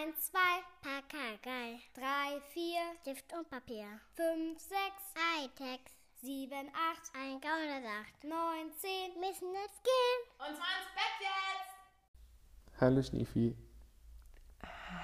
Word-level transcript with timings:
1, 0.00 0.14
2, 0.32 0.38
Pakagei. 0.80 1.78
3, 1.94 2.40
4, 2.54 2.62
Stift 3.02 3.34
und 3.36 3.50
Papier. 3.50 3.84
5, 4.14 4.58
6, 4.58 4.72
Hightech. 5.14 5.80
7, 6.22 6.50
8, 6.56 7.12
ein 7.12 7.38
Gaunersacht. 7.42 8.24
9, 8.24 8.32
10, 8.78 9.20
müssen 9.20 9.52
jetzt 9.52 9.84
gehen. 9.84 10.20
Und 10.38 10.56
zwar 10.56 10.72
ins 10.80 10.90
Bett 10.94 11.20
jetzt! 11.20 12.80
Hallo 12.80 13.02
Schniefi. 13.02 13.54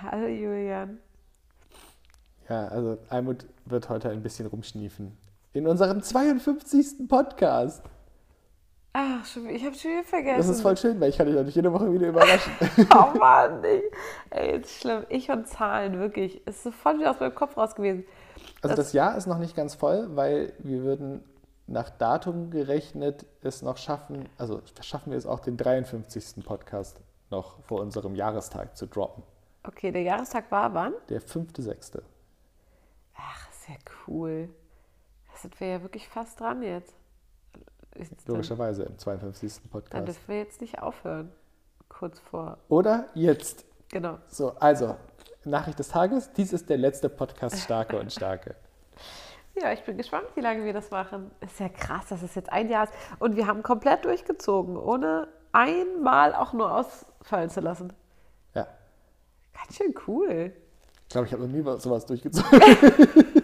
Hallo 0.01 0.29
Julian. 0.29 0.99
Ja, 2.49 2.69
also 2.69 2.97
Almut 3.11 3.45
wird 3.67 3.91
heute 3.91 4.09
ein 4.09 4.23
bisschen 4.23 4.47
rumschniefen. 4.47 5.19
In 5.53 5.67
unserem 5.67 6.03
52. 6.03 7.07
Podcast. 7.07 7.83
Ach, 8.99 9.27
ich 9.51 9.63
habe 9.65 9.75
schon 9.75 9.91
wieder 9.91 10.05
vergessen. 10.05 10.39
Das 10.39 10.49
ist 10.49 10.63
voll 10.63 10.75
schön, 10.77 10.99
weil 11.01 11.11
ich 11.11 11.19
kann 11.19 11.27
dich 11.27 11.35
natürlich 11.37 11.55
jede 11.57 11.71
Woche 11.73 11.93
wieder 11.93 12.09
überraschen. 12.09 12.51
Oh 12.95 13.19
Mann, 13.19 13.63
ich, 13.63 13.83
ey, 14.31 14.59
ist 14.61 14.81
schlimm. 14.81 15.05
Ich 15.11 15.31
und 15.31 15.47
Zahlen, 15.47 15.99
wirklich. 15.99 16.47
Ist 16.47 16.63
sofort 16.63 16.99
wieder 16.99 17.11
aus 17.11 17.21
meinem 17.21 17.35
Kopf 17.35 17.59
raus 17.59 17.75
gewesen. 17.75 18.07
Also 18.63 18.75
Das- 18.75 18.87
das 18.87 18.93
Jahr 18.95 19.17
ist 19.19 19.27
noch 19.27 19.37
nicht 19.39 19.55
ganz 19.55 19.75
voll, 19.75 20.09
weil 20.17 20.55
wir 20.61 20.83
würden 20.83 21.23
nach 21.67 21.91
Datum 21.91 22.51
gerechnet 22.51 23.27
es 23.43 23.61
noch 23.61 23.77
schaffen, 23.77 24.29
also 24.39 24.63
schaffen 24.81 25.11
wir 25.11 25.19
es 25.19 25.27
auch, 25.27 25.41
den 25.41 25.57
53. 25.59 26.43
Podcast 26.45 27.01
noch 27.29 27.59
vor 27.65 27.81
unserem 27.83 28.15
Jahrestag 28.15 28.77
zu 28.79 28.87
droppen. 28.87 29.23
Okay, 29.65 29.91
der 29.93 30.03
Jahrestag 30.03 30.51
war 30.51 30.73
wann? 30.73 30.95
Der 31.11 31.21
5.6. 31.21 32.01
Ach, 33.17 33.49
sehr 33.53 33.77
cool. 34.07 34.49
Da 35.31 35.37
sind 35.39 35.59
wir 35.61 35.67
ja 35.69 35.83
wirklich 35.83 36.09
fast 36.09 36.41
dran 36.41 36.63
jetzt. 36.63 36.95
Dann, 37.99 38.09
Logischerweise 38.27 38.85
im 38.85 38.99
52. 38.99 39.53
dann 39.63 39.71
Podcast. 39.71 40.07
dürfen 40.09 40.29
wir 40.29 40.39
jetzt 40.39 40.61
nicht 40.61 40.81
aufhören. 40.83 41.33
Kurz 41.89 42.19
vor. 42.21 42.59
Oder 42.69 43.07
jetzt. 43.15 43.65
Genau. 43.91 44.19
So, 44.29 44.51
also, 44.57 44.97
Nachricht 45.45 45.79
des 45.79 45.89
Tages. 45.89 46.33
Dies 46.33 46.53
ist 46.53 46.69
der 46.69 46.77
letzte 46.79 47.09
Podcast 47.09 47.59
Starke 47.61 47.99
und 47.99 48.13
Starke. 48.13 48.55
Ja, 49.59 49.73
ich 49.73 49.83
bin 49.85 49.97
gespannt, 49.97 50.27
wie 50.35 50.43
lange 50.43 50.67
wir 50.67 50.75
das 50.75 50.91
machen. 50.91 51.31
Ist 51.41 51.59
ja 51.61 51.71
krass, 51.71 52.05
dass 52.11 52.21
es 52.23 52.35
jetzt 52.35 52.53
ein 52.53 52.69
Jahr 52.69 52.85
ist. 52.85 52.93
Und 53.19 53.37
wir 53.37 53.47
haben 53.47 53.63
komplett 53.63 54.05
durchgezogen, 54.05 54.77
ohne 54.77 55.29
einmal 55.53 56.35
auch 56.35 56.53
nur 56.53 56.71
ausfallen 56.75 57.49
zu 57.49 57.61
lassen. 57.61 57.91
Ja. 58.55 58.67
Ganz 59.55 59.77
schön 59.79 59.95
cool. 60.07 60.53
Ich 61.05 61.09
glaube, 61.09 61.27
ich 61.27 61.33
habe 61.33 61.45
noch 61.47 61.51
nie 61.51 61.65
was- 61.65 61.83
sowas 61.83 62.05
durchgezogen. 62.05 62.61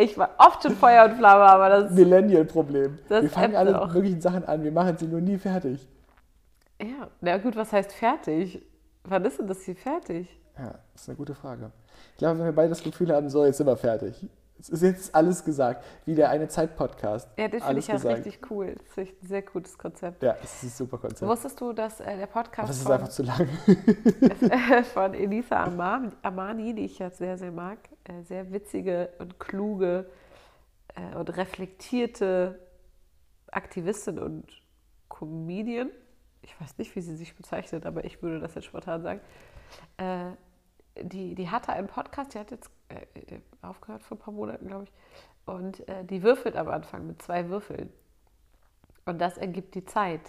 Ich 0.00 0.18
war 0.18 0.30
oft 0.38 0.62
schon 0.62 0.74
Feuer 0.76 1.04
und 1.04 1.14
Flamme, 1.16 1.44
aber 1.44 1.68
das 1.68 1.90
Millennial-Problem. 1.94 2.98
Das 3.08 3.22
Wir 3.22 3.30
fangen 3.30 3.54
alle 3.56 3.80
auch. 3.80 3.92
möglichen 3.92 4.20
Sachen 4.20 4.44
an, 4.44 4.62
wir 4.64 4.72
machen 4.72 4.96
sie 4.98 5.06
nur 5.06 5.20
nie 5.20 5.38
fertig. 5.38 5.86
Ja, 6.80 7.08
na 7.20 7.38
gut, 7.38 7.54
was 7.56 7.72
heißt 7.72 7.92
fertig? 7.92 8.60
Wann 9.04 9.24
ist 9.24 9.38
denn 9.38 9.46
das 9.46 9.62
hier 9.62 9.76
fertig? 9.76 10.28
Ja, 10.58 10.74
das 10.92 11.02
ist 11.02 11.08
eine 11.08 11.16
gute 11.16 11.34
Frage. 11.34 11.70
Ich 12.12 12.18
glaube, 12.18 12.38
wenn 12.38 12.46
wir 12.46 12.52
beide 12.52 12.70
das 12.70 12.82
Gefühl 12.82 13.12
haben, 13.12 13.28
so, 13.28 13.44
jetzt 13.44 13.58
sind 13.58 13.66
wir 13.66 13.76
fertig. 13.76 14.26
Es 14.58 14.68
ist 14.68 14.82
jetzt 14.82 15.14
alles 15.14 15.44
gesagt. 15.44 15.84
Wie 16.06 16.14
der 16.14 16.30
eine 16.30 16.48
Zeit-Podcast. 16.48 17.28
Ja, 17.36 17.48
den 17.48 17.60
finde 17.60 17.80
ich 17.80 17.86
ja 17.86 17.96
richtig 17.96 18.50
cool. 18.50 18.76
Das 18.76 19.06
ist 19.06 19.22
ein 19.22 19.26
sehr 19.26 19.42
gutes 19.42 19.76
Konzept. 19.76 20.22
Ja, 20.22 20.36
es 20.42 20.54
ist 20.54 20.62
ein 20.62 20.68
super 20.70 20.98
Konzept. 20.98 21.28
Wusstest 21.28 21.60
du, 21.60 21.72
dass 21.72 22.00
äh, 22.00 22.04
der 22.04 22.14
Aber 22.14 22.26
Podcast 22.26 22.70
es 22.70 22.76
ist 22.78 22.82
von, 22.84 22.92
einfach 22.92 23.08
zu 23.08 23.22
lang. 23.24 23.48
von 24.94 25.14
Elisa 25.14 25.64
Amani, 25.64 26.10
Amani, 26.22 26.74
die 26.74 26.84
ich 26.84 26.98
ja 26.98 27.10
sehr, 27.10 27.36
sehr 27.36 27.52
mag, 27.52 27.78
äh, 28.04 28.22
sehr 28.22 28.52
witzige 28.52 29.10
und 29.18 29.38
kluge 29.38 30.06
äh, 30.94 31.16
und 31.16 31.36
reflektierte 31.36 32.58
Aktivistin 33.50 34.18
und 34.18 34.46
Comedian, 35.08 35.90
ich 36.42 36.60
weiß 36.60 36.78
nicht, 36.78 36.94
wie 36.96 37.00
sie 37.00 37.16
sich 37.16 37.36
bezeichnet, 37.36 37.86
aber 37.86 38.04
ich 38.04 38.22
würde 38.22 38.40
das 38.40 38.54
jetzt 38.54 38.64
spontan 38.64 39.02
sagen, 39.02 39.20
äh, 39.96 40.32
die, 41.02 41.34
die 41.34 41.50
hatte 41.50 41.72
einen 41.72 41.88
Podcast, 41.88 42.34
die 42.34 42.38
hat 42.38 42.50
jetzt 42.50 42.70
äh, 43.02 43.40
aufgehört 43.62 44.02
vor 44.02 44.16
ein 44.16 44.20
paar 44.20 44.34
Monaten, 44.34 44.66
glaube 44.66 44.84
ich, 44.84 44.92
und 45.46 45.86
äh, 45.88 46.04
die 46.04 46.22
würfelt 46.22 46.56
am 46.56 46.68
Anfang 46.68 47.06
mit 47.06 47.20
zwei 47.22 47.48
Würfeln. 47.48 47.92
Und 49.06 49.20
das 49.20 49.36
ergibt 49.36 49.74
die 49.74 49.84
Zeit. 49.84 50.22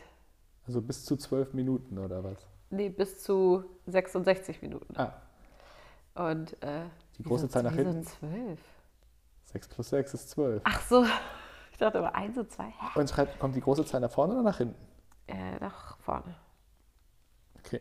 Also 0.68 0.82
bis 0.82 1.06
zu 1.06 1.16
zwölf 1.16 1.54
Minuten 1.54 1.98
oder 1.98 2.24
was? 2.24 2.38
Nee, 2.70 2.90
bis 2.90 3.22
zu 3.24 3.64
66 3.86 4.62
Minuten. 4.62 4.94
Ah, 4.98 5.14
Und 6.16 6.62
äh, 6.64 6.86
Die 7.18 7.24
große 7.24 7.48
Zahl 7.48 7.64
nach 7.64 7.74
hinten. 7.74 8.04
zwölf? 8.04 8.60
6 9.46 9.68
plus 9.70 9.90
6 9.90 10.14
ist 10.16 10.30
12. 10.32 10.62
Ach 10.66 10.82
so, 10.82 11.06
ich 11.72 11.78
dachte 11.78 12.00
immer 12.00 12.14
eins 12.16 12.38
und 12.38 12.52
zwei. 12.52 12.66
Hä? 12.68 13.00
Und 13.00 13.10
schreibt, 13.10 13.40
kommt 13.40 13.56
die 13.56 13.62
große 13.62 13.86
Zahl 13.86 14.02
nach 14.02 14.12
vorne 14.12 14.34
oder 14.34 14.44
nach 14.44 14.58
hinten? 14.58 14.76
Äh, 15.28 15.58
nach 15.60 15.98
vorne. 16.00 16.36
Okay. 17.60 17.80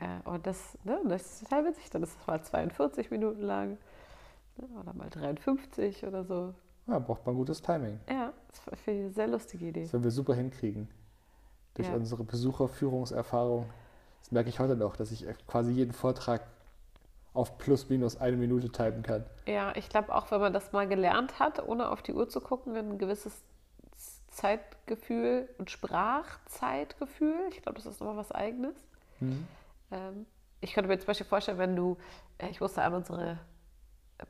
Äh, 0.00 0.28
und 0.28 0.46
das, 0.46 0.78
ne, 0.84 0.98
das 1.06 1.22
ist 1.22 1.40
total 1.44 1.66
witzig. 1.66 1.90
Dann 1.90 2.02
ist 2.02 2.16
es 2.18 2.26
mal 2.26 2.42
42 2.42 3.10
Minuten 3.10 3.42
lang 3.42 3.76
ne, 4.56 4.66
oder 4.80 4.92
mal 4.94 5.10
53 5.10 6.04
oder 6.06 6.24
so. 6.24 6.54
Ja, 6.86 6.98
braucht 6.98 7.24
man 7.26 7.34
gutes 7.36 7.62
Timing. 7.62 8.00
Ja, 8.08 8.32
das 8.48 8.80
finde 8.80 9.00
ich 9.00 9.04
eine 9.06 9.12
sehr 9.12 9.28
lustige 9.28 9.66
Idee. 9.66 9.82
Das 9.82 9.92
werden 9.92 10.04
wir 10.04 10.10
super 10.10 10.34
hinkriegen. 10.34 10.88
Durch 11.74 11.88
Ja. 11.88 11.94
unsere 11.94 12.24
Besucherführungserfahrung. 12.24 13.66
Das 14.20 14.32
merke 14.32 14.48
ich 14.48 14.58
heute 14.58 14.76
noch, 14.76 14.96
dass 14.96 15.12
ich 15.12 15.24
quasi 15.46 15.72
jeden 15.72 15.92
Vortrag 15.92 16.42
auf 17.32 17.58
plus 17.58 17.88
minus 17.88 18.16
eine 18.16 18.36
Minute 18.36 18.70
typen 18.72 19.02
kann. 19.02 19.24
Ja, 19.46 19.72
ich 19.76 19.88
glaube 19.88 20.12
auch, 20.14 20.30
wenn 20.32 20.40
man 20.40 20.52
das 20.52 20.72
mal 20.72 20.88
gelernt 20.88 21.38
hat, 21.38 21.66
ohne 21.66 21.90
auf 21.90 22.02
die 22.02 22.12
Uhr 22.12 22.28
zu 22.28 22.40
gucken, 22.40 22.74
ein 22.76 22.98
gewisses 22.98 23.40
Zeitgefühl 24.28 25.48
und 25.58 25.70
Sprachzeitgefühl. 25.70 27.36
Ich 27.50 27.62
glaube, 27.62 27.76
das 27.76 27.86
ist 27.86 28.00
nochmal 28.00 28.16
was 28.16 28.32
Eigenes. 28.32 28.74
Ähm, 29.90 30.26
ich 30.60 30.72
könnte 30.74 30.88
mir 30.88 30.98
zum 30.98 31.06
Beispiel 31.06 31.26
vorstellen, 31.26 31.58
wenn 31.58 31.76
du, 31.76 31.96
äh, 32.38 32.48
ich 32.48 32.60
musste 32.60 32.82
an 32.82 32.94
unsere 32.94 33.38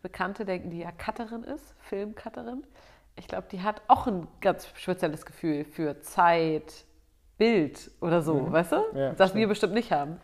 Bekannte 0.03 0.45
denken, 0.45 0.71
die 0.71 0.79
ja 0.79 0.93
Cutterin 0.93 1.43
ist, 1.43 1.75
Filmcutterin. 1.81 2.65
Ich 3.17 3.27
glaube, 3.27 3.49
die 3.51 3.61
hat 3.61 3.83
auch 3.89 4.07
ein 4.07 4.29
ganz 4.41 4.69
spezielles 4.75 5.27
Gefühl 5.27 5.65
für 5.65 6.01
Zeit, 6.01 6.85
Bild 7.39 7.91
oder 8.01 8.23
so, 8.23 8.53
weißt 8.53 8.73
du? 8.73 8.77
Ja, 8.95 9.13
das 9.13 9.31
stimmt. 9.31 9.41
wir 9.41 9.49
bestimmt 9.49 9.73
nicht 9.73 9.91
haben. 9.91 10.21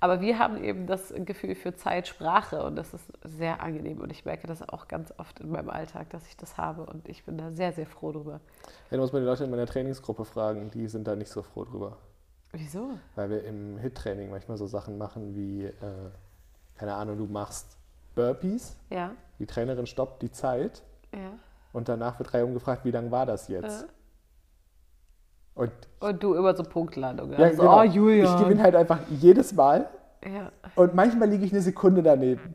Aber 0.00 0.20
wir 0.20 0.38
haben 0.38 0.62
eben 0.62 0.86
das 0.86 1.12
Gefühl 1.16 1.56
für 1.56 1.74
Zeit, 1.74 2.06
Sprache 2.06 2.62
und 2.62 2.76
das 2.76 2.94
ist 2.94 3.10
sehr 3.24 3.60
angenehm 3.60 4.00
und 4.00 4.12
ich 4.12 4.24
merke 4.24 4.46
das 4.46 4.66
auch 4.68 4.86
ganz 4.86 5.12
oft 5.18 5.40
in 5.40 5.50
meinem 5.50 5.70
Alltag, 5.70 6.10
dass 6.10 6.26
ich 6.28 6.36
das 6.36 6.56
habe 6.56 6.86
und 6.86 7.08
ich 7.08 7.24
bin 7.24 7.36
da 7.36 7.50
sehr, 7.50 7.72
sehr 7.72 7.86
froh 7.86 8.12
drüber. 8.12 8.40
Ja, 8.90 8.96
du 8.96 8.98
musst 8.98 9.12
mal 9.12 9.18
die 9.18 9.26
Leute 9.26 9.44
in 9.44 9.50
meiner 9.50 9.66
Trainingsgruppe 9.66 10.24
fragen, 10.24 10.70
die 10.70 10.86
sind 10.86 11.08
da 11.08 11.16
nicht 11.16 11.30
so 11.30 11.42
froh 11.42 11.64
drüber. 11.64 11.96
Wieso? 12.52 12.90
Weil 13.14 13.30
wir 13.30 13.44
im 13.44 13.78
HIT-Training 13.78 14.30
manchmal 14.30 14.56
so 14.56 14.66
Sachen 14.66 14.96
machen 14.98 15.34
wie, 15.34 15.64
äh, 15.64 15.72
keine 16.76 16.94
Ahnung, 16.94 17.18
du 17.18 17.26
machst 17.26 17.76
Burpees, 18.14 18.76
Ja, 18.90 19.12
die 19.38 19.46
Trainerin 19.46 19.86
stoppt 19.86 20.22
die 20.22 20.30
Zeit 20.32 20.82
ja. 21.14 21.32
und 21.72 21.88
danach 21.88 22.18
wird 22.18 22.32
reihum 22.34 22.54
gefragt, 22.54 22.84
wie 22.84 22.90
lang 22.90 23.10
war 23.10 23.26
das 23.26 23.48
jetzt? 23.48 23.82
Äh. 23.84 23.86
Und 25.54 25.72
Und 26.00 26.22
du 26.22 26.34
immer 26.34 26.54
so 26.56 26.62
Punktlandung. 26.62 27.32
ja, 27.32 27.50
so, 27.52 27.62
genau. 27.62 27.80
oh, 27.80 27.82
Julia. 27.82 28.24
ich 28.36 28.42
gewinne 28.42 28.62
halt 28.62 28.76
einfach 28.76 29.00
jedes 29.10 29.52
Mal 29.52 29.88
Ja. 30.24 30.50
und 30.76 30.94
manchmal 30.94 31.28
liege 31.28 31.44
ich 31.44 31.52
eine 31.52 31.62
Sekunde 31.62 32.02
daneben. 32.02 32.54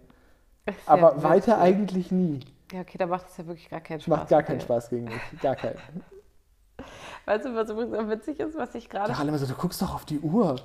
Aber 0.85 1.21
weiter 1.23 1.59
eigentlich 1.59 2.11
nie. 2.11 2.39
Ja, 2.71 2.81
okay, 2.81 2.97
da 2.97 3.05
macht 3.05 3.27
es 3.29 3.37
ja 3.37 3.45
wirklich 3.45 3.69
gar 3.69 3.81
keinen 3.81 3.99
Spaß. 3.99 4.07
Macht 4.17 4.29
gar 4.29 4.43
keinen. 4.43 4.61
Spaß 4.61 4.89
gegen 4.89 5.05
mich. 5.05 5.21
Gar 5.41 5.55
keinen. 5.55 5.77
Weißt 7.25 7.45
du, 7.45 7.55
was 7.55 7.69
übrigens 7.69 8.09
witzig 8.09 8.39
ist, 8.39 8.55
was 8.57 8.75
ich 8.75 8.89
gerade. 8.89 9.11
Doch 9.11 9.19
alle 9.19 9.29
immer 9.29 9.37
so, 9.37 9.45
du 9.45 9.53
guckst 9.53 9.81
doch 9.81 9.95
auf 9.95 10.05
die 10.05 10.19
Uhr. 10.19 10.55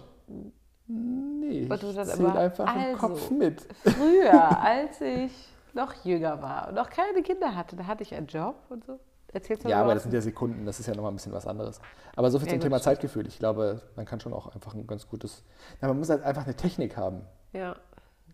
Nee, 0.87 1.61
ich 1.61 1.71
Und 1.71 1.83
du 1.83 1.93
dann 1.93 2.07
zähl 2.07 2.19
immer, 2.21 2.35
einfach 2.37 2.75
im 2.75 2.81
also. 2.81 2.97
Kopf 2.99 3.31
mit. 3.31 3.67
Früher, 3.85 4.61
als 4.63 5.01
ich 5.01 5.33
noch 5.75 5.93
jünger 6.05 6.41
war 6.43 6.69
und 6.69 6.75
noch 6.75 6.89
keine 6.91 7.23
Kinder 7.23 7.55
hatte, 7.55 7.77
da 7.77 7.87
hatte 7.87 8.03
ich 8.03 8.15
einen 8.15 8.27
Job 8.27 8.57
und 8.71 8.85
so. 8.85 8.99
Erzählst 9.31 9.65
du 9.65 9.69
Ja, 9.69 9.77
mal 9.77 9.81
aber 9.83 9.89
was? 9.91 9.95
das 9.97 10.03
sind 10.05 10.15
ja 10.15 10.21
Sekunden, 10.23 10.65
das 10.65 10.81
ist 10.81 10.87
ja 10.87 10.95
nochmal 10.95 11.13
ein 11.13 11.17
bisschen 11.17 11.33
was 11.33 11.47
anderes. 11.47 11.81
Aber 12.17 12.31
so 12.31 12.39
viel 12.39 12.49
Ja, 12.49 12.53
zum 12.53 12.59
gut, 12.61 12.63
Thema 12.65 12.77
stimmt. 12.79 12.85
Zeitgefühl. 12.85 13.27
Ich 13.29 13.39
glaube, 13.39 13.83
man 13.95 14.07
kann 14.07 14.19
schon 14.21 14.33
auch 14.33 14.47
einfach 14.55 14.73
ein 14.75 14.87
ganz 14.87 15.07
gutes. 15.07 15.45
Na, 15.83 15.89
man 15.89 15.99
muss 15.99 16.09
halt 16.09 16.23
einfach 16.23 16.45
eine 16.45 16.55
Technik 16.57 16.97
haben. 16.97 17.21
Ja, 17.53 17.77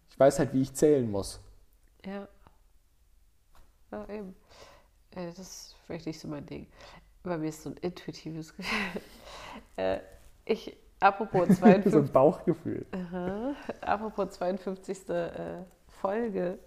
Ich 0.08 0.18
weiß 0.18 0.38
halt, 0.38 0.52
wie 0.54 0.62
ich 0.62 0.72
zählen 0.74 1.10
muss. 1.10 1.40
ja. 2.06 2.28
Ja, 3.90 4.08
eben. 4.08 4.34
Äh, 5.14 5.26
Das 5.26 5.38
ist 5.38 5.76
vielleicht 5.86 6.06
nicht 6.06 6.18
so 6.20 6.26
mein 6.28 6.46
Ding. 6.46 6.66
Bei 7.24 7.38
mir 7.38 7.48
ist 7.48 7.62
so 7.62 7.70
ein 7.70 7.76
intuitives 7.78 8.54
Gefühl. 8.56 8.76
Äh, 9.76 10.00
Ich, 10.44 10.76
apropos 11.00 11.48
so 11.48 11.54
52. 11.54 11.94
ein 11.94 12.12
Bauchgefühl. 12.12 12.86
Aha. 12.92 13.54
Apropos 13.80 14.30
52. 14.30 15.08
äh, 15.08 15.64
Folge. 15.88 16.58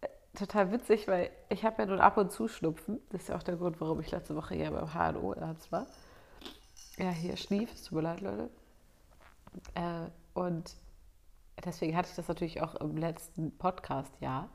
Äh, 0.00 0.08
Total 0.34 0.72
witzig, 0.72 1.06
weil 1.06 1.30
ich 1.48 1.64
habe 1.64 1.82
ja 1.82 1.86
nun 1.86 2.00
ab 2.00 2.16
und 2.16 2.32
zu 2.32 2.48
Schnupfen. 2.48 2.98
Das 3.10 3.22
ist 3.22 3.28
ja 3.28 3.36
auch 3.36 3.42
der 3.42 3.56
Grund, 3.56 3.80
warum 3.80 4.00
ich 4.00 4.10
letzte 4.10 4.34
Woche 4.36 4.56
ja 4.56 4.70
beim 4.70 4.92
HNO-Arzt 4.92 5.70
war. 5.70 5.86
Ja, 6.96 7.10
hier 7.10 7.36
schlief, 7.36 7.72
es 7.72 7.84
tut 7.84 7.96
mir 7.96 8.02
leid, 8.02 8.20
Leute. 8.20 8.50
Äh, 9.74 10.10
und 10.34 10.74
deswegen 11.64 11.96
hatte 11.96 12.08
ich 12.10 12.16
das 12.16 12.28
natürlich 12.28 12.62
auch 12.62 12.74
im 12.76 12.96
letzten 12.96 13.56
Podcast-Jahr. 13.56 14.48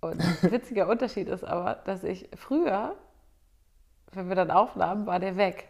Und 0.00 0.20
ein 0.20 0.36
witziger 0.52 0.88
Unterschied 0.88 1.28
ist 1.28 1.44
aber, 1.44 1.74
dass 1.84 2.04
ich 2.04 2.28
früher, 2.36 2.96
wenn 4.12 4.28
wir 4.28 4.36
dann 4.36 4.50
aufnahmen, 4.50 5.06
war 5.06 5.18
der 5.20 5.36
weg. 5.36 5.68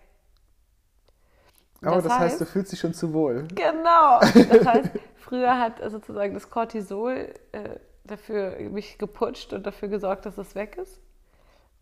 Aber 1.82 1.96
das, 1.96 2.04
Das 2.04 2.18
heißt, 2.18 2.34
heißt- 2.36 2.38
du 2.40 2.46
fühlst 2.46 2.72
dich 2.72 2.80
schon 2.80 2.94
zu 2.94 3.12
wohl. 3.12 3.46
Genau. 3.54 4.20
Das 4.50 4.66
heißt, 4.66 4.90
früher 5.16 5.58
hat 5.58 5.80
sozusagen 5.90 6.34
das 6.34 6.50
Cortisol 6.50 7.32
äh, 7.52 7.78
dafür 8.04 8.58
mich 8.70 8.98
geputscht 8.98 9.52
und 9.52 9.64
dafür 9.66 9.88
gesorgt, 9.88 10.26
dass 10.26 10.36
es 10.38 10.54
weg 10.54 10.76
ist. 10.76 11.00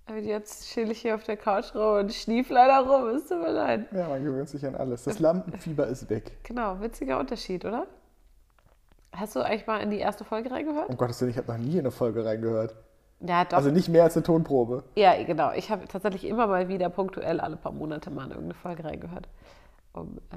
Und 0.08 0.24
jetzt 0.24 0.66
chill 0.68 0.90
ich 0.90 1.02
hier 1.02 1.14
auf 1.14 1.24
der 1.24 1.36
Couch 1.36 1.74
rum 1.74 1.98
und 1.98 2.14
schnief 2.14 2.48
leider 2.48 2.80
rum. 2.88 3.08
Es 3.08 3.26
tut 3.26 3.42
mir 3.42 3.50
leid. 3.50 3.86
Ja, 3.92 4.08
man 4.08 4.24
gewöhnt 4.24 4.48
sich 4.48 4.64
an 4.64 4.74
alles. 4.74 5.04
Das 5.04 5.18
Lampenfieber 5.18 5.86
ist 5.86 6.08
weg. 6.08 6.32
Genau, 6.44 6.80
witziger 6.80 7.18
Unterschied, 7.18 7.64
oder? 7.66 7.86
Hast 9.12 9.36
du 9.36 9.40
eigentlich 9.40 9.66
mal 9.66 9.78
in 9.80 9.90
die 9.90 9.98
erste 9.98 10.24
Folge 10.24 10.50
reingehört? 10.50 10.88
Um 10.88 10.96
Gottes 10.96 11.20
Willen, 11.20 11.30
ich 11.32 11.36
habe 11.38 11.50
noch 11.52 11.58
nie 11.58 11.72
in 11.74 11.80
eine 11.80 11.90
Folge 11.90 12.24
reingehört. 12.24 12.74
Ja, 13.20 13.44
doch. 13.44 13.56
Also 13.56 13.70
nicht 13.70 13.88
mehr 13.88 14.04
als 14.04 14.16
eine 14.16 14.22
Tonprobe. 14.22 14.84
ja, 14.94 15.20
genau. 15.24 15.52
Ich 15.52 15.70
habe 15.70 15.86
tatsächlich 15.88 16.24
immer 16.24 16.46
mal 16.46 16.68
wieder 16.68 16.88
punktuell 16.88 17.40
alle 17.40 17.56
paar 17.56 17.72
Monate 17.72 18.10
mal 18.10 18.24
in 18.24 18.30
irgendeine 18.30 18.54
Folge 18.54 18.84
reingehört, 18.84 19.28
um 19.92 20.18
äh, 20.30 20.36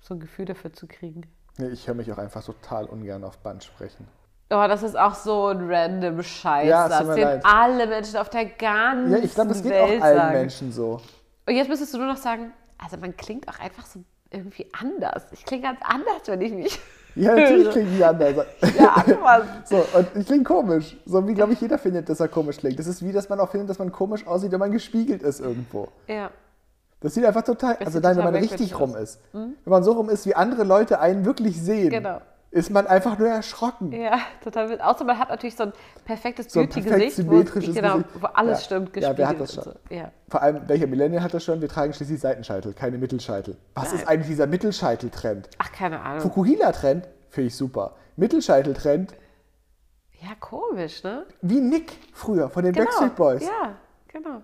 so 0.00 0.14
ein 0.14 0.20
Gefühl 0.20 0.46
dafür 0.46 0.72
zu 0.72 0.86
kriegen. 0.86 1.22
Nee, 1.58 1.68
ich 1.68 1.86
höre 1.86 1.94
mich 1.94 2.10
auch 2.12 2.18
einfach 2.18 2.42
total 2.44 2.86
ungern 2.86 3.22
auf 3.24 3.38
Band 3.38 3.62
sprechen. 3.64 4.06
Oh, 4.50 4.64
das 4.68 4.82
ist 4.82 4.96
auch 4.96 5.14
so 5.14 5.46
ein 5.48 5.68
random 5.68 6.22
Scheiß, 6.22 6.68
Ja, 6.68 6.88
das 6.88 7.06
den 7.06 7.24
leid. 7.24 7.42
alle 7.44 7.86
Menschen 7.86 8.16
auf 8.16 8.30
der 8.30 8.44
ganzen 8.46 9.12
Ja, 9.12 9.18
ich 9.18 9.34
glaube, 9.34 9.48
das 9.48 9.62
geht 9.62 9.72
Welt 9.72 10.00
auch 10.00 10.04
allen 10.04 10.16
sagen. 10.16 10.34
Menschen 10.34 10.72
so. 10.72 11.00
Und 11.46 11.54
jetzt 11.54 11.68
müsstest 11.68 11.94
du 11.94 11.98
nur 11.98 12.06
noch 12.06 12.16
sagen, 12.16 12.52
also 12.78 12.96
man 12.96 13.16
klingt 13.16 13.48
auch 13.48 13.58
einfach 13.58 13.86
so 13.86 14.00
irgendwie 14.30 14.68
anders. 14.78 15.26
Ich 15.32 15.44
klinge 15.44 15.62
ganz 15.62 15.80
anders, 15.82 16.22
wenn 16.26 16.40
ich 16.40 16.52
mich. 16.52 16.78
Ja, 17.16 17.34
natürlich 17.34 17.70
klingt 17.70 17.88
die 17.96 18.04
anders. 18.04 18.34
Ja, 18.78 19.04
Mann. 19.22 19.42
So, 19.64 19.76
und 19.94 20.06
ich 20.14 20.26
klinge 20.26 20.44
komisch. 20.44 20.96
So 21.06 21.26
wie, 21.26 21.34
glaube 21.34 21.54
ich, 21.54 21.60
jeder 21.60 21.78
findet, 21.78 22.08
dass 22.08 22.20
er 22.20 22.28
komisch 22.28 22.58
klingt. 22.58 22.78
Das 22.78 22.86
ist 22.86 23.02
wie, 23.02 23.10
dass 23.12 23.28
man 23.28 23.40
auch 23.40 23.50
findet, 23.50 23.70
dass 23.70 23.78
man 23.78 23.90
komisch 23.90 24.26
aussieht, 24.26 24.52
wenn 24.52 24.60
man 24.60 24.70
gespiegelt 24.70 25.22
ist 25.22 25.40
irgendwo. 25.40 25.88
Ja. 26.06 26.30
Das 27.00 27.14
sieht 27.14 27.24
einfach 27.24 27.42
total, 27.42 27.76
also 27.76 27.92
sieht 27.92 28.02
nein, 28.02 28.16
wenn 28.16 28.24
man 28.24 28.34
richtig 28.34 28.78
rum 28.78 28.94
ist. 28.96 29.20
Wenn 29.32 29.54
man 29.64 29.82
so 29.82 29.92
rum 29.92 30.08
ist, 30.10 30.26
wie 30.26 30.34
andere 30.34 30.64
Leute 30.64 31.00
einen 31.00 31.24
wirklich 31.24 31.60
sehen, 31.60 31.90
Genau. 31.90 32.20
Ist 32.50 32.70
man 32.70 32.86
einfach 32.86 33.18
nur 33.18 33.28
erschrocken. 33.28 33.92
Ja, 33.92 34.18
total. 34.42 34.70
wild. 34.70 34.80
Außer 34.80 35.04
man 35.04 35.18
hat 35.18 35.28
natürlich 35.28 35.56
so 35.56 35.64
ein 35.64 35.72
perfektes 36.04 36.52
So 36.52 36.60
ein 36.60 36.68
perfekt 36.68 36.88
Beauty-Gesicht, 37.26 37.28
wo, 37.28 37.72
genau, 37.72 37.94
Gesicht. 37.98 38.22
wo 38.22 38.26
alles 38.28 38.58
Ja. 38.60 38.64
stimmt, 38.64 38.88
Ja, 38.88 38.92
gespiegelt 39.12 39.18
wer 39.18 39.28
hat 39.28 39.40
das 39.40 39.54
schon? 39.54 39.64
So. 39.64 39.72
Ja. 39.90 40.12
Vor 40.28 40.42
allem, 40.42 40.68
welcher 40.68 40.86
Millennial 40.86 41.22
hat 41.22 41.34
das 41.34 41.44
schon? 41.44 41.60
Wir 41.60 41.68
tragen 41.68 41.92
schließlich 41.92 42.20
Seitenscheitel, 42.20 42.72
keine 42.72 42.98
Mittelscheitel. 42.98 43.56
Was 43.74 43.90
Nein. 43.92 43.94
ist 44.00 44.08
eigentlich 44.08 44.28
dieser 44.28 44.46
Mittelscheitel-Trend? 44.46 45.50
Ach, 45.58 45.72
keine 45.72 46.00
Ahnung. 46.00 46.20
Fukuhila-Trend 46.20 47.08
finde 47.28 47.48
ich 47.48 47.56
super. 47.56 47.94
Mittelscheitel-Trend, 48.16 49.14
Ja, 50.22 50.28
komisch, 50.40 51.02
ne? 51.04 51.26
wie 51.42 51.60
Nick 51.60 51.92
früher 52.14 52.48
von 52.48 52.64
den 52.64 52.72
Genau. 52.72 52.86
Backstreet 52.86 53.16
Boys. 53.16 53.42
Ja, 53.42 53.74
genau. 54.08 54.42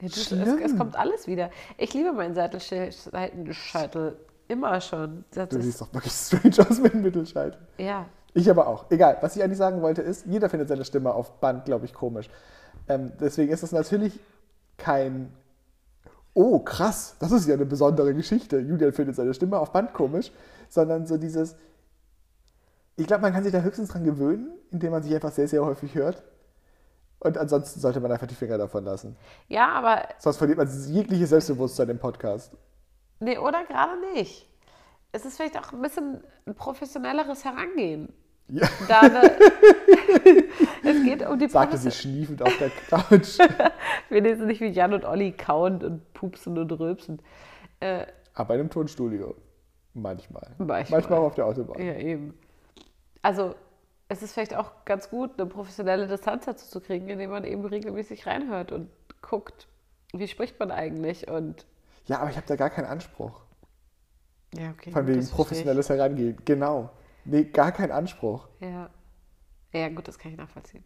Ja, 0.00 0.06
es, 0.08 0.30
es 0.72 0.76
kommt 0.76 0.96
alles 0.96 1.28
wieder. 1.28 1.50
Ich 1.78 1.94
liebe 1.94 2.12
meinen 2.12 2.34
Seitenscheitel 2.34 4.16
immer 4.48 4.80
schon. 4.80 5.24
Das 5.32 5.48
Du 5.48 5.60
siehst 5.60 5.80
doch 5.80 5.92
wirklich 5.92 6.12
strange 6.14 6.68
aus 6.68 6.78
mit 6.78 6.92
dem 6.92 7.02
Mittelscheitel. 7.02 7.58
ja, 7.78 8.06
Ich 8.34 8.48
aber 8.50 8.66
auch. 8.66 8.90
Egal, 8.90 9.18
was 9.20 9.36
ich 9.36 9.42
eigentlich 9.42 9.58
sagen 9.58 9.82
wollte 9.82 10.02
ist, 10.02 10.26
jeder 10.26 10.48
findet 10.48 10.68
seine 10.68 10.84
Stimme 10.84 11.12
auf 11.14 11.40
Band, 11.40 11.64
glaube 11.64 11.84
ich, 11.86 11.94
komisch. 11.94 12.28
Ähm, 12.88 13.12
deswegen 13.20 13.52
ist 13.52 13.62
es 13.62 13.72
natürlich 13.72 14.18
kein, 14.76 15.32
oh 16.34 16.58
krass, 16.58 17.16
das 17.20 17.32
ist 17.32 17.46
ja 17.46 17.54
eine 17.54 17.66
besondere 17.66 18.12
Geschichte. 18.14 18.58
Julian 18.58 18.92
findet 18.92 19.16
seine 19.16 19.34
Stimme 19.34 19.58
auf 19.58 19.72
Band 19.72 19.94
komisch, 19.94 20.32
sondern 20.68 21.06
so 21.06 21.16
dieses, 21.16 21.56
ich 22.96 23.06
glaube, 23.06 23.22
man 23.22 23.32
kann 23.32 23.42
sich 23.44 23.52
da 23.52 23.60
höchstens 23.60 23.90
dran 23.90 24.04
gewöhnen, 24.04 24.50
indem 24.70 24.90
man 24.90 25.02
sich 25.02 25.14
einfach 25.14 25.32
sehr, 25.32 25.48
sehr 25.48 25.64
häufig 25.64 25.94
hört. 25.94 26.22
Und 27.20 27.38
ansonsten 27.38 27.80
sollte 27.80 28.00
man 28.00 28.12
einfach 28.12 28.26
die 28.26 28.34
Finger 28.34 28.58
davon 28.58 28.84
lassen. 28.84 29.16
ja, 29.48 29.68
aber 29.68 30.02
Sonst 30.18 30.36
verliert 30.36 30.58
man 30.58 30.68
jegliches 30.88 31.30
Selbstbewusstsein 31.30 31.88
im 31.88 31.98
Podcast. 31.98 32.54
Nee, 33.24 33.38
oder 33.38 33.64
gerade 33.64 34.00
nicht. 34.14 34.48
Es 35.12 35.24
ist 35.24 35.36
vielleicht 35.36 35.58
auch 35.58 35.72
ein 35.72 35.82
bisschen 35.82 36.22
ein 36.46 36.54
professionelleres 36.54 37.44
Herangehen. 37.44 38.12
Ja, 38.48 38.68
es 40.82 41.02
geht 41.02 41.26
um 41.26 41.38
die 41.38 41.48
sagte 41.48 41.78
sie 41.78 41.90
schniefend 41.90 42.42
auf 42.42 42.56
der 42.58 42.70
Couch. 42.90 43.38
Wir 44.10 44.20
lesen 44.20 44.46
nicht 44.46 44.60
wie 44.60 44.66
Jan 44.66 44.92
und 44.92 45.06
Olli 45.06 45.32
kauen 45.32 45.82
und 45.82 46.12
pupsen 46.12 46.58
und 46.58 46.70
rülpsen. 46.72 47.22
Äh, 47.80 48.06
Aber 48.34 48.54
in 48.54 48.60
einem 48.60 48.70
Tonstudio. 48.70 49.34
Manchmal. 49.94 50.54
Manchmal. 50.58 50.84
Manchmal 50.90 51.18
auch 51.20 51.26
auf 51.26 51.34
der 51.36 51.46
Autobahn. 51.46 51.80
ja, 51.80 51.94
eben. 51.94 52.38
Also, 53.22 53.54
es 54.08 54.22
ist 54.22 54.34
vielleicht 54.34 54.54
auch 54.54 54.84
ganz 54.84 55.08
gut, 55.08 55.30
eine 55.38 55.48
professionelle 55.48 56.06
Distanz 56.06 56.44
dazu 56.44 56.66
zu 56.66 56.80
kriegen, 56.80 57.08
indem 57.08 57.30
man 57.30 57.44
eben 57.44 57.64
regelmäßig 57.64 58.26
reinhört 58.26 58.72
und 58.72 58.90
guckt, 59.22 59.68
wie 60.12 60.28
spricht 60.28 60.58
man 60.58 60.70
eigentlich 60.70 61.28
und 61.28 61.64
Ja, 62.06 62.20
aber 62.20 62.30
ich 62.30 62.36
habe 62.36 62.46
da 62.46 62.56
gar 62.56 62.70
keinen 62.70 62.86
Anspruch. 62.86 63.40
ja, 64.54 64.70
okay. 64.70 64.90
Von 64.90 65.06
wegen 65.06 65.26
professionelles 65.28 65.88
Herangehen. 65.88 66.36
Genau. 66.44 66.90
Nee, 67.24 67.44
gar 67.44 67.72
keinen 67.72 67.92
Anspruch. 67.92 68.46
Ja. 68.60 68.90
Ja, 69.72 69.88
gut, 69.88 70.06
das 70.06 70.18
kann 70.18 70.30
ich 70.32 70.36
nachvollziehen. 70.36 70.84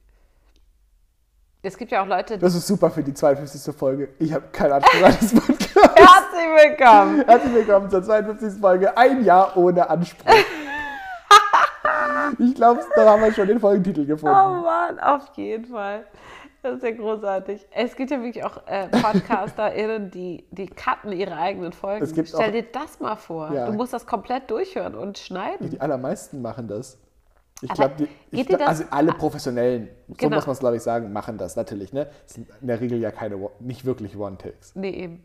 Es 1.61 1.77
gibt 1.77 1.91
ja 1.91 2.03
auch 2.03 2.07
Leute, 2.07 2.35
die. 2.39 2.41
Das 2.41 2.55
ist 2.55 2.67
super 2.69 2.89
für 2.91 3.03
die 3.03 3.13
52. 3.13 3.75
Folge. 3.75 4.11
Ich 4.21 4.33
habe 4.33 4.47
keinen 4.53 4.73
Anspruch 4.75 5.03
an 5.03 5.17
das 5.21 5.35
Podcast. 5.47 5.99
Herzlich 5.99 6.79
willkommen! 6.79 7.25
Herzlich 7.27 7.55
willkommen 7.55 7.91
zur 7.91 8.03
52. 8.05 8.61
Folge. 8.61 8.97
Ein 8.97 9.25
Jahr 9.25 9.57
ohne 9.57 9.89
Anspruch. 9.91 10.33
Ich 12.39 12.55
glaube, 12.55 12.85
da 12.95 13.09
haben 13.11 13.23
wir 13.23 13.33
schon 13.33 13.49
den 13.49 13.59
Folgentitel 13.59 14.03
Oh 14.03 14.07
gefunden. 14.07 14.35
Mann, 14.63 15.01
auf 15.01 15.23
jeden 15.35 15.65
Fall. 15.65 16.05
Das 16.69 16.77
ist 16.79 16.83
ja 16.85 16.91
großartig. 16.93 17.67
Es 17.71 17.97
gibt 17.97 18.11
ja 18.11 18.23
wirklich 18.23 18.45
auch 18.45 18.67
äh, 18.67 18.89
PodcasterInnen, 18.89 20.11
die, 20.11 20.45
die 20.51 20.67
cutten 20.67 21.13
ihre 21.13 21.37
eigenen 21.37 21.73
Folgen. 21.73 22.07
Stell 22.07 22.25
auch- 22.49 22.53
dir 22.53 22.63
das 22.73 23.01
mal 23.01 23.17
vor. 23.17 23.53
Ja. 23.53 23.67
Du 23.67 23.73
musst 23.73 23.93
das 23.93 24.07
komplett 24.07 24.51
durchhören 24.51 24.95
und 24.95 25.19
schneiden. 25.19 25.71
Die 25.71 25.81
allermeisten 25.81 26.43
machen 26.43 26.69
das. 26.69 26.99
Ich 27.61 27.73
glaube, 27.73 28.07
also 28.67 28.85
alle 28.91 29.13
Professionellen, 29.13 29.89
so 30.07 30.15
Genau. 30.17 30.37
muss 30.37 30.47
man 30.47 30.53
es 30.53 30.59
glaube 30.61 30.77
ich 30.77 30.83
sagen, 30.83 31.13
machen 31.13 31.39
das 31.39 31.57
natürlich. 31.57 31.93
Ne? 31.93 32.07
Das 32.25 32.35
sind 32.35 32.49
in 32.61 32.69
der 32.69 32.81
Regel 32.81 32.99
ja 33.01 33.11
keine, 33.11 33.37
nicht 33.59 33.85
wirklich 33.85 34.17
One-Takes. 34.17 34.77
Nee, 34.77 34.91
eben. 34.91 35.25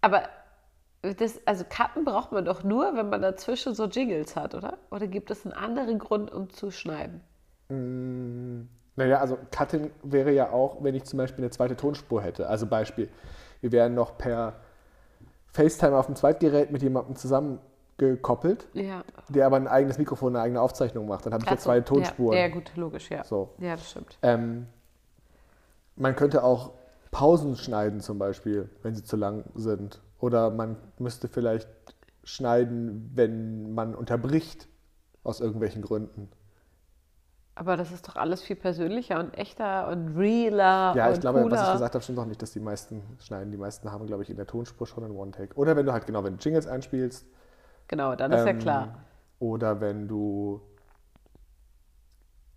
Aber 0.00 0.22
das, 1.02 1.40
also 1.46 1.64
cutten 1.68 2.04
braucht 2.06 2.32
man 2.32 2.44
doch 2.46 2.64
nur, 2.64 2.96
wenn 2.96 3.10
man 3.10 3.20
dazwischen 3.20 3.74
so 3.74 3.84
Jingles 3.84 4.34
hat, 4.34 4.54
oder? 4.54 4.78
Oder 4.90 5.06
gibt 5.08 5.30
es 5.30 5.44
einen 5.44 5.52
anderen 5.52 5.98
Grund, 5.98 6.32
um 6.32 6.48
zu 6.50 6.70
schneiden? 6.70 7.20
Naja, 8.98 9.20
also 9.20 9.38
Cutting 9.56 9.92
wäre 10.02 10.32
ja 10.32 10.50
auch, 10.50 10.82
wenn 10.82 10.96
ich 10.96 11.04
zum 11.04 11.18
Beispiel 11.18 11.44
eine 11.44 11.52
zweite 11.52 11.76
Tonspur 11.76 12.20
hätte. 12.20 12.48
Also 12.48 12.66
Beispiel, 12.66 13.08
wir 13.60 13.70
wären 13.70 13.94
noch 13.94 14.18
per 14.18 14.54
FaceTime 15.52 15.96
auf 15.96 16.06
dem 16.06 16.16
Zweitgerät 16.16 16.72
mit 16.72 16.82
jemandem 16.82 17.14
zusammengekoppelt, 17.14 18.66
Ja. 18.72 19.04
der 19.28 19.46
aber 19.46 19.54
ein 19.54 19.68
eigenes 19.68 19.98
Mikrofon, 19.98 20.34
eine 20.34 20.42
eigene 20.42 20.60
Aufzeichnung 20.60 21.06
macht. 21.06 21.24
Dann 21.24 21.32
habe 21.32 21.44
ich 21.44 21.50
ja 21.50 21.56
zwei 21.56 21.80
Tonspuren. 21.80 22.36
Ja, 22.36 22.46
ja, 22.46 22.48
gut, 22.48 22.72
logisch, 22.74 23.08
ja. 23.08 23.22
So. 23.22 23.50
Ja, 23.58 23.76
das 23.76 23.88
stimmt. 23.88 24.18
Ähm, 24.22 24.66
man 25.94 26.16
könnte 26.16 26.42
auch 26.42 26.72
Pausen 27.12 27.54
schneiden 27.54 28.00
zum 28.00 28.18
Beispiel, 28.18 28.68
wenn 28.82 28.96
sie 28.96 29.04
zu 29.04 29.16
lang 29.16 29.44
sind. 29.54 30.00
Oder 30.18 30.50
man 30.50 30.76
müsste 30.98 31.28
vielleicht 31.28 31.68
schneiden, 32.24 33.12
wenn 33.14 33.74
man 33.74 33.94
unterbricht, 33.94 34.66
aus 35.22 35.40
irgendwelchen 35.40 35.82
Gründen. 35.82 36.28
Aber 37.58 37.76
das 37.76 37.90
ist 37.90 38.06
doch 38.06 38.14
alles 38.14 38.40
viel 38.42 38.54
persönlicher 38.54 39.18
und 39.18 39.36
echter 39.36 39.88
und 39.88 40.16
realer 40.16 40.94
Ja, 40.94 41.08
und 41.08 41.14
ich 41.14 41.20
glaube, 41.20 41.42
cooler. 41.42 41.56
was 41.56 41.66
ich 41.66 41.72
gesagt 41.72 41.94
habe, 41.94 42.02
stimmt 42.04 42.18
doch 42.18 42.24
nicht, 42.24 42.40
dass 42.40 42.52
die 42.52 42.60
meisten 42.60 43.02
schneiden. 43.18 43.50
Die 43.50 43.56
meisten 43.58 43.90
haben, 43.90 44.06
glaube 44.06 44.22
ich, 44.22 44.30
in 44.30 44.36
der 44.36 44.46
Tonspur 44.46 44.86
schon 44.86 45.02
einen 45.02 45.16
One-Take. 45.16 45.56
Oder 45.56 45.74
wenn 45.74 45.84
du 45.84 45.92
halt 45.92 46.06
genau, 46.06 46.22
wenn 46.22 46.36
du 46.36 46.38
Jingles 46.38 46.68
einspielst. 46.68 47.26
Genau, 47.88 48.14
dann 48.14 48.30
ist 48.30 48.44
ja 48.44 48.50
ähm, 48.52 48.58
klar. 48.60 48.94
Oder 49.40 49.80
wenn 49.80 50.06
du. 50.06 50.60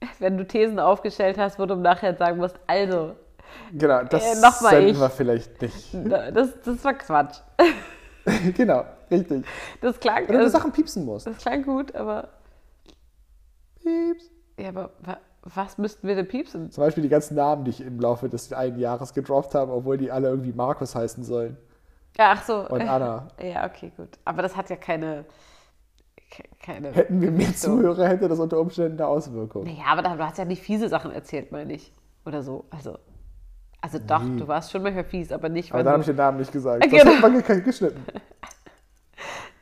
Wenn 0.19 0.37
du 0.37 0.45
Thesen 0.47 0.79
aufgestellt 0.79 1.37
hast, 1.37 1.57
wo 1.59 1.65
du 1.65 1.75
nachher 1.75 2.15
sagen 2.15 2.37
musst, 2.37 2.59
also, 2.67 3.15
Genau, 3.73 4.03
das 4.03 4.23
Äh, 4.23 4.41
noch 4.41 4.61
mal 4.61 4.69
senden 4.69 4.89
ich. 4.89 4.99
wir 4.99 5.09
vielleicht 5.09 5.61
nicht. 5.61 5.93
das, 6.33 6.59
das 6.63 6.83
war 6.83 6.93
Quatsch. 6.93 7.37
genau, 8.55 8.85
richtig. 9.09 9.45
Das 9.81 9.99
klang, 9.99 10.27
Wenn 10.27 10.37
du 10.37 10.43
das, 10.43 10.51
Sachen 10.51 10.71
piepsen 10.71 11.05
musst. 11.05 11.25
das 11.27 11.37
klang 11.37 11.63
gut, 11.63 11.93
aber, 11.95 12.29
Pieps. 13.81 14.29
Ja, 14.61 14.69
aber 14.69 14.91
wa, 15.01 15.17
was 15.43 15.77
müssten 15.77 16.07
wir 16.07 16.15
denn 16.15 16.27
piepsen? 16.27 16.69
Zum 16.71 16.83
Beispiel 16.83 17.01
die 17.03 17.09
ganzen 17.09 17.35
Namen, 17.35 17.63
die 17.65 17.71
ich 17.71 17.81
im 17.81 17.99
Laufe 17.99 18.29
des 18.29 18.53
einen 18.53 18.77
Jahres 18.79 19.13
gedroppt 19.13 19.55
habe, 19.55 19.71
obwohl 19.73 19.97
die 19.97 20.11
alle 20.11 20.29
irgendwie 20.29 20.53
Markus 20.53 20.93
heißen 20.95 21.23
sollen. 21.23 21.57
Ja, 22.17 22.33
ach 22.35 22.43
so. 22.43 22.67
Und 22.69 22.81
Anna. 22.81 23.27
Ja, 23.41 23.65
okay, 23.65 23.91
gut. 23.97 24.09
Aber 24.25 24.41
das 24.43 24.55
hat 24.55 24.69
ja 24.69 24.75
keine, 24.75 25.25
ke- 26.29 26.43
keine 26.61 26.91
Hätten 26.91 27.21
wir 27.21 27.31
mehr. 27.31 27.53
Zuhörer, 27.55 28.07
hätte 28.07 28.27
das 28.27 28.39
unter 28.39 28.59
Umständen 28.59 28.99
eine 28.99 29.07
Auswirkung. 29.07 29.63
Naja, 29.63 29.85
aber 29.87 30.01
da- 30.03 30.15
du 30.15 30.23
hast 30.25 30.37
ja 30.37 30.45
nicht 30.45 30.61
fiese 30.61 30.89
Sachen 30.89 31.11
erzählt, 31.11 31.51
meine 31.51 31.73
ich. 31.73 31.91
Oder 32.25 32.43
so. 32.43 32.65
Also, 32.69 32.99
also 33.81 33.97
doch, 33.97 34.21
du 34.21 34.47
warst 34.47 34.71
schon 34.71 34.83
manchmal 34.83 35.05
fies, 35.05 35.31
aber 35.31 35.49
nicht, 35.49 35.73
Aber 35.73 35.83
dann 35.83 35.93
habe 35.93 36.01
ich 36.01 36.07
den 36.07 36.17
Namen 36.17 36.37
nicht 36.37 36.51
gesagt. 36.51 36.83
Das 36.83 36.91
Genau. 36.91 37.13
hat 37.15 37.21
man 37.21 37.41
ge- 37.41 37.61
geschnitten. 37.61 38.03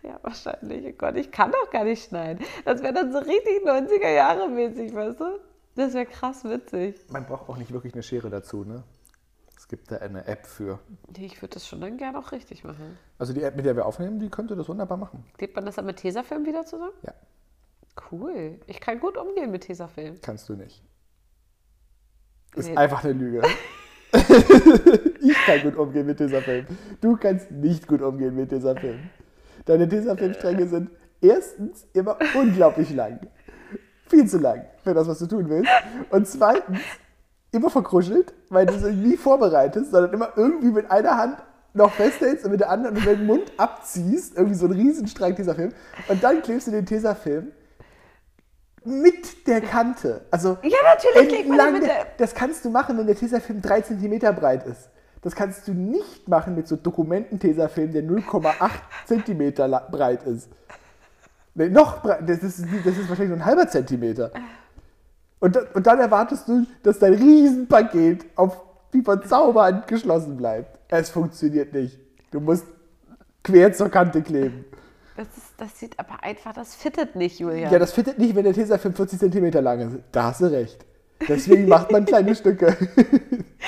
Ja, 0.03 0.19
wahrscheinlich. 0.21 0.85
Oh 0.87 0.91
Gott, 0.97 1.15
ich 1.17 1.31
kann 1.31 1.51
doch 1.51 1.69
gar 1.71 1.83
nicht 1.83 2.03
schneiden. 2.07 2.43
Das 2.65 2.81
wäre 2.81 2.93
dann 2.93 3.11
so 3.11 3.19
richtig 3.19 3.63
90er 3.65 4.09
Jahre 4.11 4.47
mäßig, 4.49 4.93
weißt 4.93 5.19
du? 5.19 5.39
Das 5.75 5.93
wäre 5.93 6.05
krass 6.05 6.43
witzig. 6.43 6.95
Man 7.09 7.25
braucht 7.25 7.49
auch 7.49 7.57
nicht 7.57 7.71
wirklich 7.71 7.93
eine 7.93 8.03
Schere 8.03 8.29
dazu, 8.29 8.63
ne? 8.63 8.83
Das 9.55 9.67
gibt 9.67 9.91
da 9.91 9.97
eine 9.97 10.25
App 10.25 10.45
für. 10.45 10.79
Nee, 11.15 11.25
ich 11.25 11.41
würde 11.41 11.53
das 11.55 11.67
schon 11.67 11.81
dann 11.81 11.97
gerne 11.97 12.17
auch 12.17 12.31
richtig 12.31 12.63
machen. 12.63 12.97
Also 13.17 13.33
die 13.33 13.43
App, 13.43 13.55
mit 13.55 13.65
der 13.65 13.75
wir 13.75 13.85
aufnehmen, 13.85 14.19
die 14.19 14.29
könnte 14.29 14.55
das 14.55 14.67
wunderbar 14.69 14.97
machen. 14.97 15.25
Klebt 15.37 15.55
man 15.55 15.65
das 15.65 15.75
dann 15.75 15.85
mit 15.85 15.97
Tesafilm 15.97 16.45
wieder 16.45 16.65
zusammen? 16.65 16.91
Ja, 17.03 17.13
Cool. 18.11 18.57
Ich 18.67 18.79
kann 18.79 18.99
gut 19.01 19.17
umgehen 19.17 19.51
mit 19.51 19.63
Tesafilm. 19.63 20.15
kannst 20.21 20.47
du 20.47 20.53
nicht. 20.53 20.81
Ist 22.55 22.69
Nee. 22.69 22.77
einfach 22.77 23.03
eine 23.03 23.13
Lüge. 23.13 23.41
ich 24.13 25.37
kann 25.45 25.61
gut 25.61 25.75
umgehen 25.75 26.05
mit 26.05 26.17
Tesafilm. 26.17 26.65
Du 27.01 27.17
kannst 27.17 27.51
nicht 27.51 27.87
gut 27.87 28.01
umgehen 28.01 28.35
mit 28.35 28.49
Tesafilm. 28.49 28.99
Deine 29.65 29.87
Tesafilmstränge 29.87 30.67
sind 30.67 30.89
erstens 31.21 31.85
immer 31.93 32.17
unglaublich 32.35 32.93
lang. 32.93 33.19
Viel 34.07 34.25
zu 34.27 34.37
lang 34.39 34.65
für 34.83 34.93
das, 34.93 35.07
was 35.07 35.19
du 35.19 35.27
tun 35.27 35.49
willst. 35.49 35.69
Und 36.09 36.27
zweitens 36.27 36.79
immer 37.51 37.69
verkruschelt, 37.69 38.33
weil 38.49 38.65
du 38.65 38.73
sie 38.79 38.91
nie 38.91 39.17
vorbereitest, 39.17 39.91
sondern 39.91 40.13
immer 40.13 40.29
irgendwie 40.35 40.71
mit 40.71 40.89
einer 40.89 41.17
Hand 41.17 41.37
noch 41.73 41.91
festhältst 41.91 42.45
und 42.45 42.51
mit 42.51 42.59
der 42.61 42.69
anderen 42.71 42.95
über 42.97 43.15
den 43.15 43.25
Mund 43.27 43.51
abziehst. 43.57 44.35
Irgendwie 44.35 44.55
so 44.55 44.65
ein 44.65 44.71
Riesenstrang 44.71 45.35
Tesafilm. 45.35 45.71
Und 46.07 46.23
dann 46.23 46.41
klebst 46.41 46.67
du 46.67 46.71
den 46.71 46.85
Tesafilm 46.85 47.51
mit 48.85 49.45
der 49.47 49.61
Kante. 49.61 50.21
Also 50.31 50.57
Ja, 50.63 50.77
natürlich 50.95 51.41
entlang 51.45 51.73
der, 51.73 51.81
der- 51.81 52.07
Das 52.17 52.33
kannst 52.33 52.63
du 52.65 52.69
machen, 52.69 52.97
wenn 52.97 53.05
der 53.07 53.15
Tesafilm 53.15 53.61
3 53.61 53.81
cm 53.81 54.19
breit 54.35 54.65
ist. 54.65 54.89
Das 55.21 55.35
kannst 55.35 55.67
du 55.67 55.73
nicht 55.73 56.27
machen 56.27 56.55
mit 56.55 56.67
so 56.67 56.75
Dokumenten-Tesafilm, 56.75 57.91
der 57.91 58.03
0,8 58.03 58.69
cm 59.05 59.53
breit 59.91 60.23
ist. 60.23 60.49
Nee, 61.55 61.69
noch 61.69 62.01
breit. 62.01 62.21
Das 62.27 62.41
ist, 62.41 62.63
das 62.85 62.97
ist 62.97 63.09
wahrscheinlich 63.09 63.29
nur 63.29 63.37
ein 63.37 63.45
halber 63.45 63.67
Zentimeter. 63.67 64.31
Und, 65.39 65.57
und 65.75 65.87
dann 65.87 65.99
erwartest 65.99 66.47
du, 66.47 66.65
dass 66.83 66.99
dein 66.99 67.13
Riesenpaket 67.13 68.25
auf 68.35 68.61
wie 68.91 69.01
von 69.01 69.23
Zauberhand 69.23 69.87
geschlossen 69.87 70.37
bleibt. 70.37 70.79
Es 70.89 71.09
funktioniert 71.09 71.73
nicht. 71.73 71.99
Du 72.31 72.39
musst 72.39 72.65
quer 73.43 73.71
zur 73.73 73.89
Kante 73.89 74.21
kleben. 74.21 74.65
Das, 75.15 75.27
ist, 75.37 75.53
das 75.57 75.77
sieht 75.77 75.99
aber 75.99 76.23
einfach, 76.23 76.53
das 76.53 76.75
fittet 76.75 77.15
nicht, 77.15 77.39
Julia. 77.39 77.69
Ja, 77.69 77.77
das 77.77 77.91
fittet 77.91 78.17
nicht, 78.17 78.35
wenn 78.35 78.45
der 78.45 78.53
Tesafilm 78.53 78.93
40 78.93 79.19
cm 79.19 79.51
lang 79.63 79.79
ist. 79.79 79.97
Da 80.11 80.23
hast 80.23 80.41
du 80.41 80.45
recht. 80.45 80.85
Deswegen 81.27 81.67
macht 81.67 81.91
man 81.91 82.05
kleine 82.05 82.33
Stücke. 82.33 82.75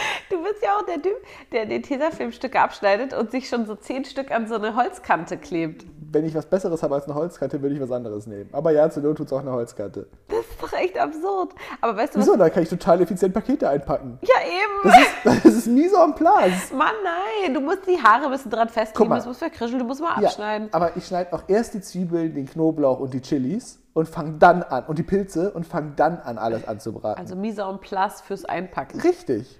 Du 0.61 0.67
bist 0.67 0.73
ja 0.73 0.77
auch 0.77 0.85
der 0.85 1.01
Typ, 1.01 1.17
der 1.51 1.65
den 1.65 1.81
Tesafilmstücke 1.81 2.59
abschneidet 2.59 3.13
und 3.13 3.31
sich 3.31 3.49
schon 3.49 3.65
so 3.65 3.75
zehn 3.75 4.05
Stück 4.05 4.29
an 4.31 4.47
so 4.47 4.55
eine 4.55 4.75
Holzkante 4.75 5.37
klebt. 5.37 5.85
Wenn 6.11 6.25
ich 6.25 6.35
was 6.35 6.45
Besseres 6.45 6.83
habe 6.83 6.95
als 6.95 7.05
eine 7.05 7.15
Holzkante, 7.15 7.61
würde 7.61 7.73
ich 7.75 7.81
was 7.81 7.91
anderes 7.91 8.27
nehmen. 8.27 8.49
Aber 8.51 8.71
ja, 8.71 8.89
zur 8.89 9.01
Not 9.01 9.17
tut 9.17 9.27
es 9.27 9.33
auch 9.33 9.39
eine 9.39 9.51
Holzkante. 9.53 10.07
Das 10.27 10.39
ist 10.39 10.61
doch 10.61 10.73
echt 10.73 10.99
absurd. 10.99 11.53
Aber 11.79 11.95
weißt 11.97 12.13
du 12.13 12.19
was? 12.19 12.27
Wieso? 12.27 12.37
Da 12.37 12.49
kann 12.49 12.63
ich 12.63 12.69
total 12.69 13.01
effizient 13.01 13.33
Pakete 13.33 13.69
einpacken. 13.69 14.19
Ja, 14.21 14.35
eben. 14.45 14.83
Das 14.83 14.97
ist, 14.99 15.45
das 15.45 15.53
ist 15.57 15.67
mise 15.67 15.95
en 15.95 16.13
place. 16.13 16.71
Mann, 16.73 16.91
nein. 17.03 17.53
Du 17.53 17.61
musst 17.61 17.87
die 17.87 17.97
Haare 17.97 18.25
ein 18.25 18.31
bisschen 18.31 18.51
dran 18.51 18.69
festkleben, 18.69 19.15
das 19.15 19.25
musst 19.25 19.41
du 19.41 19.45
verkrischeln, 19.45 19.79
du 19.79 19.85
musst 19.85 20.01
mal 20.01 20.21
Ja, 20.21 20.27
abschneiden. 20.27 20.67
aber 20.73 20.95
ich 20.97 21.05
schneide 21.07 21.33
auch 21.33 21.43
erst 21.47 21.73
die 21.73 21.81
Zwiebeln, 21.81 22.35
den 22.35 22.45
Knoblauch 22.45 22.99
und 22.99 23.13
die 23.13 23.21
Chilis 23.21 23.79
und 23.93 24.07
fange 24.09 24.33
dann 24.37 24.63
an, 24.63 24.85
und 24.85 24.99
die 24.99 25.03
Pilze 25.03 25.51
und 25.51 25.65
fange 25.65 25.93
dann 25.95 26.19
an, 26.19 26.37
alles 26.37 26.67
anzubraten. 26.67 27.19
Also 27.19 27.35
mise 27.35 27.61
en 27.63 27.79
place 27.79 28.21
fürs 28.21 28.43
Einpacken. 28.45 28.99
Richtig. 29.01 29.57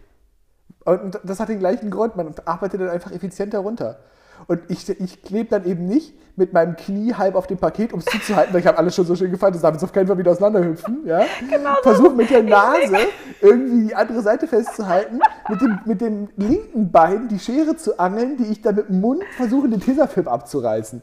Und 0.86 1.20
das 1.24 1.40
hat 1.40 1.50
den 1.50 1.60
gleichen 1.60 1.92
Grund, 1.92 2.16
man 2.16 2.34
arbeitet 2.46 2.82
dann 2.82 2.90
einfach 2.90 3.12
effizienter 3.12 3.60
runter. 3.60 4.00
Und 4.48 4.62
ich, 4.70 4.90
ich 4.90 5.22
klebe 5.22 5.50
dann 5.50 5.66
eben 5.66 5.86
nicht 5.86 6.16
mit 6.36 6.54
meinem 6.54 6.76
Knie 6.76 7.14
halb 7.14 7.36
auf 7.36 7.48
dem 7.48 7.58
Paket, 7.58 7.94
um 7.94 8.00
es 8.00 8.06
zuzuhalten, 8.06 8.54
weil 8.54 8.62
ich 8.62 8.68
habe 8.68 8.78
alles 8.78 8.96
schon 8.96 9.06
so 9.06 9.16
schön 9.16 9.30
gefaltet, 9.30 9.56
das 9.56 9.62
darf 9.62 9.74
jetzt 9.74 9.84
auf 9.84 9.94
keinen 9.94 10.08
Fall 10.08 10.18
wieder 10.18 10.32
auseinanderhüpfen. 10.32 11.06
Ja? 11.06 11.26
Genau 11.50 11.76
so. 11.76 11.82
Versuche 11.84 12.16
mit 12.16 12.30
der 12.30 12.44
Nase 12.44 12.98
irgendwie 13.42 13.88
die 13.88 13.96
andere 13.96 14.22
Seite 14.22 14.48
festzuhalten, 14.48 15.20
mit 15.50 15.62
dem, 15.62 15.80
mit 15.86 16.02
dem 16.02 16.30
linken 16.38 16.92
Bein 16.92 17.28
die 17.28 17.40
Schere 17.40 17.76
zu 17.76 18.00
angeln, 18.00 18.38
die 18.38 18.46
ich 18.46 18.62
dann 18.62 18.76
mit 18.76 18.90
dem 18.90 19.02
Mund 19.02 19.24
versuche, 19.38 19.70
den 19.70 19.80
Tesafilm 19.80 20.28
abzureißen. 20.28 21.02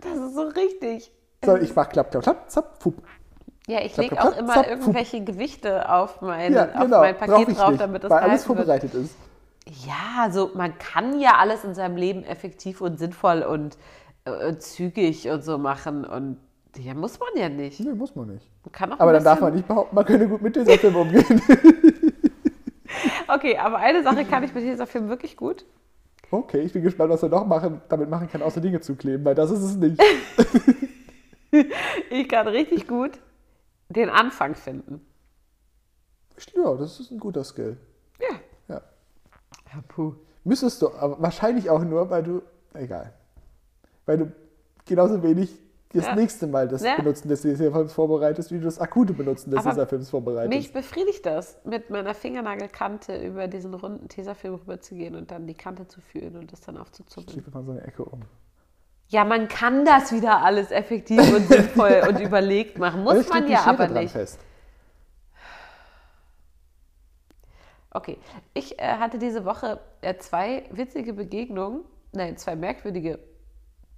Das 0.00 0.16
ist 0.16 0.34
so 0.34 0.42
richtig. 0.42 1.12
So, 1.44 1.56
ich 1.56 1.74
mach 1.76 1.88
klapp, 1.88 2.10
klapp, 2.10 2.22
klapp, 2.22 2.50
zapp, 2.50 2.82
fupp. 2.82 3.02
Ja, 3.66 3.80
ich 3.82 3.96
lege 3.96 4.22
auch 4.22 4.36
immer 4.36 4.54
zapp, 4.54 4.68
irgendwelche 4.68 5.24
Gewichte 5.24 5.90
auf 5.90 6.20
mein, 6.20 6.52
Ja, 6.52 6.66
auf 6.66 6.82
genau, 6.82 7.00
mein 7.00 7.16
brauche 7.16 7.30
Paket 7.32 7.58
drauf, 7.58 7.70
nicht, 7.70 7.80
damit 7.80 8.04
das 8.04 8.10
weil 8.10 8.18
alles 8.18 8.44
gehalten 8.44 8.48
wird. 8.48 8.66
vorbereitet 8.66 8.94
ist. 8.94 9.16
Ja, 9.86 10.22
also 10.22 10.52
man 10.54 10.78
kann 10.78 11.18
ja 11.18 11.36
alles 11.38 11.64
in 11.64 11.74
seinem 11.74 11.96
Leben 11.96 12.22
effektiv 12.22 12.80
und 12.80 12.98
sinnvoll 12.98 13.42
und 13.42 13.76
äh, 14.24 14.56
zügig 14.58 15.28
und 15.28 15.42
so 15.42 15.58
machen 15.58 16.04
und 16.04 16.38
ja, 16.76 16.94
muss 16.94 17.18
man 17.18 17.30
ja 17.36 17.48
nicht. 17.48 17.80
Nee, 17.80 17.92
muss 17.92 18.14
man 18.14 18.28
nicht. 18.34 18.46
Man 18.64 18.70
kann 18.72 18.92
auch 18.92 19.00
Aber 19.00 19.12
dann 19.12 19.24
darf 19.24 19.40
man 19.40 19.54
nicht 19.54 19.66
behaupten, 19.66 19.94
man 19.96 20.04
könne 20.04 20.28
gut 20.28 20.42
mit 20.42 20.54
Tesafilm 20.54 20.94
umgehen. 20.94 21.42
Okay, 23.28 23.56
aber 23.58 23.78
eine 23.78 24.02
Sache 24.02 24.24
kann 24.24 24.44
ich 24.44 24.54
mit 24.54 24.62
dieser 24.62 24.86
Film 24.86 25.08
wirklich 25.08 25.36
gut. 25.36 25.64
Okay, 26.30 26.60
ich 26.60 26.72
bin 26.72 26.82
gespannt, 26.82 27.10
was 27.10 27.22
er 27.22 27.28
noch 27.28 27.46
machen, 27.46 27.80
damit 27.88 28.08
machen 28.08 28.28
kann, 28.28 28.42
außer 28.42 28.60
Dinge 28.60 28.80
zu 28.80 28.94
kleben, 28.94 29.24
weil 29.24 29.34
das 29.34 29.50
ist 29.50 29.62
es 29.62 29.76
nicht. 29.76 30.00
Ich 32.10 32.28
kann 32.28 32.48
richtig 32.48 32.86
gut 32.86 33.12
den 33.88 34.08
Anfang 34.10 34.54
finden. 34.54 35.04
Ja, 36.54 36.74
das 36.74 37.00
ist 37.00 37.10
ein 37.10 37.18
guter 37.20 37.44
Skill. 37.44 37.76
Ja. 38.20 38.36
Ja. 38.68 38.82
Ja, 39.72 39.82
puh. 39.88 40.14
Müsstest 40.44 40.82
du, 40.82 40.92
aber 40.92 41.20
wahrscheinlich 41.20 41.70
auch 41.70 41.82
nur, 41.82 42.08
weil 42.10 42.22
du, 42.22 42.42
egal, 42.74 43.12
weil 44.04 44.18
du 44.18 44.32
genauso 44.84 45.22
wenig 45.22 45.58
das 45.92 46.06
Ja. 46.06 46.14
nächste 46.14 46.46
Mal 46.46 46.68
das 46.68 46.82
Ja. 46.82 46.96
Benutzen 46.96 47.28
des 47.28 47.40
Tesafilms 47.42 47.92
vorbereitest, 47.92 48.50
wie 48.52 48.58
du 48.58 48.64
das 48.64 48.78
akute 48.78 49.12
Benutzen 49.14 49.50
des 49.50 49.62
Tesafilms 49.64 50.10
vorbereitest. 50.10 50.54
Mich 50.54 50.72
befriedigt 50.72 51.24
das, 51.24 51.56
mit 51.64 51.90
meiner 51.90 52.14
Fingernagelkante 52.14 53.16
über 53.24 53.48
diesen 53.48 53.72
runden 53.72 54.08
Tesafilm 54.08 54.54
rüberzugehen 54.56 55.14
und 55.14 55.30
dann 55.30 55.46
die 55.46 55.54
Kante 55.54 55.88
zu 55.88 56.00
fühlen 56.00 56.36
und 56.36 56.52
das 56.52 56.60
dann 56.60 56.74
Ich 56.74 56.80
aufzuzuppeln. 56.82 57.26
klebe 57.42 57.50
mal 57.50 57.64
so 57.64 57.70
eine 57.72 57.82
Ecke 57.82 58.04
um. 58.04 58.20
Ja, 59.08 59.24
man 59.24 59.48
kann 59.48 59.84
das 59.84 60.12
wieder 60.12 60.42
alles 60.42 60.70
effektiv 60.70 61.20
und 61.34 61.46
sinnvoll 61.48 62.02
und 62.08 62.20
überlegt 62.20 62.78
machen. 62.78 63.04
Muss 63.04 63.28
man 63.28 63.48
ja 63.48 63.64
aber 63.64 63.88
nicht. 63.88 64.12
Fest. 64.12 64.40
Okay, 67.96 68.18
ich 68.52 68.78
äh, 68.78 68.98
hatte 68.98 69.18
diese 69.18 69.46
Woche 69.46 69.80
äh, 70.02 70.16
zwei 70.18 70.64
witzige 70.70 71.14
Begegnungen, 71.14 71.82
nein, 72.12 72.36
zwei 72.36 72.54
merkwürdige. 72.54 73.18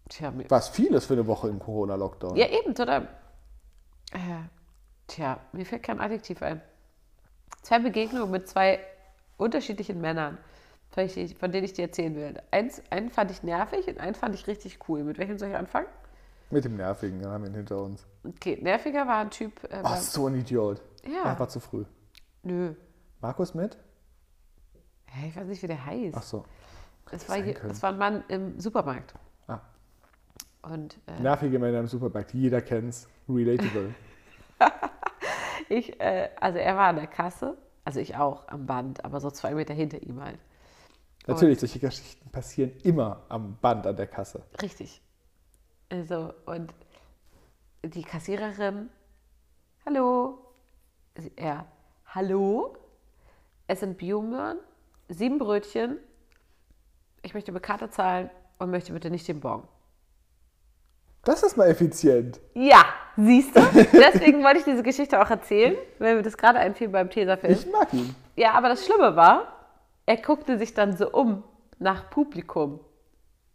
Tja, 0.08 0.30
mir, 0.30 0.48
Was 0.48 0.68
vieles 0.68 1.06
für 1.06 1.14
eine 1.14 1.26
Woche 1.26 1.48
im 1.48 1.58
Corona-Lockdown. 1.58 2.36
ja 2.36 2.46
eben, 2.46 2.74
total. 2.76 3.08
Äh, 4.12 4.18
tja, 5.08 5.40
mir 5.52 5.66
fällt 5.66 5.82
kein 5.82 6.00
Adjektiv 6.00 6.42
ein. 6.42 6.62
Zwei 7.62 7.80
Begegnungen 7.80 8.30
mit 8.30 8.48
zwei 8.48 8.78
unterschiedlichen 9.36 10.00
Männern, 10.00 10.38
von, 10.90 11.52
denen 11.52 11.64
ich 11.64 11.72
dir 11.74 11.82
erzählen 11.82 12.14
will. 12.16 12.34
Eins, 12.50 12.82
einen 12.90 13.10
fand 13.10 13.30
ich 13.30 13.42
nervig 13.42 13.86
und 13.88 13.98
einen 14.00 14.14
fand 14.14 14.34
ich 14.34 14.46
richtig 14.46 14.78
cool. 14.88 15.04
Mit 15.04 15.18
welchem 15.18 15.38
soll 15.38 15.50
ich 15.50 15.56
anfangen? 15.56 15.86
Mit 16.50 16.64
dem 16.64 16.76
Nervigen, 16.76 17.20
dann 17.20 17.32
haben 17.32 17.44
wir 17.44 17.50
ihn 17.50 17.56
hinter 17.56 17.82
uns. 17.82 18.06
Okay, 18.24 18.58
nerviger 18.60 19.06
war 19.06 19.18
ein 19.18 19.30
Typ. 19.30 19.62
Äh, 19.70 19.82
Oh, 19.84 19.96
so 19.96 20.26
ein 20.26 20.34
Idiot. 20.36 20.80
Ja. 21.04 21.24
Er 21.24 21.38
war 21.38 21.48
zu 21.48 21.60
früh. 21.60 21.84
nö, 22.42 22.74
Markus 23.20 23.54
mit? 23.54 23.76
Hä, 25.06 25.28
ich 25.28 25.36
weiß 25.36 25.46
nicht, 25.46 25.62
wie 25.62 25.66
der 25.66 25.84
heißt. 25.84 26.16
Ach 26.16 26.22
so. 26.22 26.44
Es 27.10 27.28
war, 27.28 27.36
hier, 27.36 27.62
es 27.64 27.82
war 27.82 27.92
ein 27.92 27.98
Mann 27.98 28.24
im 28.28 28.58
Supermarkt. 28.60 29.14
Ah. 29.46 29.60
Und 30.62 30.98
äh, 31.06 31.20
Nervige 31.20 31.58
Männer 31.58 31.80
im 31.80 31.86
Supermarkt. 31.86 32.32
Jeder 32.34 32.60
kennt's. 32.60 33.08
Relatable. 33.28 33.94
ich, 35.68 36.00
äh, 36.00 36.30
also 36.40 36.58
er 36.58 36.76
war 36.76 36.88
an 36.88 36.96
der 36.96 37.06
Kasse, 37.06 37.56
also 37.84 38.00
ich 38.00 38.16
auch 38.16 38.48
am 38.48 38.66
Band, 38.66 39.04
aber 39.04 39.20
so 39.20 39.30
zwei 39.30 39.54
Meter 39.54 39.74
hinter 39.74 40.02
ihm 40.02 40.22
halt. 40.22 40.38
Natürlich, 41.28 41.60
solche 41.60 41.78
Geschichten 41.78 42.30
passieren 42.30 42.72
immer 42.82 43.22
am 43.28 43.58
Band 43.60 43.86
an 43.86 43.96
der 43.96 44.06
Kasse. 44.06 44.42
Richtig. 44.62 45.02
Also, 45.90 46.32
und 46.46 46.72
die 47.84 48.02
Kassiererin, 48.02 48.88
hallo, 49.84 50.38
er, 51.36 51.66
hallo, 52.06 52.76
es 53.66 53.80
sind 53.80 53.98
Biomöhren, 53.98 54.58
sieben 55.08 55.38
Brötchen, 55.38 55.98
ich 57.20 57.34
möchte 57.34 57.52
mit 57.52 57.62
Karte 57.62 57.90
zahlen 57.90 58.30
und 58.58 58.70
möchte 58.70 58.94
bitte 58.94 59.10
nicht 59.10 59.28
den 59.28 59.40
Bon. 59.40 59.62
Das 61.24 61.42
ist 61.42 61.58
mal 61.58 61.68
effizient. 61.68 62.40
Ja, 62.54 62.86
siehst 63.18 63.54
du? 63.54 63.60
Deswegen 63.92 64.42
wollte 64.42 64.60
ich 64.60 64.64
diese 64.64 64.82
Geschichte 64.82 65.20
auch 65.20 65.28
erzählen, 65.28 65.76
weil 65.98 66.16
mir 66.16 66.22
das 66.22 66.38
gerade 66.38 66.58
einfiel 66.58 66.88
beim 66.88 67.10
Tesafilm. 67.10 67.52
Ich 67.52 67.70
mag 67.70 67.92
ihn. 67.92 68.14
Ja, 68.36 68.52
aber 68.52 68.70
das 68.70 68.86
Schlimme 68.86 69.14
war, 69.14 69.57
er 70.08 70.16
guckte 70.16 70.56
sich 70.58 70.72
dann 70.72 70.96
so 70.96 71.10
um 71.10 71.44
nach 71.78 72.08
Publikum, 72.10 72.80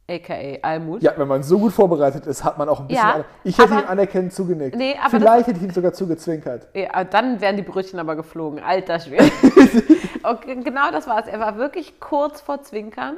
aka 0.09 0.35
Almut. 0.61 1.01
Ja, 1.01 1.13
wenn 1.17 1.27
man 1.27 1.41
so 1.41 1.57
gut 1.57 1.73
vorbereitet 1.73 2.27
ist, 2.27 2.43
hat 2.43 2.57
man 2.59 2.69
auch 2.69 2.79
ein 2.81 2.87
bisschen. 2.87 3.03
Ja, 3.03 3.13
an- 3.15 3.25
ich 3.43 3.57
hätte 3.57 3.71
aber- 3.73 3.81
ihm 3.81 3.87
anerkennend 3.89 4.33
zugenickt. 4.33 4.75
Nee, 4.75 4.95
aber 5.01 5.09
Vielleicht 5.09 5.47
hätte 5.47 5.57
ich 5.57 5.63
ihm 5.65 5.71
sogar 5.71 5.93
zugezwinkert. 5.93 6.67
Ja, 6.75 7.03
dann 7.05 7.41
wären 7.41 7.57
die 7.57 7.63
Brötchen 7.63 7.99
aber 7.99 8.15
geflogen. 8.15 8.59
Alter 8.63 8.99
Schwede. 8.99 9.31
okay, 10.23 10.55
genau 10.63 10.91
das 10.91 11.07
war 11.07 11.21
es. 11.21 11.27
Er 11.27 11.39
war 11.39 11.57
wirklich 11.57 11.99
kurz 11.99 12.39
vor 12.39 12.61
Zwinkern. 12.61 13.15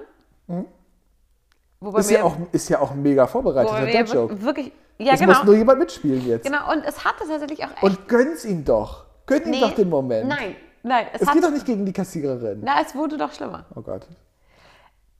Wobei 1.82 2.00
Ist 2.00 2.12
ja, 2.12 2.24
auch, 2.24 2.38
ist 2.54 2.70
ja 2.70 2.80
auch 2.80 2.94
mega 2.96 3.28
vorbereitet, 3.28 3.94
der 3.94 4.04
mir 4.04 4.10
Joke. 4.10 4.42
wirklich. 4.42 4.72
Ja, 4.98 5.14
es 5.14 5.20
genau. 5.20 5.34
muss 5.34 5.44
nur 5.44 5.56
jemand 5.56 5.80
mitspielen 5.80 6.26
jetzt. 6.26 6.46
Genau, 6.46 6.72
und 6.72 6.86
es 6.86 7.04
hatte 7.04 7.28
tatsächlich 7.28 7.66
auch 7.66 7.72
echt. 7.72 7.84
Und 7.84 8.08
gönn's 8.08 8.46
ihm 8.46 8.64
doch. 8.64 9.04
Gönn 9.26 9.44
ihm 9.44 9.50
Nee, 9.52 9.60
doch 9.60 9.76
den 9.76 9.90
Moment. 9.90 10.30
Nein, 10.30 10.56
Nein, 10.88 11.08
es, 11.14 11.22
Es 11.24 11.32
geht 11.32 11.44
doch 11.44 11.50
nicht 11.52 11.66
gegen 11.66 11.84
die 11.86 11.94
Kassiererin. 11.94 12.62
Na, 12.64 12.80
es 12.82 12.94
wurde 12.94 13.18
doch 13.18 13.32
schlimmer. 13.34 13.66
Oh 13.76 13.82
Gott. 13.82 14.08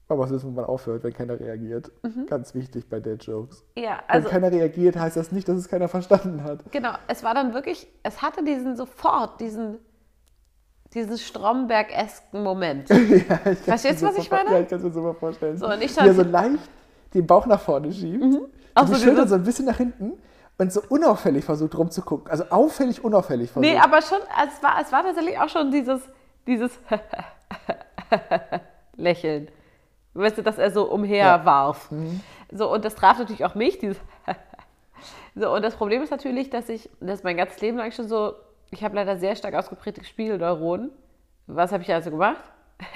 Aber 0.08 0.20
was 0.20 0.30
ist, 0.30 0.44
wenn 0.44 0.54
man 0.54 0.64
aufhört, 0.66 1.02
wenn 1.02 1.12
keiner 1.12 1.40
reagiert? 1.40 1.90
Mhm. 2.04 2.26
Ganz 2.26 2.54
wichtig 2.54 2.88
bei 2.88 3.00
Dad-Jokes. 3.00 3.64
Ja, 3.76 3.98
Wenn 4.06 4.14
also 4.16 4.28
keiner 4.28 4.52
reagiert, 4.52 4.96
heißt 4.96 5.16
das 5.16 5.32
nicht, 5.32 5.48
dass 5.48 5.56
es 5.56 5.68
keiner 5.68 5.88
verstanden 5.88 6.44
hat. 6.44 6.60
genau. 6.70 6.92
Es 7.08 7.24
war 7.24 7.34
dann 7.34 7.52
wirklich, 7.52 7.88
es 8.04 8.22
hatte 8.22 8.44
diesen 8.44 8.76
sofort, 8.76 9.40
diesen, 9.40 9.78
diesen 10.94 11.18
Stromberg-esken 11.18 12.44
Moment. 12.44 12.88
ja, 12.90 12.96
ich 13.50 13.58
Verstehst 13.58 14.02
du, 14.02 14.06
was 14.06 14.14
so 14.14 14.20
ich 14.22 14.30
meine? 14.30 14.50
Ja, 14.52 14.60
ich 14.60 14.68
kann 14.68 14.78
es 14.78 14.84
mir 14.84 14.92
so 14.92 15.00
mal 15.00 15.14
vorstellen. 15.14 15.58
So, 15.58 15.66
und 15.66 15.82
ich 15.82 15.96
Wie 15.96 16.06
er 16.06 16.14
so 16.14 16.22
leicht 16.22 16.60
den 17.12 17.26
Bauch 17.26 17.46
nach 17.46 17.60
vorne 17.60 17.92
schiebt, 17.92 18.22
und 18.22 18.32
die 18.32 18.86
so 18.86 18.94
Schultern 18.94 19.14
dieses- 19.16 19.30
so 19.30 19.34
ein 19.34 19.42
bisschen 19.42 19.64
nach 19.66 19.76
hinten 19.78 20.12
und 20.58 20.72
so 20.72 20.82
unauffällig 20.88 21.44
versucht 21.44 21.76
rumzugucken. 21.76 22.30
Also 22.30 22.44
auffällig, 22.50 23.02
unauffällig 23.04 23.50
versucht. 23.50 23.70
Nee, 23.72 23.78
aber 23.78 24.00
schon, 24.02 24.18
es 24.46 24.62
war, 24.62 24.80
es 24.80 24.90
war 24.92 25.02
tatsächlich 25.02 25.38
auch 25.38 25.48
schon 25.48 25.70
dieses, 25.70 26.00
dieses 26.46 26.72
Lächeln. 28.96 29.48
Weißt 30.14 30.38
du, 30.38 30.42
dass 30.42 30.58
er 30.58 30.70
so 30.70 30.90
umher 30.90 31.26
Ja. 31.26 31.44
warf. 31.44 31.90
So, 32.50 32.72
und 32.72 32.84
das 32.84 32.94
traf 32.94 33.18
natürlich 33.18 33.44
auch 33.44 33.54
mich, 33.54 33.78
dieses 33.78 33.98
So, 35.34 35.52
und 35.52 35.62
das 35.62 35.76
Problem 35.76 36.02
ist 36.02 36.10
natürlich, 36.10 36.48
dass 36.48 36.70
ich, 36.70 36.88
das 37.00 37.18
ist 37.18 37.24
mein 37.24 37.36
ganzes 37.36 37.60
Leben 37.60 37.76
lang 37.76 37.92
schon 37.92 38.08
so, 38.08 38.32
ich 38.70 38.82
habe 38.82 38.96
leider 38.96 39.18
sehr 39.18 39.36
stark 39.36 39.54
ausgeprägte 39.54 40.02
Spiegelneuronen. 40.02 40.90
Was 41.46 41.72
habe 41.72 41.82
ich 41.82 41.92
also 41.92 42.10
gemacht? 42.10 42.40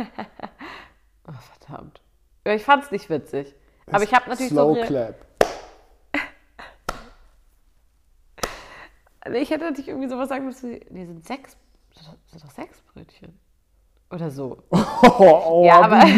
oh, 1.28 1.32
verdammt. 1.58 2.00
Ich 2.44 2.64
fand 2.64 2.84
es 2.84 2.90
nicht 2.90 3.10
witzig. 3.10 3.54
Aber 3.92 4.02
ich 4.02 4.14
habe 4.14 4.30
natürlich 4.30 4.52
Slow 4.52 4.74
so. 4.74 4.80
Clap. 4.86 5.14
Ich 9.34 9.50
hätte 9.50 9.64
natürlich 9.64 9.88
irgendwie 9.88 10.08
sowas 10.08 10.28
sagen 10.28 10.44
müssen, 10.44 10.80
nee, 10.90 11.06
sind 11.06 11.26
sechs, 11.26 11.56
sind 11.94 12.44
doch, 12.44 12.50
sechs 12.50 12.80
Brötchen. 12.82 13.38
Oder 14.10 14.30
so. 14.30 14.58
Oh, 14.70 14.78
oh, 15.18 15.64
Ja, 15.66 15.82
aber-. 15.82 16.04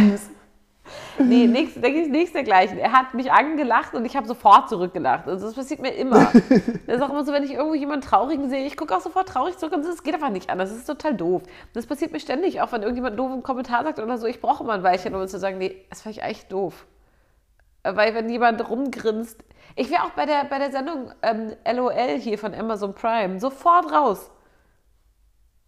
Nee, 1.19 1.47
nichts, 1.47 1.76
nichts, 1.76 2.09
nichts 2.09 2.33
dergleichen. 2.33 2.78
Er 2.78 2.92
hat 2.92 3.14
mich 3.14 3.31
angelacht 3.31 3.95
und 3.95 4.04
ich 4.04 4.16
habe 4.16 4.26
sofort 4.26 4.69
zurückgelacht. 4.69 5.28
Also 5.28 5.47
das 5.47 5.54
passiert 5.54 5.81
mir 5.81 5.90
immer. 5.90 6.31
Das 6.87 6.97
ist 6.97 7.02
auch 7.02 7.11
immer 7.11 7.25
so, 7.25 7.33
wenn 7.33 7.45
ich 7.45 7.52
irgendwo 7.52 7.75
jemanden 7.75 8.04
traurigen 8.04 8.50
sehe, 8.50 8.66
ich 8.66 8.76
gucke 8.76 8.95
auch 8.95 9.00
sofort 9.00 9.28
traurig 9.28 9.57
zurück 9.57 9.75
und 9.75 9.85
das 9.85 10.02
geht 10.02 10.14
einfach 10.14 10.31
nicht 10.31 10.50
anders. 10.50 10.71
Das 10.71 10.78
ist 10.78 10.87
total 10.87 11.14
doof. 11.14 11.42
Das 11.73 11.87
passiert 11.87 12.12
mir 12.12 12.21
ständig, 12.21 12.61
auch 12.61 12.73
wenn 12.73 12.83
irgendjemand 12.83 13.12
einen 13.12 13.28
doofen 13.28 13.42
Kommentar 13.42 13.85
sagt 13.85 13.99
oder 14.00 14.19
so. 14.19 14.26
Ich 14.26 14.40
brauche 14.40 14.64
immer 14.64 14.73
ein 14.73 14.83
Weilchen, 14.83 15.14
um 15.14 15.26
zu 15.28 15.38
sagen, 15.38 15.59
nee, 15.59 15.76
das 15.88 16.02
fand 16.02 16.16
ich 16.16 16.23
eigentlich 16.23 16.47
doof. 16.47 16.87
Weil 17.83 18.15
wenn 18.15 18.29
jemand 18.29 18.69
rumgrinst, 18.69 19.43
ich 19.75 19.91
wäre 19.91 20.05
auch 20.05 20.11
bei 20.11 20.27
der, 20.27 20.45
bei 20.45 20.59
der 20.59 20.71
Sendung 20.71 21.12
ähm, 21.23 21.57
LOL 21.71 22.19
hier 22.19 22.39
von 22.39 22.55
Amazon 22.55 22.95
Prime 22.95 23.41
sofort 23.41 23.91
raus. 23.93 24.31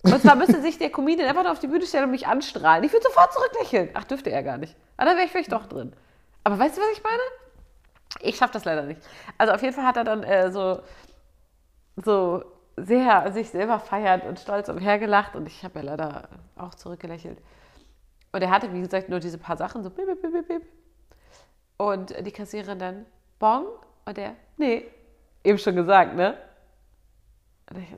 Und 0.02 0.21
zwar 0.21 0.37
müsste 0.37 0.61
sich 0.61 0.76
der 0.78 0.90
Comedian 0.90 1.28
einfach 1.28 1.42
nur 1.42 1.52
auf 1.52 1.61
die 1.61 1.66
Bühne 1.66 1.87
stellen 1.87 2.04
und 2.04 2.11
mich 2.11 2.26
anstrahlen. 2.26 2.85
Ich 2.85 2.92
würde 2.92 3.04
sofort 3.04 3.33
zurücklächeln. 3.33 3.88
Ach, 3.94 4.04
dürfte 4.04 4.30
er 4.30 4.42
gar 4.42 4.59
nicht. 4.59 4.76
Aber 4.97 5.06
dann 5.06 5.16
wäre 5.16 5.26
ich 5.26 5.33
vielleicht 5.33 5.52
doch 5.52 5.66
drin. 5.66 5.94
Aber 6.44 6.59
weißt 6.59 6.76
du, 6.76 6.83
was 6.83 6.90
ich 6.92 7.02
meine? 7.02 7.23
Ich 8.21 8.37
schaffe 8.37 8.52
das 8.52 8.66
leider 8.66 8.83
nicht. 8.83 9.00
Also 9.38 9.54
auf 9.54 9.62
jeden 9.62 9.75
Fall 9.75 9.87
hat 9.87 9.97
er 9.97 10.04
dann 10.04 10.23
äh, 10.23 10.52
so, 10.52 10.80
so 11.97 12.44
sehr 12.76 13.33
sich 13.33 13.49
selber 13.50 13.78
feiert 13.80 14.26
und 14.26 14.38
stolz 14.38 14.68
umhergelacht 14.68 15.37
und 15.37 15.47
ich 15.47 15.64
habe 15.64 15.78
ja 15.78 15.85
leider 15.87 16.28
auch 16.56 16.75
zurückgelächelt. 16.75 17.38
Und 18.33 18.42
er 18.42 18.50
hatte, 18.50 18.73
wie 18.73 18.80
gesagt, 18.80 19.09
nur 19.09 19.21
diese 19.21 19.38
paar 19.38 19.56
Sachen, 19.56 19.83
so 19.83 19.90
bip, 19.90 20.06
bip, 20.06 20.21
bip, 20.21 20.49
bip. 20.49 20.62
Und 21.92 22.14
die 22.26 22.32
Kassiererin 22.32 22.78
dann, 22.78 23.06
Bon? 23.38 23.66
Und 24.06 24.18
er, 24.18 24.36
nee, 24.56 24.86
eben 25.42 25.58
schon 25.58 25.76
gesagt, 25.76 26.14
ne? 26.14 26.36
Und 27.70 27.78
ich, 27.78 27.88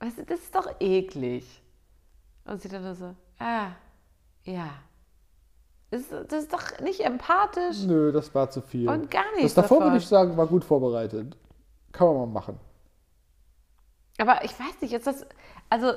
weißt 0.00 0.18
du, 0.18 0.24
das 0.24 0.40
ist 0.40 0.54
doch 0.54 0.68
eklig. 0.80 1.62
Und 2.44 2.60
sie 2.60 2.68
dann 2.68 2.82
nur 2.82 2.94
so, 2.94 3.14
ah, 3.38 3.70
ja. 4.44 4.70
Das 5.90 6.00
ist, 6.00 6.12
das 6.12 6.42
ist 6.44 6.52
doch 6.52 6.80
nicht 6.80 7.00
empathisch. 7.00 7.84
Nö, 7.84 8.10
das 8.12 8.34
war 8.34 8.50
zu 8.50 8.60
viel. 8.60 8.88
Und 8.88 9.10
gar 9.10 9.24
Das 9.32 9.36
nichts 9.36 9.54
davor 9.54 9.78
davon. 9.78 9.92
würde 9.92 10.02
ich 10.02 10.08
sagen, 10.08 10.36
war 10.36 10.46
gut 10.46 10.64
vorbereitet. 10.64 11.36
Kann 11.92 12.08
man 12.08 12.16
mal 12.16 12.26
machen. 12.26 12.58
Aber 14.18 14.44
ich 14.44 14.58
weiß 14.58 14.80
nicht, 14.80 14.92
ist 14.92 15.06
das. 15.06 15.24
Also, 15.70 15.92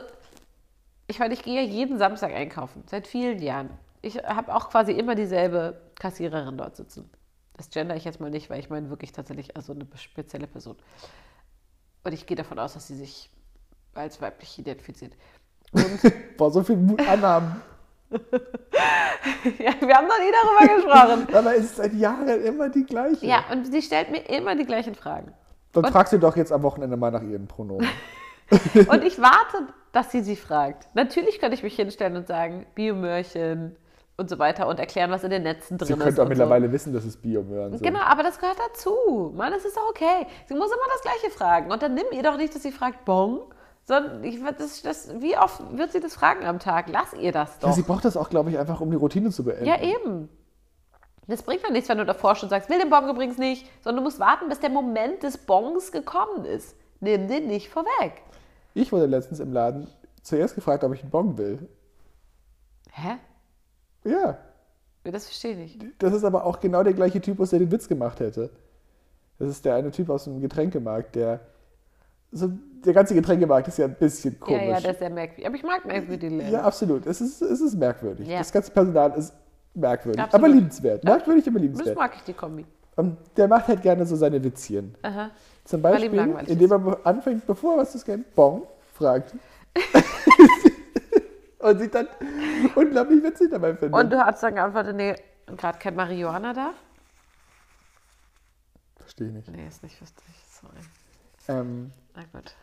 ich 1.08 1.20
meine, 1.20 1.34
ich 1.34 1.42
gehe 1.42 1.62
ja 1.62 1.68
jeden 1.68 1.98
Samstag 1.98 2.34
einkaufen, 2.34 2.84
seit 2.88 3.08
vielen 3.08 3.40
Jahren. 3.42 3.72
Ich 4.02 4.18
habe 4.18 4.56
auch 4.56 4.70
quasi 4.70 4.94
immer 4.94 5.16
dieselbe 5.16 5.82
Kassiererin 6.00 6.58
dort 6.58 6.76
sitzen. 6.76 7.10
Das 7.58 7.70
gender 7.70 7.96
ich 7.96 8.06
jetzt 8.06 8.22
mal 8.22 8.30
nicht, 8.30 8.50
weil 8.50 8.60
ich 8.60 8.70
meine 8.70 8.90
wirklich 8.90 9.12
tatsächlich 9.12 9.58
also 9.58 9.74
eine 9.74 9.86
spezielle 9.96 10.48
Person. 10.48 10.78
Und 12.04 12.14
ich 12.14 12.26
gehe 12.26 12.38
davon 12.38 12.58
aus, 12.60 12.74
dass 12.74 12.88
sie 12.88 12.96
sich 12.96 13.30
als 13.94 14.22
weiblich 14.22 14.58
identifiziert. 14.58 15.14
Und 15.74 16.00
Boah, 16.38 16.52
so 16.52 16.64
viel 16.64 16.78
Mut 16.78 17.06
Annahmen. 17.08 17.62
ja, 18.12 18.20
wir 19.82 19.96
haben 19.96 20.08
noch 20.08 20.20
nie 20.20 20.32
darüber 20.42 20.76
gesprochen. 20.76 21.28
Aber 21.36 21.56
es 21.56 21.66
ist 21.66 21.76
seit 21.76 21.94
Jahren 21.94 22.28
immer 22.44 22.70
die 22.70 22.86
gleiche. 22.86 23.26
Ja, 23.26 23.44
und 23.52 23.66
sie 23.66 23.82
stellt 23.82 24.10
mir 24.10 24.22
immer 24.30 24.56
die 24.56 24.66
gleichen 24.66 24.96
Fragen. 24.96 25.34
Dann 25.74 25.86
und- 25.86 25.92
frag 25.92 26.08
sie 26.08 26.18
doch 26.18 26.36
jetzt 26.38 26.52
am 26.52 26.64
Wochenende 26.64 26.96
mal 26.96 27.12
nach 27.12 27.22
ihren 27.22 27.48
Pronomen. 27.48 27.88
Und 28.50 29.04
ich 29.04 29.22
warte, 29.22 29.68
dass 29.92 30.12
sie 30.12 30.22
sie 30.22 30.36
fragt. 30.36 30.88
Natürlich 30.96 31.40
könnte 31.40 31.56
ich 31.56 31.62
mich 31.62 31.76
hinstellen 31.76 32.16
und 32.16 32.28
sagen, 32.28 32.66
Biomörchen 32.74 33.76
und 34.20 34.30
so 34.30 34.38
weiter 34.38 34.68
und 34.68 34.80
erklären, 34.80 35.10
was 35.12 35.24
in 35.24 35.32
den 35.32 35.44
Netzen 35.44 35.78
drin 35.78 35.88
Sie 35.88 35.94
ist. 35.94 36.00
könnte 36.00 36.22
auch 36.24 36.28
mittlerweile 36.28 36.72
wissen, 36.72 36.94
dass 36.94 37.06
es 37.06 37.18
Biomöhren 37.18 37.72
So. 37.72 37.78
sind. 37.78 37.88
Genau, 37.88 38.02
aber 38.04 38.22
das 38.24 38.38
gehört 38.40 38.58
dazu. 38.72 39.32
Mann, 39.36 39.52
das 39.52 39.66
ist 39.66 39.76
doch 39.76 39.90
okay. 39.90 40.28
Sie 40.48 40.54
muss 40.54 40.68
immer 40.68 40.88
das 40.94 41.02
Gleiche 41.02 41.30
fragen. 41.36 41.72
Und 41.72 41.82
dann 41.82 41.94
nimm 41.96 42.06
ihr 42.12 42.22
doch 42.24 42.38
nicht, 42.38 42.54
dass 42.54 42.62
sie 42.64 42.72
fragt, 42.72 43.06
Bon, 43.06 43.42
sondern 43.86 44.24
ich, 44.24 44.40
das, 44.58 44.82
das, 44.84 45.10
wie 45.22 45.36
oft 45.38 45.62
wird 45.78 45.92
sie 45.94 46.00
das 46.00 46.14
fragen 46.14 46.46
am 46.46 46.60
Tag? 46.60 46.88
Lass 46.92 47.14
ihr 47.14 47.32
das 47.32 47.56
Ja, 47.62 47.70
doch. 47.70 47.74
sie 47.74 47.82
braucht 47.82 48.06
das 48.06 48.16
auch, 48.18 48.30
glaube 48.30 48.52
ich, 48.52 48.60
einfach, 48.60 48.82
um 48.82 48.92
die 48.92 48.98
Routine 48.98 49.32
zu 49.32 49.44
beenden. 49.44 49.66
Ja, 49.66 49.82
eben. 49.82 50.30
Das 51.28 51.44
bringt 51.44 51.64
doch 51.64 51.70
nichts, 51.72 51.88
wenn 51.90 51.98
du 52.00 52.06
davor 52.06 52.36
schon 52.36 52.50
sagst, 52.50 52.70
will 52.70 52.80
den 52.80 52.90
Bon 52.90 53.08
übrigens 53.10 53.38
nicht, 53.38 53.68
sondern 53.84 54.04
du 54.04 54.08
musst 54.08 54.20
warten, 54.20 54.50
bis 54.50 54.60
der 54.60 54.70
Moment 54.72 55.22
des 55.24 55.38
Bons 55.38 55.92
gekommen 55.92 56.44
ist. 56.46 56.76
Nimm 57.02 57.28
den 57.28 57.48
nicht 57.48 57.70
vorweg. 57.70 58.14
Ich 58.74 58.92
wurde 58.92 59.06
letztens 59.06 59.40
im 59.40 59.54
Laden 59.54 59.88
zuerst 60.24 60.56
gefragt, 60.56 60.84
ob 60.84 60.94
ich 60.94 61.02
einen 61.02 61.12
Bon 61.12 61.38
will. 61.38 61.70
Hä? 62.92 63.18
Ja, 64.04 64.38
Das 65.04 65.26
verstehe 65.26 65.52
ich 65.64 65.78
nicht. 65.78 65.96
das 66.00 66.14
ist 66.14 66.24
aber 66.24 66.46
auch 66.46 66.60
genau 66.60 66.84
der 66.84 66.94
gleiche 66.94 67.20
Typus, 67.22 67.50
der 67.52 67.60
den 67.60 67.72
Witz 67.72 67.88
gemacht 67.88 68.20
hätte. 68.20 68.50
Das 69.40 69.50
ist 69.50 69.64
der 69.66 69.76
eine 69.76 69.92
Typ 69.92 70.10
aus 70.10 70.26
dem 70.26 70.42
Getränkemarkt, 70.42 71.16
der. 71.16 71.40
So, 72.32 72.52
der 72.86 72.94
ganze 72.94 73.16
Getränkemarkt 73.16 73.68
ist 73.70 73.78
ja 73.80 73.86
ein 73.86 73.96
bisschen 73.96 74.40
komisch. 74.40 74.62
Ja, 74.62 74.68
ja, 74.70 74.80
das 74.82 74.92
ist 74.92 75.00
sehr 75.00 75.10
merkwürdig. 75.10 75.48
Aber 75.48 75.56
ich 75.56 75.64
mag 75.64 75.86
merkwürdige 75.86 76.36
Läden. 76.36 76.52
Ja, 76.52 76.62
absolut. 76.62 77.06
Es 77.08 77.22
ist, 77.22 77.42
es 77.42 77.60
ist 77.60 77.76
merkwürdig. 77.76 78.28
Ja. 78.28 78.38
Das 78.38 78.52
ganze 78.52 78.72
Personal 78.72 79.18
ist 79.18 79.34
merkwürdig. 79.74 80.22
Absolut. 80.22 80.46
Aber 80.46 80.54
liebenswert. 80.54 81.04
Merkwürdig, 81.04 81.48
aber 81.48 81.54
das 81.56 81.62
liebenswert. 81.64 81.98
mag 81.98 82.12
ich, 82.16 82.22
die 82.24 82.34
Kombi. 82.34 82.66
Und 82.96 83.18
der 83.38 83.48
macht 83.48 83.68
halt 83.68 83.82
gerne 83.82 84.06
so 84.06 84.16
seine 84.16 84.44
Witzchen. 84.44 84.94
Aha. 85.02 85.32
Zum 85.64 85.82
Beispiel, 85.82 86.36
indem 86.48 86.72
er 86.72 87.00
anfängt, 87.06 87.48
bevor 87.48 87.74
er 87.74 87.78
was 87.80 87.92
zu 87.94 88.00
scannen, 88.00 88.26
Bon 88.36 88.64
fragt. 88.94 89.34
und 91.60 91.80
sich 91.80 91.92
dann 91.92 92.08
unglaublich 92.76 93.24
witzig 93.24 93.52
dabei 93.52 93.76
findet. 93.76 94.00
Und 94.00 94.10
du 94.12 94.26
hast 94.26 94.42
dann 94.42 94.56
geantwortet, 94.56 94.96
nee, 94.96 95.16
gerade 95.58 95.78
kein 95.78 95.96
Marihuana 95.96 96.54
da? 96.54 96.72
Verstehe 98.98 99.28
ich 99.28 99.34
nicht. 99.34 99.52
Nee, 99.52 99.68
ist 99.68 99.84
nicht 99.84 100.00
lustig, 100.00 100.26
sorry. 100.50 100.80
Ähm, 101.48 101.92
Na 102.16 102.24
gut. 102.32 102.54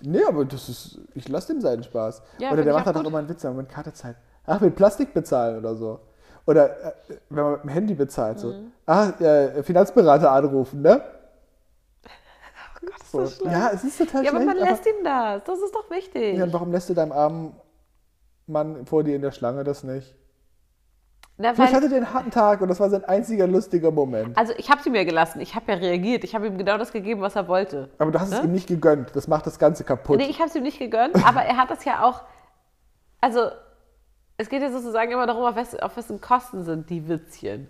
nee, 0.00 0.22
aber 0.24 0.44
das 0.44 0.68
ist, 0.68 1.00
ich 1.14 1.28
lasse 1.28 1.52
dem 1.52 1.60
seinen 1.60 1.82
Spaß. 1.82 2.22
Ja, 2.38 2.52
oder 2.52 2.62
der 2.62 2.74
macht 2.74 2.86
halt 2.86 2.96
auch 2.96 3.04
immer 3.04 3.18
einen 3.18 3.28
Witz, 3.28 3.44
mit 3.44 3.68
Kartezeit. 3.68 4.16
Ach, 4.46 4.60
mit 4.60 4.76
Plastik 4.76 5.12
bezahlen 5.12 5.58
oder 5.58 5.74
so. 5.74 6.00
Oder 6.46 6.82
äh, 6.82 6.92
wenn 7.28 7.42
man 7.42 7.52
mit 7.52 7.62
dem 7.64 7.68
Handy 7.70 7.94
bezahlt, 7.94 8.38
so. 8.38 8.52
Mhm. 8.52 8.72
Ah, 8.86 9.10
äh, 9.20 9.62
Finanzberater 9.62 10.30
anrufen, 10.30 10.80
ne? 10.80 11.02
Gott, 12.90 13.00
ist 13.02 13.10
So. 13.12 13.26
schlimm. 13.26 13.52
Ja, 13.52 13.70
es 13.72 13.84
ist 13.84 13.98
total 13.98 14.24
Ja, 14.24 14.30
aber 14.30 14.42
schlecht. 14.42 14.58
man 14.60 14.68
lässt 14.68 14.86
ihm 14.86 15.04
das. 15.04 15.44
Das 15.44 15.58
ist 15.60 15.74
doch 15.74 15.90
wichtig. 15.90 16.36
ja, 16.38 16.44
und 16.44 16.52
warum 16.52 16.72
lässt 16.72 16.88
du 16.88 16.94
deinem 16.94 17.12
armen 17.12 17.54
Mann 18.46 18.86
vor 18.86 19.04
dir 19.04 19.16
in 19.16 19.22
der 19.22 19.32
Schlange 19.32 19.64
das 19.64 19.84
nicht? 19.84 20.14
Na, 21.40 21.54
Vielleicht 21.54 21.72
weil, 21.72 21.82
hatte 21.82 21.94
einen 21.94 22.12
harten 22.12 22.30
Tag 22.32 22.60
und 22.62 22.68
das 22.68 22.80
war 22.80 22.90
sein 22.90 23.04
einziger 23.04 23.46
lustiger 23.46 23.92
Moment. 23.92 24.36
also 24.36 24.52
ich 24.56 24.70
habe 24.70 24.82
sie 24.82 24.90
mir 24.90 25.04
gelassen. 25.04 25.40
Ich 25.40 25.54
habe 25.54 25.70
ja 25.70 25.78
reagiert. 25.78 26.24
Ich 26.24 26.34
habe 26.34 26.48
ihm 26.48 26.58
genau 26.58 26.78
das 26.78 26.90
gegeben, 26.90 27.20
was 27.20 27.36
er 27.36 27.46
wollte. 27.46 27.90
Aber 27.98 28.10
du 28.10 28.18
hast 28.18 28.32
es 28.32 28.40
Ne? 28.40 28.46
ihm 28.46 28.52
nicht 28.52 28.66
gegönnt. 28.66 29.14
Das 29.14 29.28
macht 29.28 29.46
das 29.46 29.58
Ganze 29.58 29.84
kaputt. 29.84 30.16
Nee, 30.18 30.26
ich 30.28 30.40
habe 30.40 30.48
es 30.48 30.56
ihm 30.56 30.64
nicht 30.64 30.80
gegönnt, 30.80 31.14
aber 31.24 31.42
er 31.42 31.56
hat 31.56 31.70
das 31.70 31.84
ja 31.84 32.02
auch. 32.04 32.22
Also, 33.20 33.50
es 34.36 34.48
geht 34.48 34.62
ja 34.62 34.70
sozusagen 34.72 35.12
immer 35.12 35.26
darum, 35.26 35.44
auf, 35.44 35.54
wes, 35.54 35.76
auf 35.76 35.96
wessen 35.96 36.20
Kosten 36.20 36.64
sind 36.64 36.90
die 36.90 37.08
Witzchen. 37.08 37.68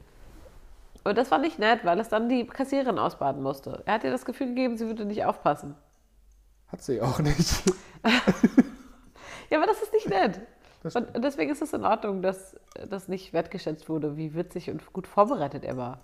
Und 1.09 1.17
das 1.17 1.31
war 1.31 1.39
nicht 1.39 1.59
nett, 1.59 1.85
weil 1.85 1.99
es 2.01 2.09
dann 2.09 2.29
die 2.29 2.47
Kassiererin 2.47 2.99
ausbaden 2.99 3.43
musste. 3.43 3.83
Er 3.87 3.95
hat 3.95 4.05
ihr 4.05 4.11
das 4.11 4.25
Gefühl 4.25 4.49
gegeben, 4.49 4.77
sie 4.77 4.87
würde 4.87 5.05
nicht 5.05 5.25
aufpassen. 5.25 5.75
Hat 6.69 6.83
sie 6.83 7.01
auch 7.01 7.19
nicht. 7.21 7.63
Ja, 9.51 9.57
aber 9.57 9.67
das 9.67 9.81
ist 9.81 9.95
nicht 9.95 10.09
nett. 10.09 10.43
Und, 10.83 11.25
deswegen 11.25 11.51
ist 11.51 11.63
es 11.63 11.73
in 11.73 11.85
Ordnung, 11.85 12.21
dass 12.21 12.55
das 12.89 13.09
nicht 13.09 13.33
wertgeschätzt 13.33 13.89
wurde, 13.89 14.19
wie 14.19 14.35
witzig 14.35 14.69
und 14.69 14.93
gut 14.93 15.07
vorbereitet 15.07 15.65
er 15.65 15.79
war. 15.79 16.01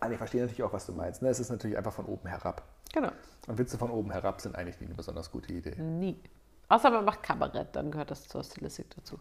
Ah, 0.00 0.10
ich 0.10 0.18
verstehe 0.18 0.40
natürlich 0.40 0.64
auch, 0.64 0.72
was 0.72 0.86
du 0.86 0.92
meinst. 0.92 1.22
Ne? 1.22 1.28
Es 1.28 1.38
ist 1.38 1.50
natürlich 1.50 1.76
einfach 1.76 1.92
von 1.92 2.06
oben 2.06 2.28
herab. 2.28 2.64
Genau. 2.92 3.10
Und 3.46 3.58
Witze 3.58 3.78
von 3.78 3.90
oben 3.90 4.10
herab 4.10 4.40
sind 4.40 4.56
eigentlich 4.56 4.80
nie 4.80 4.86
eine 4.86 4.96
besonders 4.96 5.30
gute 5.30 5.52
Idee. 5.52 5.80
Nie. 5.80 6.20
Außer 6.68 6.90
man 6.90 7.04
macht 7.04 7.22
Kabarett, 7.22 7.68
dann 7.76 7.90
gehört 7.90 8.10
das 8.10 8.26
zur 8.26 8.42
Stilistik 8.42 8.90
dazu. 8.96 9.20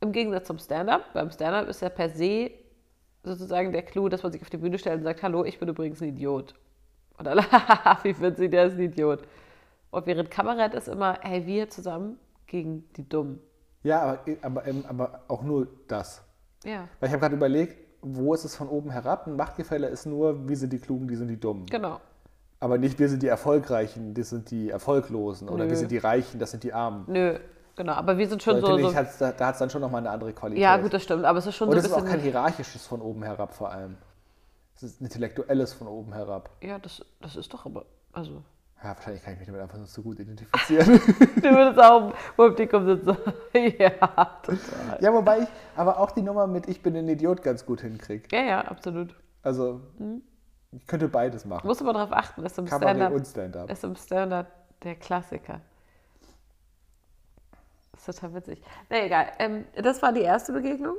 Im 0.00 0.12
Gegensatz 0.12 0.46
zum 0.46 0.58
Stand-up, 0.58 1.12
beim 1.12 1.30
Stand-up 1.30 1.68
ist 1.68 1.82
ja 1.82 1.90
per 1.90 2.08
se 2.08 2.52
sozusagen 3.26 3.72
der 3.72 3.82
Clou, 3.82 4.08
dass 4.08 4.22
man 4.22 4.32
sich 4.32 4.42
auf 4.42 4.50
die 4.50 4.56
Bühne 4.56 4.78
stellt 4.78 4.98
und 4.98 5.04
sagt, 5.04 5.22
hallo, 5.22 5.44
ich 5.44 5.58
bin 5.58 5.68
übrigens 5.68 6.00
ein 6.00 6.08
Idiot. 6.08 6.54
Und 7.18 7.28
alle, 7.28 7.42
wie 8.02 8.14
finden 8.14 8.36
Sie, 8.36 8.48
der 8.48 8.66
ist 8.66 8.74
ein 8.74 8.80
Idiot. 8.80 9.22
Und 9.90 10.06
während 10.06 10.30
Kabarett 10.30 10.74
ist 10.74 10.88
immer, 10.88 11.18
hey, 11.22 11.46
wir 11.46 11.68
zusammen 11.68 12.18
gegen 12.46 12.84
die 12.96 13.08
Dummen. 13.08 13.40
Ja, 13.82 14.02
aber, 14.02 14.20
aber, 14.42 14.66
ähm, 14.66 14.84
aber 14.88 15.22
auch 15.28 15.42
nur 15.42 15.68
das. 15.88 16.22
Ja, 16.64 16.88
Weil 17.00 17.08
ich 17.08 17.12
habe 17.12 17.20
gerade 17.20 17.36
überlegt, 17.36 17.76
wo 18.02 18.34
ist 18.34 18.44
es 18.44 18.54
von 18.54 18.68
oben 18.68 18.90
herab? 18.90 19.26
Ein 19.26 19.36
Machtgefälle 19.36 19.88
ist 19.88 20.06
nur, 20.06 20.48
wir 20.48 20.56
sind 20.56 20.72
die 20.72 20.78
Klugen, 20.78 21.08
die 21.08 21.16
sind 21.16 21.28
die 21.28 21.38
Dummen. 21.40 21.66
genau. 21.66 22.00
Aber 22.58 22.78
nicht, 22.78 22.98
wir 22.98 23.10
sind 23.10 23.22
die 23.22 23.26
Erfolgreichen, 23.26 24.14
das 24.14 24.30
sind 24.30 24.50
die 24.50 24.70
Erfolglosen. 24.70 25.50
Oder 25.50 25.64
Nö. 25.64 25.70
wir 25.70 25.76
sind 25.76 25.90
die 25.90 25.98
Reichen, 25.98 26.40
das 26.40 26.52
sind 26.52 26.64
die 26.64 26.72
Armen. 26.72 27.04
Nö, 27.06 27.38
genau. 27.76 27.92
Aber 27.92 28.18
wir 28.18 28.28
sind 28.28 28.42
schon 28.42 28.60
so. 28.60 28.78
so 28.78 28.94
hat's, 28.94 29.18
da, 29.18 29.32
da 29.32 29.46
hat 29.46 29.54
es 29.54 29.58
dann 29.60 29.70
schon 29.70 29.80
nochmal 29.80 30.00
eine 30.00 30.10
andere 30.10 30.32
Qualität. 30.32 30.62
ja, 30.62 30.76
gut, 30.78 30.92
das 30.92 31.02
stimmt. 31.02 31.24
Aber 31.24 31.38
es 31.38 31.46
ist 31.46 31.54
schon 31.54 31.68
Und 31.68 31.74
so 31.74 31.78
es 31.78 31.84
ein 31.84 31.90
ist 31.90 31.96
auch 31.96 32.10
kein 32.10 32.20
hierarchisches 32.20 32.86
von 32.86 33.00
oben 33.00 33.22
herab 33.22 33.54
vor 33.54 33.70
allem. 33.70 33.96
Es 34.74 34.82
ist 34.82 35.00
ein 35.00 35.04
intellektuelles 35.04 35.72
von 35.72 35.86
oben 35.88 36.12
herab. 36.12 36.50
ja, 36.62 36.78
das, 36.78 37.04
das 37.20 37.36
ist 37.36 37.52
doch 37.54 37.64
aber. 37.66 37.84
Also. 38.12 38.42
Ja, 38.82 38.94
wahrscheinlich 38.94 39.22
kann 39.22 39.32
ich 39.32 39.38
mich 39.38 39.46
damit 39.46 39.62
einfach 39.62 39.78
nur 39.78 39.86
zu 39.86 40.02
gut 40.02 40.20
identifizieren. 40.20 40.86
Du 41.36 41.42
würdest 41.50 41.80
auch 41.80 42.08
im 42.08 42.12
Publikum 42.36 42.84
sitzen. 42.84 43.16
ja, 43.78 43.90
total. 44.42 44.98
ja, 45.00 45.12
wobei 45.14 45.40
ich 45.40 45.48
aber 45.76 45.98
auch 45.98 46.10
die 46.10 46.20
Nummer 46.22 46.46
mit 46.46 46.68
Ich 46.68 46.82
bin 46.82 46.94
ein 46.94 47.08
Idiot 47.08 47.42
ganz 47.42 47.64
gut 47.64 47.80
hinkriege. 47.80 48.28
Ja, 48.36 48.42
ja, 48.44 48.60
absolut. 48.62 49.14
Also, 49.42 49.80
ich 50.72 50.86
könnte 50.86 51.08
beides 51.08 51.44
Du 51.44 51.48
machen. 51.48 51.66
musst 51.66 51.80
aber 51.80 51.94
darauf 51.94 52.12
achten, 52.12 52.44
ist 52.44 52.58
im 52.58 52.66
Stand-up 52.66 53.12
und 53.12 53.26
Stand-up. 53.26 53.70
ist 53.70 53.82
im 53.82 53.96
Stand-up 53.96 54.46
der 54.82 54.94
Klassiker. 54.96 55.60
Das 58.06 58.14
ist 58.14 58.20
total 58.20 58.36
witzig. 58.36 58.62
Na 58.88 59.04
egal. 59.04 59.26
Ähm, 59.38 59.64
das 59.74 60.00
war 60.00 60.12
die 60.12 60.20
erste 60.20 60.52
Begegnung. 60.52 60.94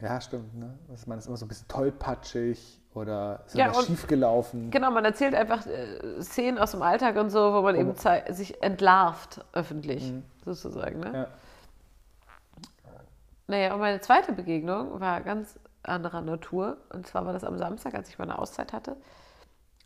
Ja, 0.00 0.20
stimmt. 0.20 0.54
Ne? 0.54 0.78
Man 1.06 1.18
ist 1.18 1.26
immer 1.26 1.36
so 1.36 1.46
ein 1.46 1.48
bisschen 1.48 1.68
tollpatschig 1.68 2.80
oder 2.92 3.42
ist 3.46 3.54
Ja, 3.54 3.66
immer 3.66 3.82
schief 3.82 4.06
gelaufen. 4.06 4.70
Genau, 4.70 4.90
man 4.90 5.04
erzählt 5.04 5.34
einfach 5.34 5.64
äh, 5.66 6.20
Szenen 6.20 6.58
aus 6.58 6.72
dem 6.72 6.82
Alltag 6.82 7.16
und 7.16 7.30
so, 7.30 7.54
wo 7.54 7.62
man 7.62 7.74
Wo 7.76 7.80
eben 7.80 7.94
sich 8.34 8.62
entlarvt 8.62 9.44
öffentlich, 9.52 10.12
sozusagen. 10.44 11.00
Ne? 11.00 11.12
Ja. 11.14 11.26
Naja, 13.46 13.74
und 13.74 13.80
meine 13.80 14.00
zweite 14.00 14.32
Begegnung 14.32 15.00
war 15.00 15.20
ganz 15.22 15.58
anderer 15.82 16.20
Natur. 16.20 16.76
Und 16.90 17.06
zwar 17.06 17.24
war 17.24 17.32
das 17.32 17.44
am 17.44 17.56
Samstag, 17.56 17.94
als 17.94 18.08
ich 18.08 18.18
meine 18.18 18.38
Auszeit 18.38 18.72
hatte. 18.72 18.96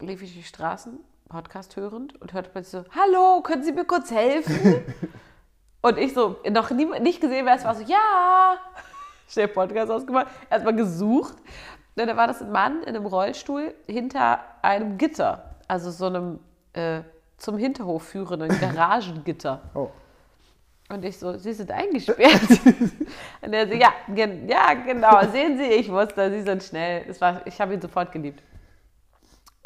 Lief 0.01 0.23
ich 0.23 0.35
die 0.35 0.43
Straßen, 0.43 0.99
Podcast 1.29 1.77
hörend, 1.77 2.21
und 2.21 2.33
hörte 2.33 2.51
plötzlich 2.51 2.85
so: 2.85 2.91
Hallo, 2.95 3.43
können 3.43 3.63
Sie 3.63 3.73
mir 3.73 3.85
kurz 3.85 4.11
helfen? 4.11 4.83
und 5.83 5.99
ich 5.99 6.15
so, 6.15 6.37
noch 6.51 6.71
nie, 6.71 6.87
nicht 7.01 7.21
gesehen, 7.21 7.47
wer 7.47 7.55
es 7.55 7.65
war, 7.65 7.75
so: 7.75 7.83
Ja! 7.83 8.57
Schnell 9.29 9.49
Podcast 9.49 9.91
ausgemacht, 9.91 10.29
erstmal 10.51 10.75
gesucht. 10.75 11.37
Und 11.97 12.07
da 12.07 12.17
war 12.17 12.27
das 12.27 12.43
ein 12.43 12.53
Mann 12.53 12.83
in 12.83 12.89
einem 12.89 13.07
Rollstuhl 13.07 13.75
hinter 13.87 14.41
einem 14.63 14.99
Gitter, 14.99 15.57
also 15.67 15.91
so 15.91 16.07
einem 16.07 16.39
äh, 16.75 17.01
zum 17.39 17.57
Hinterhof 17.57 18.03
führenden 18.03 18.49
Garagengitter. 18.61 19.63
Oh. 19.75 19.91
Und 20.89 21.05
ich 21.05 21.19
so, 21.19 21.37
Sie 21.37 21.53
sind 21.53 21.71
eingesperrt. 21.71 22.43
und 23.41 23.53
er 23.53 23.67
so, 23.67 23.75
ja, 23.75 23.93
gen 24.15 24.49
ja, 24.49 24.75
genau, 24.75 25.21
sehen 25.33 25.59
Sie, 25.59 25.65
ich 25.65 25.91
wusste, 25.91 26.31
Sie 26.31 26.43
sind 26.43 26.63
schnell. 26.63 27.05
Das 27.07 27.21
war, 27.21 27.45
ich 27.45 27.61
habe 27.61 27.75
ihn 27.75 27.81
sofort 27.81 28.13
geliebt. 28.13 28.43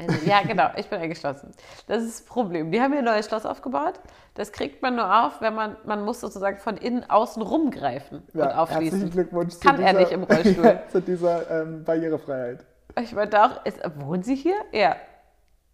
Er 0.00 0.12
so, 0.12 0.26
ja, 0.26 0.40
genau, 0.42 0.68
ich 0.76 0.88
bin 0.88 0.98
eingeschlossen. 1.00 1.52
Das 1.86 2.02
ist 2.02 2.20
das 2.20 2.26
Problem. 2.26 2.70
Die 2.72 2.80
haben 2.80 2.92
hier 2.92 3.00
ein 3.00 3.04
neues 3.04 3.26
Schloss 3.26 3.44
aufgebaut. 3.46 4.00
Das 4.34 4.52
kriegt 4.52 4.80
man 4.82 4.96
nur 4.96 5.24
auf, 5.26 5.40
wenn 5.40 5.54
man, 5.54 5.76
man 5.84 6.04
muss 6.04 6.20
sozusagen 6.20 6.58
von 6.58 6.76
innen 6.76 7.08
außen 7.08 7.42
rumgreifen 7.42 8.22
und 8.32 8.34
Ja, 8.40 8.56
aufschließen. 8.62 8.82
herzlichen 8.82 9.10
Glückwunsch 9.10 9.60
Kann 9.60 9.76
dieser, 9.76 9.88
er 9.88 9.92
nicht 9.94 10.12
im 10.12 10.22
Rollstuhl. 10.24 10.64
ja, 10.64 10.82
zu 10.88 11.00
dieser 11.02 11.50
ähm, 11.62 11.84
Barrierefreiheit. 11.84 12.64
Ich 13.00 13.12
meinte 13.12 13.42
auch, 13.42 13.64
ist, 13.66 13.78
wohnen 13.96 14.22
Sie 14.22 14.34
hier? 14.34 14.56
Ja. 14.72 14.96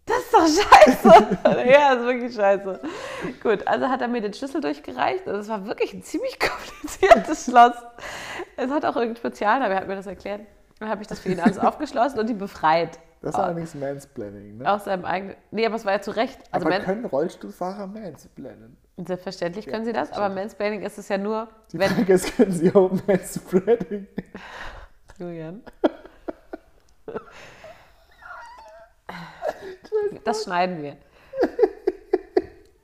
Das 0.05 0.19
ist 0.19 0.33
doch 0.33 0.47
scheiße. 0.47 1.07
ja, 1.69 1.93
das 1.95 2.01
ist 2.01 2.05
wirklich 2.07 2.33
scheiße. 2.35 2.79
Gut, 3.43 3.67
also 3.67 3.89
hat 3.89 4.01
er 4.01 4.07
mir 4.07 4.21
den 4.21 4.33
Schlüssel 4.33 4.61
durchgereicht. 4.61 5.27
Also 5.27 5.41
es 5.41 5.49
war 5.49 5.65
wirklich 5.65 5.93
ein 5.93 6.01
ziemlich 6.03 6.39
kompliziertes 6.39 7.45
Schloss. 7.45 7.75
Es 8.55 8.71
hat 8.71 8.85
auch 8.85 8.95
irgendein 8.95 9.17
Spezial, 9.17 9.61
aber 9.61 9.73
er 9.73 9.81
hat 9.81 9.87
mir 9.87 9.95
das 9.95 10.07
erklärt. 10.07 10.41
Dann 10.79 10.89
habe 10.89 11.01
ich 11.01 11.07
das 11.07 11.19
für 11.19 11.29
ihn 11.29 11.39
alles 11.39 11.59
aufgeschlossen 11.59 12.19
und 12.19 12.29
ihn 12.29 12.37
befreit. 12.37 12.99
Das 13.21 13.33
ist 13.33 13.39
allerdings 13.39 13.73
Mansplaining, 13.75 14.57
ne? 14.59 14.71
Aus 14.71 14.85
seinem 14.85 15.05
eigenen. 15.05 15.35
Nee, 15.51 15.65
aber 15.65 15.75
es 15.75 15.85
war 15.85 15.93
ja 15.93 16.01
zu 16.01 16.11
Recht. 16.11 16.39
Also 16.51 16.65
Aber 16.67 16.75
Man 16.75 16.83
können 16.85 17.05
Rollstuhlfahrer 17.05 17.87
Mansplainen? 17.87 18.77
selbstverständlich 18.97 19.67
können 19.67 19.85
sie 19.85 19.93
das, 19.93 20.11
aber 20.11 20.33
Mansplaining 20.33 20.81
ist 20.81 20.97
es 20.97 21.07
ja 21.09 21.17
nur, 21.17 21.47
Die 21.71 21.79
wenn. 21.79 21.89
Frage 21.89 22.13
ist, 22.13 22.35
können 22.35 22.51
sie 22.51 22.73
auch 22.73 22.91
Mansplaining? 23.07 24.07
Julian. 25.19 25.63
Das 30.23 30.43
schneiden 30.43 30.81
wir. 30.83 30.97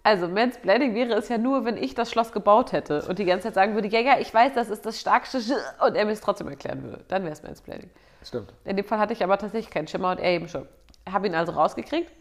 Also, 0.03 0.27
Mansplaining 0.27 0.95
wäre 0.95 1.13
es 1.13 1.29
ja 1.29 1.37
nur, 1.37 1.63
wenn 1.63 1.77
ich 1.77 1.95
das 1.95 2.11
Schloss 2.11 2.31
gebaut 2.33 2.73
hätte 2.73 3.03
und 3.07 3.19
die 3.19 3.25
ganze 3.25 3.47
Zeit 3.47 3.53
sagen 3.53 3.73
würde, 3.73 3.87
ja, 3.87 3.99
ja, 4.01 4.19
ich 4.19 4.33
weiß, 4.33 4.53
das 4.53 4.69
ist 4.69 4.85
das 4.85 4.99
starkste 4.99 5.39
Sch 5.39 5.51
und 5.85 5.95
er 5.95 6.05
mir 6.05 6.11
es 6.11 6.19
trotzdem 6.21 6.47
erklären 6.49 6.83
würde. 6.83 7.05
Dann 7.07 7.23
wäre 7.23 7.31
es 7.33 7.41
Mansplaining. 7.41 7.89
Stimmt. 8.23 8.53
In 8.65 8.77
dem 8.77 8.85
Fall 8.85 8.99
hatte 8.99 9.13
ich 9.13 9.23
aber 9.23 9.37
tatsächlich 9.37 9.71
keinen 9.71 9.87
Schimmer 9.87 10.11
und 10.11 10.19
er 10.19 10.31
eben 10.31 10.47
schon. 10.47 10.67
Habe 11.09 11.27
ihn 11.27 11.35
also 11.35 11.51
rausgekriegt. 11.51 12.11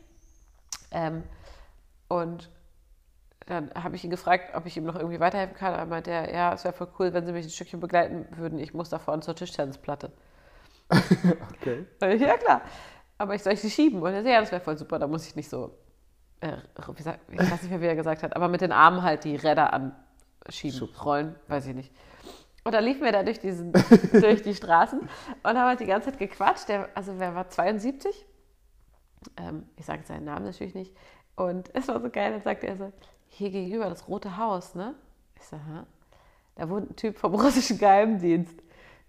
Ähm, 0.91 1.23
und 2.09 2.51
dann 3.47 3.71
habe 3.75 3.97
ich 3.97 4.05
ihn 4.05 4.11
gefragt, 4.11 4.55
ob 4.55 4.67
ich 4.67 4.77
ihm 4.77 4.85
noch 4.85 4.97
irgendwie 4.97 5.21
weiterhelfen 5.21 5.57
kann. 5.57 5.75
Er 5.75 5.87
meinte, 5.87 6.11
er, 6.11 6.33
ja, 6.33 6.53
es 6.53 6.65
wäre 6.65 6.75
voll 6.75 6.89
cool, 6.99 7.13
wenn 7.13 7.27
sie 7.27 7.33
mich 7.33 7.47
ein 7.47 7.51
Stückchen 7.51 7.81
begleiten 7.81 8.27
würden. 8.37 8.59
Ich 8.59 8.75
muss 8.75 8.89
da 8.91 8.99
vorne 8.99 9.23
zur 9.23 9.35
Tischtennisplatte. 9.35 10.13
Okay. 11.61 11.87
Ich, 12.15 12.21
Ja, 12.21 12.37
klar. 12.37 12.63
Aber 13.19 13.35
ich 13.35 13.43
soll 13.43 13.53
ich 13.53 13.61
sie 13.61 13.71
schieben? 13.71 14.03
Und 14.03 14.13
er 14.13 14.23
so, 14.23 14.29
ja, 14.29 14.41
das 14.41 14.51
wäre 14.51 14.61
voll 14.61 14.77
super, 14.77 14.99
da 14.99 15.07
muss 15.07 15.27
ich 15.27 15.37
nicht 15.37 15.49
so, 15.49 15.79
äh, 16.41 16.57
wie 16.95 17.03
sagt, 17.03 17.21
ich 17.31 17.39
weiß 17.39 17.63
nicht 17.63 17.71
mehr, 17.71 17.81
wie 17.81 17.87
er 17.87 17.95
gesagt 17.95 18.23
hat, 18.25 18.35
aber 18.35 18.49
mit 18.49 18.61
den 18.61 18.73
Armen 18.73 19.03
halt 19.03 19.23
die 19.25 19.37
Räder 19.37 19.73
anschieben, 19.73 20.77
Schubsen. 20.77 21.03
rollen, 21.03 21.35
weiß 21.47 21.67
ich 21.67 21.75
nicht. 21.77 21.93
Und 22.65 22.73
dann 22.73 22.85
liefen 22.85 23.03
wir 23.03 23.13
da 23.13 23.23
durch, 23.23 23.41
diesen, 23.41 23.73
durch 24.13 24.43
die 24.43 24.55
Straßen 24.55 25.01
und 25.01 25.09
haben 25.45 25.57
halt 25.57 25.81
die 25.81 25.87
ganze 25.87 26.11
Zeit 26.11 26.19
gequatscht. 26.19 26.69
Der, 26.69 26.89
also 26.95 27.19
wer 27.19 27.35
war 27.35 27.49
72? 27.49 28.25
Ähm, 29.37 29.67
ich 29.77 29.85
sage 29.85 30.03
seinen 30.05 30.25
Namen 30.25 30.47
natürlich 30.47 30.75
nicht. 30.75 30.95
Und 31.35 31.75
es 31.75 31.89
war 31.89 32.01
so 32.01 32.11
geil, 32.11 32.33
dann 32.33 32.43
sagte 32.43 32.67
er 32.67 32.77
so, 32.77 32.93
hier 33.29 33.51
gegenüber 33.51 33.89
das 33.89 34.07
Rote 34.07 34.37
Haus, 34.37 34.75
ne? 34.75 34.95
Ich 35.37 35.45
so, 35.45 35.57
hä? 35.57 35.85
Da 36.55 36.69
wohnt 36.69 36.91
ein 36.91 36.97
Typ 36.97 37.19
vom 37.19 37.35
russischen 37.35 37.79
Geheimdienst. 37.79 38.63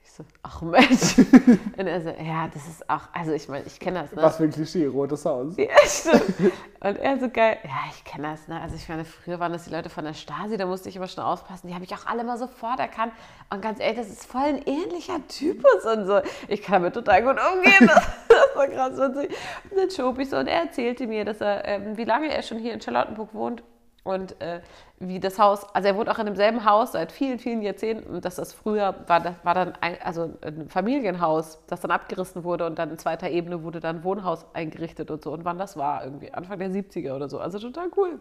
Ich 0.06 0.12
so, 0.12 0.26
ach 0.44 0.62
Mensch. 0.62 1.18
Und 1.78 1.88
er 1.88 2.02
so, 2.02 2.10
ja, 2.10 2.48
das 2.54 2.68
ist 2.68 2.90
auch, 2.90 3.04
also 3.14 3.32
ich 3.32 3.48
meine, 3.48 3.66
ich 3.66 3.80
kenne 3.80 4.02
das, 4.02 4.12
ne? 4.12 4.22
Was 4.22 4.36
für 4.36 4.44
ein 4.44 4.52
Klischee, 4.52 4.86
rotes 4.86 5.24
Haus. 5.26 5.56
Ja, 5.56 5.70
stimmt. 5.86 6.54
Und 6.82 6.98
er 6.98 7.20
so 7.20 7.30
geil, 7.30 7.58
ja, 7.64 7.70
ich 7.90 8.04
kenne 8.04 8.28
das, 8.28 8.48
ne? 8.50 8.60
Also 8.60 8.76
ich 8.76 8.88
meine, 8.90 9.06
früher 9.06 9.40
waren 9.40 9.54
das 9.54 9.64
die 9.64 9.72
Leute 9.72 9.90
von 9.90 10.04
der 10.04 10.14
Stasi, 10.14 10.58
da 10.58 10.66
musste 10.66 10.90
ich 10.90 10.98
immer 10.98 11.08
schon 11.08 11.24
aufpassen. 11.24 11.68
Die 11.68 11.74
habe 11.74 11.86
ich 11.86 11.94
auch 11.96 12.06
alle 12.06 12.26
mal 12.26 12.38
sofort 12.38 12.80
erkannt. 12.80 13.14
Und 13.50 13.62
ganz 13.62 13.80
ehrlich, 13.80 13.98
das 13.98 14.10
ist 14.10 14.26
voll 14.26 14.42
ein 14.42 14.62
ähnlicher 14.66 15.26
Typus 15.30 15.86
und 15.86 16.06
so. 16.06 16.20
Ich 16.50 16.62
kann 16.62 16.82
damit 16.82 16.94
total 16.94 17.24
gut 17.24 17.38
umgehen. 17.54 17.90
Das, 18.34 18.56
war 18.56 18.68
krass 18.68 18.98
witzig. 18.98 19.36
Und 19.70 19.78
dann 19.78 19.90
schob 19.90 20.20
ich 20.20 20.30
so 20.30 20.38
und 20.38 20.48
er 20.48 20.64
erzählte 20.64 21.08
mir, 21.08 21.24
dass 21.24 21.40
er, 21.42 21.66
ähm, 21.66 21.98
wie 21.98 22.04
lange 22.04 22.32
er 22.32 22.42
schon 22.42 22.58
hier 22.60 22.74
in 22.74 22.82
Charlottenburg 22.82 23.34
wohnt. 23.34 23.64
Und 24.04 24.40
äh, 24.42 24.62
wie 25.00 25.20
das 25.20 25.40
Haus, 25.40 25.64
also 25.74 25.88
er 25.88 25.96
wohnt 25.96 26.10
auch 26.10 26.20
in 26.20 26.26
demselben 26.26 26.66
Haus 26.66 26.92
seit 26.92 27.12
vielen, 27.12 27.40
vielen 27.40 27.62
Jahrzehnten. 27.62 28.16
Und 28.16 28.26
dass 28.26 28.36
das 28.36 28.54
früher 28.54 28.96
war, 29.08 29.36
war 29.44 29.54
dann 29.54 29.74
ein, 29.80 29.98
also 30.02 30.34
ein 30.42 30.68
Familienhaus, 30.68 31.60
das 31.68 31.80
dann 31.80 31.92
abgerissen 31.92 32.44
wurde 32.44 32.66
und 32.66 32.78
dann 32.78 32.92
in 32.92 32.98
zweiter 32.98 33.30
Ebene 33.30 33.64
wurde 33.64 33.80
dann 33.80 33.98
ein 33.98 34.04
Wohnhaus 34.04 34.46
eingerichtet 34.54 35.10
und 35.10 35.24
so. 35.24 35.32
Und 35.32 35.46
wann 35.46 35.58
das 35.58 35.78
war, 35.78 36.04
irgendwie 36.04 36.34
Anfang 36.34 36.60
der 36.60 36.70
70er 36.70 37.16
oder 37.16 37.30
so. 37.30 37.40
Also 37.40 37.60
total 37.60 37.90
cool. 37.96 38.20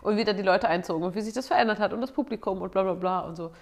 Und 0.00 0.16
wie 0.16 0.24
dann 0.24 0.36
die 0.36 0.42
Leute 0.42 0.68
einzogen 0.68 1.04
und 1.04 1.14
wie 1.14 1.20
sich 1.20 1.34
das 1.34 1.48
verändert 1.48 1.78
hat 1.78 1.92
und 1.92 2.00
das 2.00 2.12
Publikum 2.12 2.62
und 2.62 2.72
bla 2.72 2.82
bla 2.82 2.94
bla 2.94 3.20
und 3.20 3.36
so. 3.36 3.52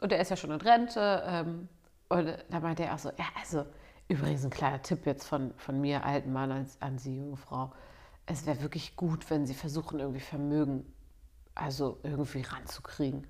Und 0.00 0.12
er 0.12 0.20
ist 0.20 0.30
ja 0.30 0.36
schon 0.36 0.52
in 0.52 0.60
Rente. 0.60 1.22
Ähm, 1.26 1.68
und 2.08 2.32
da 2.48 2.60
meinte 2.60 2.84
er 2.84 2.94
auch 2.94 2.98
so, 2.98 3.10
ja, 3.10 3.26
also 3.40 3.64
übrigens 4.08 4.44
ein 4.44 4.50
kleiner 4.50 4.82
Tipp 4.82 5.04
jetzt 5.04 5.26
von, 5.26 5.52
von 5.56 5.80
mir, 5.80 6.04
alten 6.04 6.32
Mann, 6.32 6.52
an, 6.52 6.66
an 6.78 6.98
Sie, 6.98 7.18
junge 7.18 7.36
Frau. 7.36 7.72
Es 8.32 8.46
wäre 8.46 8.62
wirklich 8.62 8.94
gut, 8.94 9.28
wenn 9.28 9.44
Sie 9.44 9.54
versuchen, 9.54 9.98
irgendwie 9.98 10.20
Vermögen, 10.20 10.86
also 11.56 11.98
irgendwie 12.04 12.42
ranzukriegen. 12.42 13.26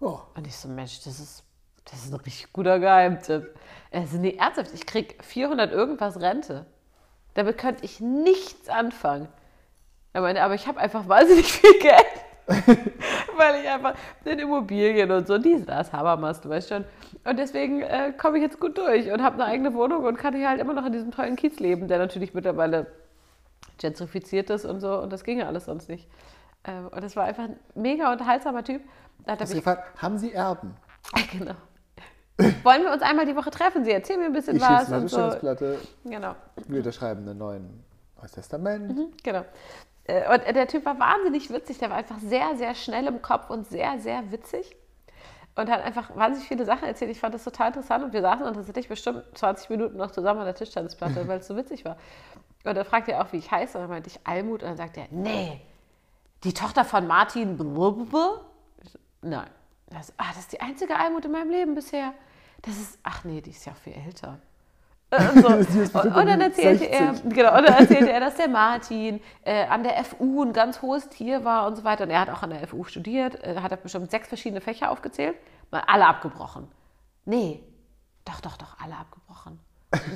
Oh, 0.00 0.18
Und 0.34 0.48
ich 0.48 0.56
so, 0.56 0.66
Mensch, 0.66 1.04
das 1.04 1.20
ist, 1.20 1.44
das 1.84 2.04
ist 2.04 2.12
ein 2.12 2.18
richtig 2.18 2.52
guter 2.52 2.80
Geheimtipp. 2.80 3.54
Also, 3.92 4.18
nee, 4.18 4.34
ernsthaft, 4.34 4.72
ich 4.74 4.84
krieg 4.84 5.22
400 5.22 5.70
irgendwas 5.70 6.20
Rente. 6.20 6.66
Damit 7.34 7.56
könnte 7.56 7.84
ich 7.84 8.00
nichts 8.00 8.68
anfangen. 8.68 9.28
Er 10.12 10.22
meinte, 10.22 10.42
aber 10.42 10.54
ich 10.54 10.66
habe 10.66 10.80
einfach 10.80 11.06
wahnsinnig 11.06 11.46
viel 11.52 11.78
Geld. 11.78 12.04
Weil 13.36 13.62
ich 13.62 13.68
einfach 13.68 13.94
in 14.24 14.40
Immobilien 14.40 15.12
und 15.12 15.28
so, 15.28 15.38
dies, 15.38 15.64
das, 15.64 15.92
Habermast, 15.92 16.44
du 16.44 16.48
weißt 16.48 16.68
schon. 16.68 16.84
Und 17.22 17.38
deswegen 17.38 17.82
äh, 17.82 18.12
komme 18.18 18.38
ich 18.38 18.42
jetzt 18.42 18.58
gut 18.58 18.76
durch 18.76 19.12
und 19.12 19.22
habe 19.22 19.36
eine 19.36 19.44
eigene 19.44 19.72
Wohnung 19.72 20.02
und 20.02 20.16
kann 20.16 20.34
hier 20.34 20.48
halt 20.48 20.60
immer 20.60 20.74
noch 20.74 20.86
in 20.86 20.92
diesem 20.92 21.12
tollen 21.12 21.36
Kiez 21.36 21.60
leben, 21.60 21.86
der 21.86 21.98
natürlich 21.98 22.34
mittlerweile 22.34 22.88
gentrifiziert 23.80 24.50
ist 24.50 24.64
und 24.64 24.80
so. 24.80 24.98
Und 24.98 25.12
das 25.12 25.24
ginge 25.24 25.46
alles 25.46 25.64
sonst 25.64 25.88
nicht. 25.88 26.08
Ähm, 26.64 26.88
und 26.88 27.02
es 27.02 27.16
war 27.16 27.24
einfach 27.24 27.44
ein 27.44 27.58
mega 27.74 28.12
unterhaltsamer 28.12 28.62
Typ. 28.62 28.82
Da 29.24 29.32
hat 29.32 29.40
Hast 29.40 29.50
mich, 29.50 29.58
gefragt, 29.58 30.00
haben 30.00 30.18
Sie 30.18 30.32
Erben? 30.32 30.76
genau. 31.32 31.54
Wollen 32.62 32.84
wir 32.84 32.92
uns 32.92 33.02
einmal 33.02 33.26
die 33.26 33.36
Woche 33.36 33.50
treffen? 33.50 33.84
Sie 33.84 33.90
erzählen 33.90 34.20
mir 34.20 34.26
ein 34.26 34.32
bisschen 34.32 34.56
Ich 34.56 34.62
was. 34.62 34.90
eine 34.90 35.02
Und 35.02 35.08
so. 35.08 35.30
Genau. 36.04 36.34
Wir 36.68 36.78
unterschreiben 36.78 37.28
einen 37.28 37.38
neuen 37.38 37.84
Neues 38.16 38.32
Testament. 38.32 39.22
Genau. 39.22 39.44
Äh, 40.04 40.32
Und 40.32 40.56
der 40.56 40.66
Typ 40.68 40.84
war 40.84 40.98
wahnsinnig 40.98 41.50
witzig. 41.50 41.78
Der 41.78 41.90
war 41.90 41.96
einfach 41.98 42.18
sehr, 42.18 42.56
sehr 42.56 42.74
schnell 42.74 43.06
im 43.06 43.20
Kopf 43.20 43.50
und 43.50 43.66
sehr, 43.66 43.98
sehr 43.98 44.30
witzig. 44.32 44.76
Und 45.56 45.70
hat 45.70 45.82
einfach 45.82 46.14
wahnsinnig 46.16 46.48
viele 46.48 46.64
Sachen 46.64 46.86
erzählt. 46.86 47.10
Ich 47.10 47.20
fand 47.20 47.34
das 47.34 47.44
total 47.44 47.68
interessant. 47.68 48.04
Und 48.04 48.12
wir 48.12 48.22
saßen 48.22 48.44
dann 48.44 48.54
tatsächlich 48.54 48.88
bestimmt 48.88 49.24
20 49.34 49.68
Minuten 49.70 49.96
noch 49.98 50.10
zusammen 50.10 50.40
an 50.40 50.46
der 50.46 50.54
Tischtennisplatte, 50.54 51.26
weil 51.28 51.40
es 51.40 51.46
so 51.46 51.56
witzig 51.56 51.84
war. 51.84 51.96
Und 52.64 52.74
dann 52.74 52.84
fragte 52.84 53.12
er 53.12 53.24
auch, 53.24 53.32
wie 53.32 53.38
ich 53.38 53.50
heiße. 53.50 53.78
Und 53.78 53.84
dann 53.84 53.90
meinte 53.90 54.10
ich 54.10 54.20
Almut. 54.24 54.62
Und 54.62 54.68
dann 54.68 54.76
sagte 54.76 55.00
er, 55.00 55.06
nee, 55.10 55.60
die 56.44 56.52
Tochter 56.52 56.84
von 56.84 57.06
Martin. 57.06 57.56
blablabla." 57.56 58.40
Ich 58.82 58.90
so, 58.90 58.98
Nein. 59.22 59.50
Das, 59.90 60.12
ah, 60.18 60.28
das 60.28 60.38
ist 60.38 60.52
die 60.52 60.60
einzige 60.60 60.96
Almut 60.96 61.24
in 61.24 61.32
meinem 61.32 61.50
Leben 61.50 61.74
bisher. 61.74 62.14
Das 62.62 62.76
ist, 62.76 62.98
ach 63.02 63.24
nee, 63.24 63.40
die 63.40 63.50
ist 63.50 63.64
ja 63.64 63.74
viel 63.74 63.94
älter. 63.94 64.38
Und, 65.10 65.42
so. 65.42 65.48
Und, 65.98 66.14
und 66.14 66.26
dann 66.26 66.40
erzählte 66.40 66.84
er, 66.84 67.14
60. 67.14 67.34
genau, 67.34 67.58
und 67.58 67.68
dann 67.68 67.78
erzählte 67.78 68.12
er, 68.12 68.20
dass 68.20 68.36
der 68.36 68.48
Martin 68.48 69.20
äh, 69.42 69.64
an 69.64 69.82
der 69.82 70.04
FU 70.04 70.44
ein 70.44 70.52
ganz 70.52 70.82
hohes 70.82 71.08
Tier 71.08 71.44
war 71.44 71.66
und 71.66 71.74
so 71.74 71.82
weiter. 71.82 72.04
Und 72.04 72.10
er 72.10 72.20
hat 72.20 72.30
auch 72.30 72.44
an 72.44 72.50
der 72.50 72.68
FU 72.68 72.84
studiert. 72.84 73.42
Äh, 73.42 73.56
hat 73.60 73.72
er 73.72 73.76
bestimmt 73.76 74.08
sechs 74.12 74.28
verschiedene 74.28 74.60
Fächer 74.60 74.88
aufgezählt. 74.88 75.34
Mal 75.72 75.82
alle 75.88 76.06
abgebrochen. 76.06 76.68
Nee, 77.24 77.60
doch, 78.24 78.40
doch, 78.40 78.56
doch, 78.56 78.76
alle 78.80 78.96
abgebrochen. 78.96 79.58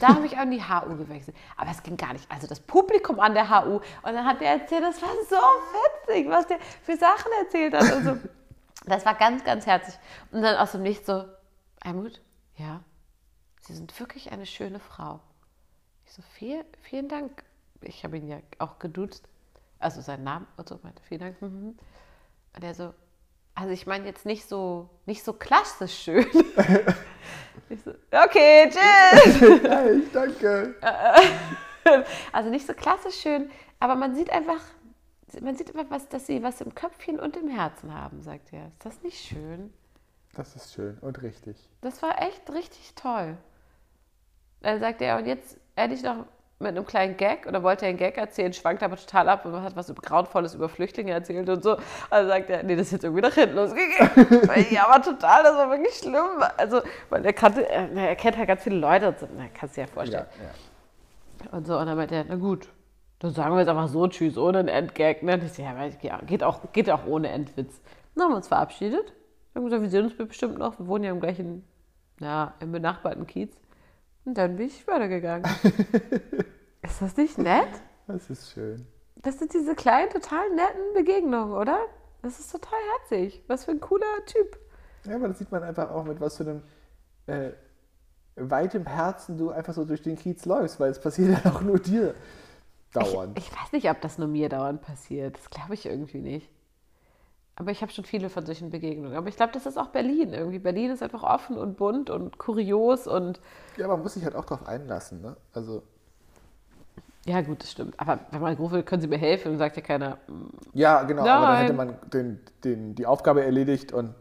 Da 0.00 0.08
habe 0.08 0.26
ich 0.26 0.38
an 0.38 0.50
die 0.50 0.62
HU 0.62 0.96
gewechselt. 0.96 1.36
Aber 1.56 1.70
es 1.70 1.82
ging 1.82 1.96
gar 1.96 2.12
nicht. 2.12 2.30
Also 2.30 2.46
das 2.46 2.60
Publikum 2.60 3.18
an 3.18 3.34
der 3.34 3.50
HU. 3.50 3.76
Und 3.76 3.82
dann 4.02 4.24
hat 4.24 4.40
er 4.40 4.60
erzählt, 4.60 4.84
das 4.84 5.02
war 5.02 5.08
so 5.28 5.36
witzig, 5.36 6.28
was 6.28 6.46
der 6.46 6.60
für 6.60 6.96
Sachen 6.96 7.32
erzählt 7.42 7.74
hat. 7.74 7.92
Und 7.96 8.04
so. 8.04 8.16
Das 8.86 9.06
war 9.06 9.14
ganz, 9.14 9.42
ganz 9.44 9.64
herzig. 9.64 9.94
Und 10.30 10.42
dann 10.42 10.56
aus 10.56 10.72
dem 10.72 10.82
Nichts 10.82 11.06
so, 11.06 11.24
Almut, 11.80 12.20
ja, 12.56 12.82
Sie 13.66 13.74
sind 13.74 13.98
wirklich 13.98 14.30
eine 14.30 14.44
schöne 14.44 14.78
Frau. 14.78 15.20
Ich 16.04 16.12
so, 16.12 16.20
viel, 16.20 16.66
vielen 16.82 17.08
Dank. 17.08 17.44
Ich 17.80 18.04
habe 18.04 18.18
ihn 18.18 18.28
ja 18.28 18.40
auch 18.58 18.78
geduzt. 18.78 19.26
Also 19.78 20.02
seinen 20.02 20.24
Namen 20.24 20.46
und 20.58 20.68
so 20.68 20.78
meinte, 20.82 21.02
vielen 21.02 21.20
Dank. 21.20 21.40
mhm. 21.40 21.78
Und 22.54 22.62
er 22.62 22.74
so, 22.74 22.92
also 23.54 23.72
ich 23.72 23.86
meine 23.86 24.06
jetzt 24.06 24.26
nicht 24.26 24.48
so, 24.48 24.88
nicht 25.06 25.24
so 25.24 25.32
klassisch 25.32 25.94
schön. 25.94 26.26
ich 27.68 27.80
so, 27.82 27.92
okay, 28.10 28.70
tschüss. 28.70 29.40
Hey, 29.62 30.02
danke. 30.12 30.74
Also 32.32 32.48
nicht 32.48 32.66
so 32.66 32.72
klassisch 32.72 33.16
schön, 33.20 33.50
aber 33.78 33.94
man 33.94 34.14
sieht 34.14 34.30
einfach, 34.30 34.60
man 35.42 35.54
sieht 35.54 35.68
einfach, 35.68 35.90
was, 35.90 36.08
dass 36.08 36.26
sie 36.26 36.42
was 36.42 36.62
im 36.62 36.74
Köpfchen 36.74 37.20
und 37.20 37.36
im 37.36 37.48
Herzen 37.48 37.92
haben, 37.92 38.22
sagt 38.22 38.54
er. 38.54 38.68
Ist 38.68 38.86
das 38.86 39.02
nicht 39.02 39.22
schön? 39.22 39.70
Das 40.32 40.56
ist 40.56 40.72
schön 40.72 40.98
und 41.00 41.20
richtig. 41.20 41.68
Das 41.82 42.00
war 42.00 42.22
echt 42.22 42.50
richtig 42.50 42.94
toll. 42.94 43.36
Dann 44.62 44.80
sagte 44.80 45.04
er, 45.04 45.18
und 45.18 45.26
jetzt 45.26 45.58
ehrlich 45.76 46.02
noch 46.02 46.24
mit 46.60 46.68
einem 46.68 46.86
kleinen 46.86 47.16
Gag 47.16 47.46
oder 47.46 47.62
wollte 47.62 47.84
er 47.84 47.90
einen 47.90 47.98
Gag 47.98 48.16
erzählen, 48.16 48.52
schwankt 48.52 48.82
aber 48.82 48.96
total 48.96 49.28
ab 49.28 49.44
und 49.44 49.60
hat 49.60 49.76
was 49.76 49.92
Grauenvolles 49.94 50.54
über 50.54 50.68
Flüchtlinge 50.68 51.12
erzählt 51.12 51.48
und 51.48 51.62
so. 51.62 51.76
Also 52.10 52.28
sagt 52.28 52.48
er, 52.50 52.62
nee, 52.62 52.76
das 52.76 52.86
ist 52.86 52.92
jetzt 52.92 53.04
irgendwie 53.04 53.22
nach 53.22 53.34
hinten 53.34 53.56
losgegangen. 53.56 54.66
ja, 54.70 54.86
aber 54.88 55.02
total, 55.02 55.42
das 55.42 55.56
war 55.56 55.68
wirklich 55.70 55.94
schlimm. 55.94 56.42
Also, 56.56 56.80
weil 57.10 57.24
er 57.24 57.32
kannte, 57.32 57.68
er, 57.68 58.16
kennt 58.16 58.36
halt 58.38 58.48
ganz 58.48 58.62
viele 58.62 58.76
Leute 58.76 59.08
und 59.08 59.18
so, 59.18 59.28
na, 59.36 59.44
kannst 59.52 59.76
du 59.76 59.80
dir 59.80 59.86
ja 59.86 59.86
Ja, 59.86 59.92
vorstellen. 59.92 60.26
ja. 60.40 60.54
Und 61.50 61.66
so, 61.66 61.76
und 61.78 61.86
dann 61.86 61.96
meinte 61.96 62.14
er, 62.14 62.24
na 62.28 62.36
gut, 62.36 62.68
dann 63.18 63.32
sagen 63.32 63.54
wir 63.54 63.60
jetzt 63.60 63.68
einfach 63.68 63.88
so 63.88 64.06
Tschüss, 64.06 64.38
ohne 64.38 64.58
einen 64.60 64.68
Endgag. 64.68 65.22
Ne? 65.22 65.34
Und 65.34 65.42
ich 65.44 65.52
so, 65.52 65.62
ja, 65.62 65.74
ja, 66.02 66.18
geht 66.26 66.42
auch, 66.42 66.60
geht 66.72 66.90
auch 66.90 67.06
ohne 67.06 67.28
Endwitz. 67.30 67.80
Dann 68.14 68.24
haben 68.24 68.32
wir 68.32 68.36
uns 68.36 68.48
verabschiedet. 68.48 69.12
Wir 69.52 69.60
haben 69.60 69.64
gesagt, 69.64 69.82
wir 69.82 69.90
sehen 69.90 70.04
uns 70.04 70.16
bestimmt 70.16 70.58
noch. 70.58 70.78
Wir 70.78 70.86
wohnen 70.86 71.04
ja 71.04 71.10
im 71.10 71.20
gleichen, 71.20 71.64
ja, 72.20 72.54
im 72.60 72.72
benachbarten 72.72 73.26
Kiez. 73.26 73.50
Und 74.24 74.38
dann 74.38 74.56
bin 74.56 74.66
ich 74.66 74.86
weitergegangen. 74.86 75.44
ist 76.82 77.02
das 77.02 77.16
nicht 77.16 77.38
nett? 77.38 77.68
Das 78.06 78.30
ist 78.30 78.50
schön. 78.50 78.86
Das 79.16 79.38
sind 79.38 79.52
diese 79.54 79.74
kleinen, 79.74 80.10
total 80.10 80.48
netten 80.50 80.94
Begegnungen, 80.94 81.54
oder? 81.54 81.78
Das 82.22 82.40
ist 82.40 82.50
total 82.50 82.78
herzig. 82.98 83.42
Was 83.46 83.64
für 83.64 83.72
ein 83.72 83.80
cooler 83.80 84.24
Typ. 84.26 84.58
Ja, 85.04 85.16
aber 85.16 85.28
das 85.28 85.38
sieht 85.38 85.50
man 85.50 85.62
einfach 85.62 85.90
auch, 85.90 86.04
mit 86.04 86.20
was 86.20 86.36
für 86.36 86.44
einem 86.44 86.62
äh, 87.26 87.50
weitem 88.36 88.86
Herzen 88.86 89.38
du 89.38 89.50
einfach 89.50 89.74
so 89.74 89.84
durch 89.84 90.02
den 90.02 90.16
Kiez 90.16 90.44
läufst, 90.44 90.80
weil 90.80 90.90
es 90.90 91.00
passiert 91.00 91.44
ja 91.44 91.50
auch 91.50 91.60
nur 91.60 91.78
dir 91.78 92.14
dauernd. 92.92 93.38
Ich, 93.38 93.46
ich 93.48 93.52
weiß 93.52 93.72
nicht, 93.72 93.90
ob 93.90 94.00
das 94.00 94.18
nur 94.18 94.28
mir 94.28 94.48
dauernd 94.48 94.80
passiert. 94.80 95.36
Das 95.36 95.50
glaube 95.50 95.74
ich 95.74 95.86
irgendwie 95.86 96.20
nicht. 96.20 96.50
Aber 97.56 97.70
ich 97.70 97.82
habe 97.82 97.92
schon 97.92 98.04
viele 98.04 98.30
von 98.30 98.44
solchen 98.46 98.70
Begegnungen. 98.70 99.16
Aber 99.16 99.28
ich 99.28 99.36
glaube, 99.36 99.52
das 99.52 99.66
ist 99.66 99.78
auch 99.78 99.88
Berlin 99.88 100.32
irgendwie. 100.32 100.58
Berlin 100.58 100.90
ist 100.90 101.02
einfach 101.02 101.22
offen 101.22 101.56
und 101.56 101.76
bunt 101.76 102.10
und 102.10 102.38
kurios 102.38 103.06
und 103.06 103.40
ja, 103.76 103.88
man 103.88 104.02
muss 104.02 104.14
sich 104.14 104.24
halt 104.24 104.36
auch 104.36 104.44
drauf 104.44 104.66
einlassen, 104.66 105.20
ne? 105.20 105.36
Also, 105.52 105.82
ja, 107.26 107.40
gut, 107.40 107.62
das 107.62 107.72
stimmt. 107.72 107.98
Aber 107.98 108.20
wenn 108.30 108.40
man 108.40 108.54
ruft, 108.56 108.84
können 108.86 109.00
Sie 109.00 109.08
mir 109.08 109.18
helfen, 109.18 109.52
dann 109.52 109.58
sagt 109.58 109.76
ja 109.76 109.82
keiner, 109.82 110.18
"Mm, 110.28 110.48
ja, 110.74 111.02
genau, 111.04 111.30
aber 111.30 111.46
dann 111.46 111.56
Nein. 111.56 111.58
hätte 111.58 111.72
man 111.72 111.96
den, 112.12 112.40
den, 112.64 112.94
die 112.94 113.06
Aufgabe 113.06 113.42
erledigt 113.44 113.92
und 113.92 114.14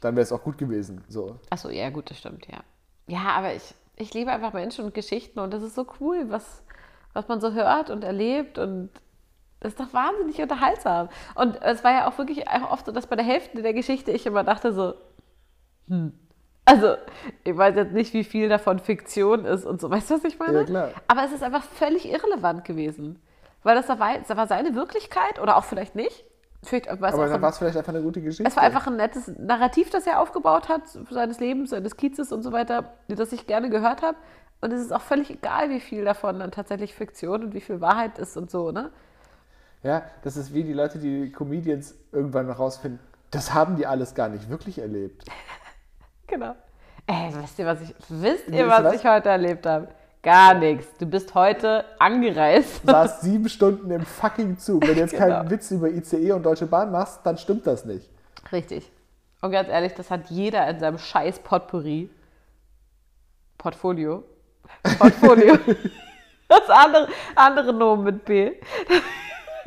dann 0.00 0.16
wäre 0.16 0.22
es 0.22 0.32
auch 0.32 0.42
gut 0.42 0.58
gewesen. 0.58 1.04
So. 1.08 1.36
Achso, 1.50 1.68
ja, 1.70 1.90
gut, 1.90 2.10
das 2.10 2.18
stimmt, 2.18 2.46
ja. 2.48 2.60
Ja, 3.06 3.30
aber 3.36 3.54
ich, 3.54 3.74
ich 3.96 4.14
liebe 4.14 4.30
einfach 4.30 4.52
Menschen 4.52 4.84
und 4.84 4.94
Geschichten 4.94 5.38
und 5.40 5.52
das 5.52 5.62
ist 5.62 5.74
so 5.74 5.86
cool, 6.00 6.26
was, 6.30 6.62
was 7.12 7.28
man 7.28 7.40
so 7.40 7.52
hört 7.52 7.90
und 7.90 8.04
erlebt 8.04 8.58
und 8.58 8.90
das 9.60 9.72
ist 9.72 9.80
doch 9.80 9.92
wahnsinnig 9.92 10.40
unterhaltsam. 10.40 11.08
Und 11.34 11.60
es 11.62 11.84
war 11.84 11.92
ja 11.92 12.08
auch 12.08 12.18
wirklich 12.18 12.48
auch 12.48 12.70
oft 12.70 12.86
so, 12.86 12.92
dass 12.92 13.06
bei 13.06 13.16
der 13.16 13.24
Hälfte 13.24 13.62
der 13.62 13.74
Geschichte 13.74 14.10
ich 14.10 14.26
immer 14.26 14.44
dachte 14.44 14.72
so, 14.72 14.94
hm. 15.88 16.12
Also, 16.64 16.94
ich 17.42 17.56
weiß 17.56 17.74
jetzt 17.74 17.92
nicht, 17.92 18.14
wie 18.14 18.22
viel 18.22 18.48
davon 18.48 18.78
Fiktion 18.78 19.44
ist 19.44 19.64
und 19.64 19.80
so. 19.80 19.90
Weißt 19.90 20.10
du, 20.10 20.14
was 20.14 20.24
ich 20.24 20.38
meine? 20.38 20.58
Ja, 20.58 20.64
klar. 20.64 20.90
Aber 21.08 21.24
es 21.24 21.32
ist 21.32 21.42
einfach 21.42 21.64
völlig 21.64 22.08
irrelevant 22.08 22.64
gewesen. 22.64 23.20
Weil 23.62 23.74
das 23.74 23.88
war, 23.88 24.18
das 24.18 24.36
war 24.36 24.46
seine 24.46 24.74
Wirklichkeit 24.74 25.40
oder 25.40 25.56
auch 25.56 25.64
vielleicht 25.64 25.96
nicht. 25.96 26.24
Vielleicht 26.62 26.88
Aber 26.88 27.10
dann 27.10 27.42
war 27.42 27.50
es 27.50 27.58
vielleicht 27.58 27.76
einfach 27.76 27.92
eine 27.92 28.02
gute 28.02 28.20
Geschichte. 28.20 28.44
es 28.46 28.56
war 28.56 28.62
einfach 28.62 28.86
ein 28.86 28.96
nettes 28.96 29.28
Narrativ, 29.38 29.90
das 29.90 30.06
er 30.06 30.20
aufgebaut 30.20 30.68
hat, 30.68 30.82
seines 31.10 31.40
Lebens, 31.40 31.70
seines 31.70 31.96
Kiezes 31.96 32.32
und 32.32 32.42
so 32.42 32.52
weiter, 32.52 32.92
das 33.08 33.32
ich 33.32 33.46
gerne 33.46 33.70
gehört 33.70 34.02
habe. 34.02 34.18
Und 34.60 34.72
es 34.72 34.82
ist 34.82 34.92
auch 34.92 35.00
völlig 35.00 35.30
egal, 35.30 35.70
wie 35.70 35.80
viel 35.80 36.04
davon 36.04 36.38
dann 36.38 36.50
tatsächlich 36.50 36.94
Fiktion 36.94 37.42
und 37.42 37.54
wie 37.54 37.62
viel 37.62 37.80
Wahrheit 37.80 38.18
ist 38.18 38.36
und 38.36 38.50
so, 38.50 38.72
ne? 38.72 38.90
Ja, 39.82 40.02
das 40.22 40.36
ist 40.36 40.52
wie 40.52 40.62
die 40.64 40.72
Leute, 40.72 40.98
die 40.98 41.32
Comedians 41.32 41.94
irgendwann 42.12 42.46
noch 42.46 42.58
rausfinden, 42.58 43.00
das 43.30 43.54
haben 43.54 43.76
die 43.76 43.86
alles 43.86 44.14
gar 44.14 44.28
nicht 44.28 44.48
wirklich 44.48 44.78
erlebt. 44.78 45.24
Genau. 46.26 46.54
Ey, 47.08 47.34
wisst 47.42 47.58
ihr, 47.58 47.66
was 47.66 47.80
ich, 47.80 47.92
wisst 48.08 48.46
ihr, 48.46 48.68
was, 48.68 48.84
was? 48.84 48.94
ich 48.94 49.04
heute 49.04 49.30
erlebt 49.30 49.66
habe? 49.66 49.88
Gar 50.22 50.54
nichts. 50.54 50.86
Du 50.96 51.06
bist 51.06 51.34
heute 51.34 51.84
angereist. 51.98 52.82
Du 52.86 52.92
saßt 52.92 53.22
sieben 53.22 53.48
Stunden 53.48 53.90
im 53.90 54.06
fucking 54.06 54.56
Zug. 54.56 54.86
Wenn 54.86 54.94
du 54.94 55.00
jetzt 55.00 55.16
keinen 55.16 55.40
Genau. 55.40 55.50
Witz 55.50 55.72
über 55.72 55.88
ICE 55.88 56.30
und 56.30 56.44
Deutsche 56.44 56.66
Bahn 56.66 56.92
machst, 56.92 57.18
dann 57.24 57.36
stimmt 57.36 57.66
das 57.66 57.84
nicht. 57.84 58.08
Richtig. 58.52 58.92
Und 59.40 59.50
ganz 59.50 59.68
ehrlich, 59.68 59.92
das 59.94 60.08
hat 60.08 60.30
jeder 60.30 60.68
in 60.68 60.78
seinem 60.78 60.98
scheiß 60.98 61.40
Potpourri. 61.40 62.08
Portfolio. 63.58 64.22
Portfolio. 65.00 65.58
Das 66.46 66.68
andere, 66.68 67.08
andere 67.34 67.72
Nomen 67.72 68.04
mit 68.04 68.24
B. 68.24 68.52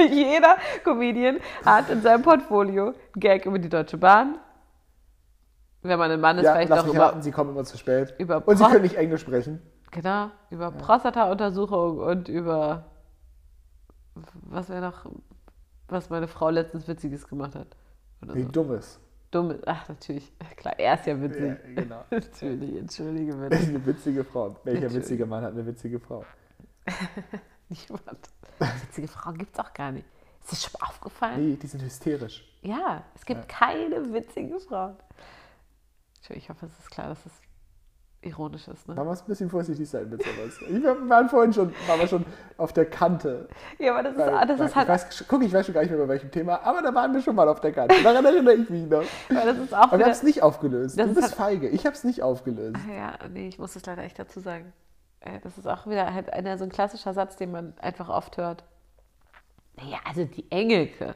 jeder 0.12 0.58
Comedian 0.84 1.40
hat 1.66 1.90
in 1.90 2.02
seinem 2.02 2.22
Portfolio 2.24 2.88
einen 2.88 2.96
Gag 3.16 3.46
über 3.46 3.60
die 3.60 3.70
Deutsche 3.70 3.98
Bahn. 3.98 4.38
Wenn 5.82 6.00
man 6.00 6.12
ein 6.12 6.22
Mann 6.22 6.38
ist, 6.38 6.46
Ja, 6.46 6.54
vielleicht 6.54 6.70
lass 6.70 6.80
auch 6.82 6.86
mich 6.86 6.94
über, 6.96 7.04
raten, 7.06 7.22
sie 7.22 7.32
kommen 7.32 7.50
immer 7.52 7.64
zu 7.66 7.78
spät. 7.78 8.14
über 8.18 8.48
und 8.48 8.56
sie 8.58 8.64
Pro- 8.64 8.72
können 8.72 8.84
nicht 8.84 8.96
Englisch 8.96 9.22
sprechen. 9.22 9.62
genau, 9.92 10.30
über 10.50 10.72
Prostata-Untersuchung 10.72 11.98
und 12.00 12.30
über 12.30 12.86
was 14.44 14.70
wäre 14.70 14.82
noch, 14.82 15.06
was 15.90 16.10
meine 16.10 16.28
Frau 16.28 16.50
letztens 16.50 16.88
Witziges 16.88 17.28
gemacht 17.28 17.56
hat. 17.56 17.68
Oder 18.22 18.36
Wie 18.36 18.44
so. 18.44 18.50
dummes. 18.50 19.00
Dumm, 19.32 19.56
ach 19.66 19.90
natürlich, 19.90 20.32
klar, 20.58 20.78
er 20.78 20.94
ist 20.94 21.08
ja 21.08 21.20
witzig. 21.20 21.42
Ja, 21.44 21.82
genau. 21.82 22.04
Natürlich, 22.12 22.78
entschuldige 22.78 23.34
bitte. 23.34 23.58
Eine 23.58 23.84
witzige 23.86 24.24
Frau. 24.24 24.56
Welcher 24.64 24.94
witzige 24.94 25.26
Mann 25.26 25.44
hat 25.44 25.54
eine 25.54 25.66
witzige 25.66 26.00
Frau? 26.00 26.24
Niemand. 27.70 28.30
Witzige 28.84 29.08
Frauen 29.08 29.38
gibt 29.38 29.54
es 29.54 29.60
auch 29.60 29.74
gar 29.74 29.92
nicht. 29.92 30.06
Ist 30.44 30.52
dir 30.52 30.56
schon 30.70 30.80
mal 30.80 30.88
aufgefallen? 30.88 31.50
Nee, 31.52 31.56
die 31.56 31.68
sind 31.68 31.82
hysterisch. 31.82 32.44
Ja, 32.62 33.04
es 33.16 33.26
gibt 33.26 33.48
keine 33.50 34.14
witzigen 34.14 34.60
Frauen. 34.60 34.96
Ich 36.30 36.50
hoffe, 36.50 36.66
es 36.66 36.80
ist 36.80 36.90
klar, 36.92 37.10
dass 37.10 37.26
es 37.26 37.32
ironisch 38.22 38.68
ist. 38.70 38.88
Ne? 38.88 38.96
Man 38.96 39.06
muss 39.06 39.22
ein 39.22 39.26
bisschen 39.28 39.50
vorsichtig 39.50 39.90
sein 39.90 40.10
mit 40.10 40.22
sowas. 40.24 40.54
Ich, 40.62 40.82
wir 40.82 41.10
waren 41.10 41.28
vorhin 41.28 41.52
schon, 41.52 41.74
waren 41.88 42.00
wir 42.00 42.08
schon 42.08 42.26
auf 42.58 42.72
der 42.72 42.90
Kante. 42.90 43.50
Ja, 43.80 43.92
aber 43.94 44.04
das 44.04 44.14
ist, 44.14 44.20
Weil- 44.20 44.48
das 44.48 44.60
ist 44.62 44.70
ich 44.70 44.76
halt, 44.78 44.88
weiß, 44.88 45.26
guck, 45.28 45.44
ich 45.44 45.52
weiß 45.52 45.66
schon 45.66 45.74
gar 45.76 45.82
nicht 45.82 45.90
mehr, 45.92 46.00
bei 46.00 46.08
welchem 46.08 46.32
Thema, 46.32 46.62
aber 46.64 46.82
da 46.82 46.94
waren 46.94 47.14
wir 47.14 47.22
schon 47.22 47.36
mal 47.36 47.50
auf 47.50 47.60
der 47.60 47.74
Kante. 47.74 47.96
Daran 48.02 48.24
erinnere 48.24 48.54
ich 48.56 48.70
mich 48.70 48.86
noch. 48.90 49.04
weil 49.30 49.46
das 49.46 49.58
ist 49.58 49.74
auch 49.74 49.80
Aber 49.80 49.92
wir 49.92 49.98
wieder, 49.98 50.06
haben 50.06 50.12
es 50.14 50.24
nicht 50.24 50.42
aufgelöst. 50.42 50.98
Das 50.98 51.06
Du 51.06 51.12
ist 51.12 51.16
bist 51.16 51.28
halt- 51.40 51.60
feige. 51.60 51.68
Ich 51.68 51.86
habe 51.86 51.96
es 51.96 52.06
nicht 52.06 52.22
aufgelöst. 52.24 52.78
Ja, 52.90 53.20
nee, 53.30 53.48
ich 53.50 53.60
muss 53.60 53.74
das 53.74 53.86
leider 53.86 54.04
echt 54.04 54.18
dazu 54.18 54.40
sagen. 54.40 54.72
Äh, 55.24 55.40
Das 55.42 55.58
ist 55.58 55.68
auch 55.68 55.88
wieder 55.88 56.14
halt 56.14 56.32
einer, 56.32 56.58
so 56.58 56.64
ein 56.64 56.70
klassischer 56.70 57.14
Satz, 57.14 57.36
den 57.36 57.52
man 57.52 57.74
einfach 57.80 58.10
oft 58.10 58.38
hört. 58.38 58.64
Naja, 59.78 59.98
also 60.06 60.26
die 60.26 60.50
Engelke, 60.52 61.16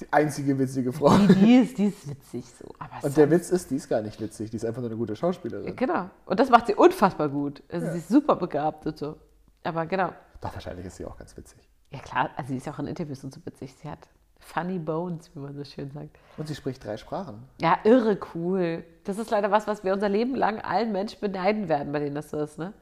Die 0.00 0.06
einzige 0.12 0.58
witzige 0.58 0.92
Frau. 0.92 1.16
Die, 1.16 1.34
die, 1.34 1.56
ist, 1.56 1.78
die 1.78 1.86
ist 1.86 2.08
witzig 2.08 2.44
so. 2.58 2.66
Aber 2.78 3.04
Und 3.06 3.16
der 3.16 3.30
Witz 3.30 3.50
ist, 3.50 3.70
die 3.70 3.76
ist 3.76 3.88
gar 3.88 4.02
nicht 4.02 4.20
witzig, 4.20 4.50
die 4.50 4.56
ist 4.56 4.64
einfach 4.64 4.80
nur 4.80 4.90
eine 4.90 4.98
gute 4.98 5.16
Schauspielerin. 5.16 5.74
Genau. 5.76 6.10
Und 6.26 6.40
das 6.40 6.50
macht 6.50 6.66
sie 6.66 6.74
unfassbar 6.74 7.28
gut. 7.28 7.62
Also 7.70 7.90
sie 7.92 7.98
ist 7.98 8.08
super 8.08 8.36
begabt 8.36 8.86
und 8.86 8.98
so. 8.98 9.16
Aber 9.64 9.86
genau. 9.86 10.12
Doch, 10.40 10.52
wahrscheinlich 10.54 10.86
ist 10.86 10.96
sie 10.96 11.04
auch 11.04 11.16
ganz 11.18 11.36
witzig. 11.36 11.58
Ja 11.90 11.98
klar, 12.00 12.30
also 12.36 12.48
sie 12.48 12.56
ist 12.58 12.66
ja 12.66 12.72
auch 12.72 12.78
in 12.78 12.86
Interviews 12.86 13.24
und 13.24 13.34
so 13.34 13.44
witzig. 13.44 13.74
Sie 13.74 13.90
hat 13.90 13.98
funny 14.38 14.78
bones, 14.78 15.34
wie 15.34 15.40
man 15.40 15.54
so 15.54 15.64
schön 15.64 15.90
sagt. 15.90 16.16
Und 16.38 16.48
sie 16.48 16.54
spricht 16.54 16.82
drei 16.84 16.96
Sprachen. 16.96 17.42
Ja, 17.60 17.78
irre 17.84 18.18
cool. 18.34 18.84
Das 19.04 19.18
ist 19.18 19.30
leider 19.30 19.50
was, 19.50 19.66
was 19.66 19.84
wir 19.84 19.92
unser 19.92 20.08
Leben 20.08 20.34
lang 20.34 20.60
allen 20.60 20.92
Menschen 20.92 21.20
beneiden 21.20 21.68
werden, 21.68 21.92
bei 21.92 21.98
denen 21.98 22.14
das 22.14 22.30
so 22.30 22.38
ist, 22.38 22.58
ne? 22.58 22.72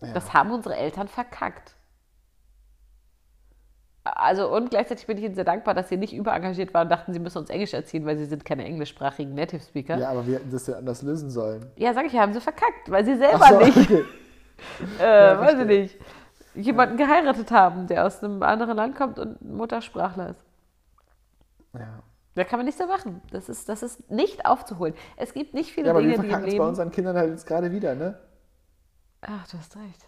Ja. 0.00 0.12
Das 0.12 0.34
haben 0.34 0.50
unsere 0.50 0.76
Eltern 0.76 1.08
verkackt. 1.08 1.74
Also 4.04 4.54
und 4.54 4.68
gleichzeitig 4.70 5.06
bin 5.06 5.16
ich 5.16 5.24
ihnen 5.24 5.34
sehr 5.34 5.44
dankbar, 5.44 5.72
dass 5.72 5.88
sie 5.88 5.96
nicht 5.96 6.12
überengagiert 6.12 6.74
waren 6.74 6.86
und 6.86 6.90
dachten, 6.90 7.14
sie 7.14 7.18
müssen 7.18 7.38
uns 7.38 7.48
Englisch 7.48 7.72
erziehen, 7.72 8.04
weil 8.04 8.18
sie 8.18 8.26
sind 8.26 8.44
keine 8.44 8.64
englischsprachigen 8.64 9.34
Native 9.34 9.62
Speaker. 9.62 9.94
Ja, 9.94 10.00
Ja, 10.00 10.10
aber 10.10 10.26
wir 10.26 10.34
hätten 10.36 10.50
das 10.50 10.66
ja 10.66 10.76
anders 10.76 11.00
lösen 11.00 11.30
sollen. 11.30 11.70
sag 11.94 12.04
ich 12.04 12.12
ja, 12.12 12.20
haben 12.20 12.34
sie 12.34 12.40
verkackt, 12.40 12.90
weil 12.90 13.04
sie 13.04 13.16
selber 13.16 13.46
so, 13.46 13.58
nicht, 13.60 13.76
okay. 13.78 14.04
äh, 14.98 15.38
weiß 15.38 15.58
ich 15.60 15.66
nicht, 15.66 15.98
jemanden 16.54 16.98
geheiratet 16.98 17.50
haben, 17.50 17.86
der 17.86 18.04
aus 18.04 18.22
einem 18.22 18.42
anderen 18.42 18.76
Land 18.76 18.94
kommt 18.94 19.18
und 19.18 19.40
Muttersprachler 19.40 20.30
ist. 20.30 20.44
Ja. 21.72 22.02
Da 22.34 22.44
kann 22.44 22.58
man 22.58 22.66
nichts 22.66 22.80
mehr 22.80 22.88
machen. 22.88 23.22
Das 23.30 23.48
ist, 23.48 23.68
das 23.68 23.82
ist 23.82 24.10
nicht 24.10 24.44
aufzuholen. 24.44 24.94
Es 25.16 25.32
gibt 25.32 25.54
nicht 25.54 25.72
viele 25.72 25.86
ja, 25.86 25.92
aber 25.92 26.02
wir 26.02 26.12
Dinge, 26.12 26.22
die 26.22 26.28
im 26.28 26.34
es 26.34 26.42
bei 26.42 26.50
Leben... 26.50 26.64
unseren 26.64 26.90
Kindern 26.90 27.16
halt 27.16 27.30
jetzt 27.30 27.46
gerade 27.46 27.70
wieder, 27.72 27.94
ne? 27.94 28.18
Ach, 29.26 29.46
du 29.48 29.58
hast 29.58 29.76
recht. 29.76 30.06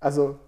Also, 0.00 0.38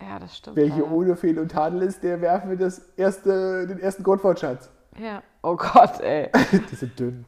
Ja, 0.00 0.18
das 0.18 0.36
stimmt. 0.36 0.56
wer 0.56 0.66
hier 0.66 0.84
leider. 0.84 0.94
ohne 0.94 1.16
Fehl 1.16 1.38
und 1.38 1.50
Tadel 1.50 1.82
ist, 1.82 2.02
der 2.02 2.20
werfen 2.20 2.50
wir 2.50 2.56
das 2.56 2.78
erste, 2.96 3.66
den 3.66 3.78
ersten 3.78 4.02
Grundwortschatz. 4.02 4.70
Ja. 4.98 5.22
Oh 5.42 5.56
Gott, 5.56 6.00
ey. 6.00 6.30
Die 6.70 6.74
sind 6.74 6.98
dünn. 6.98 7.24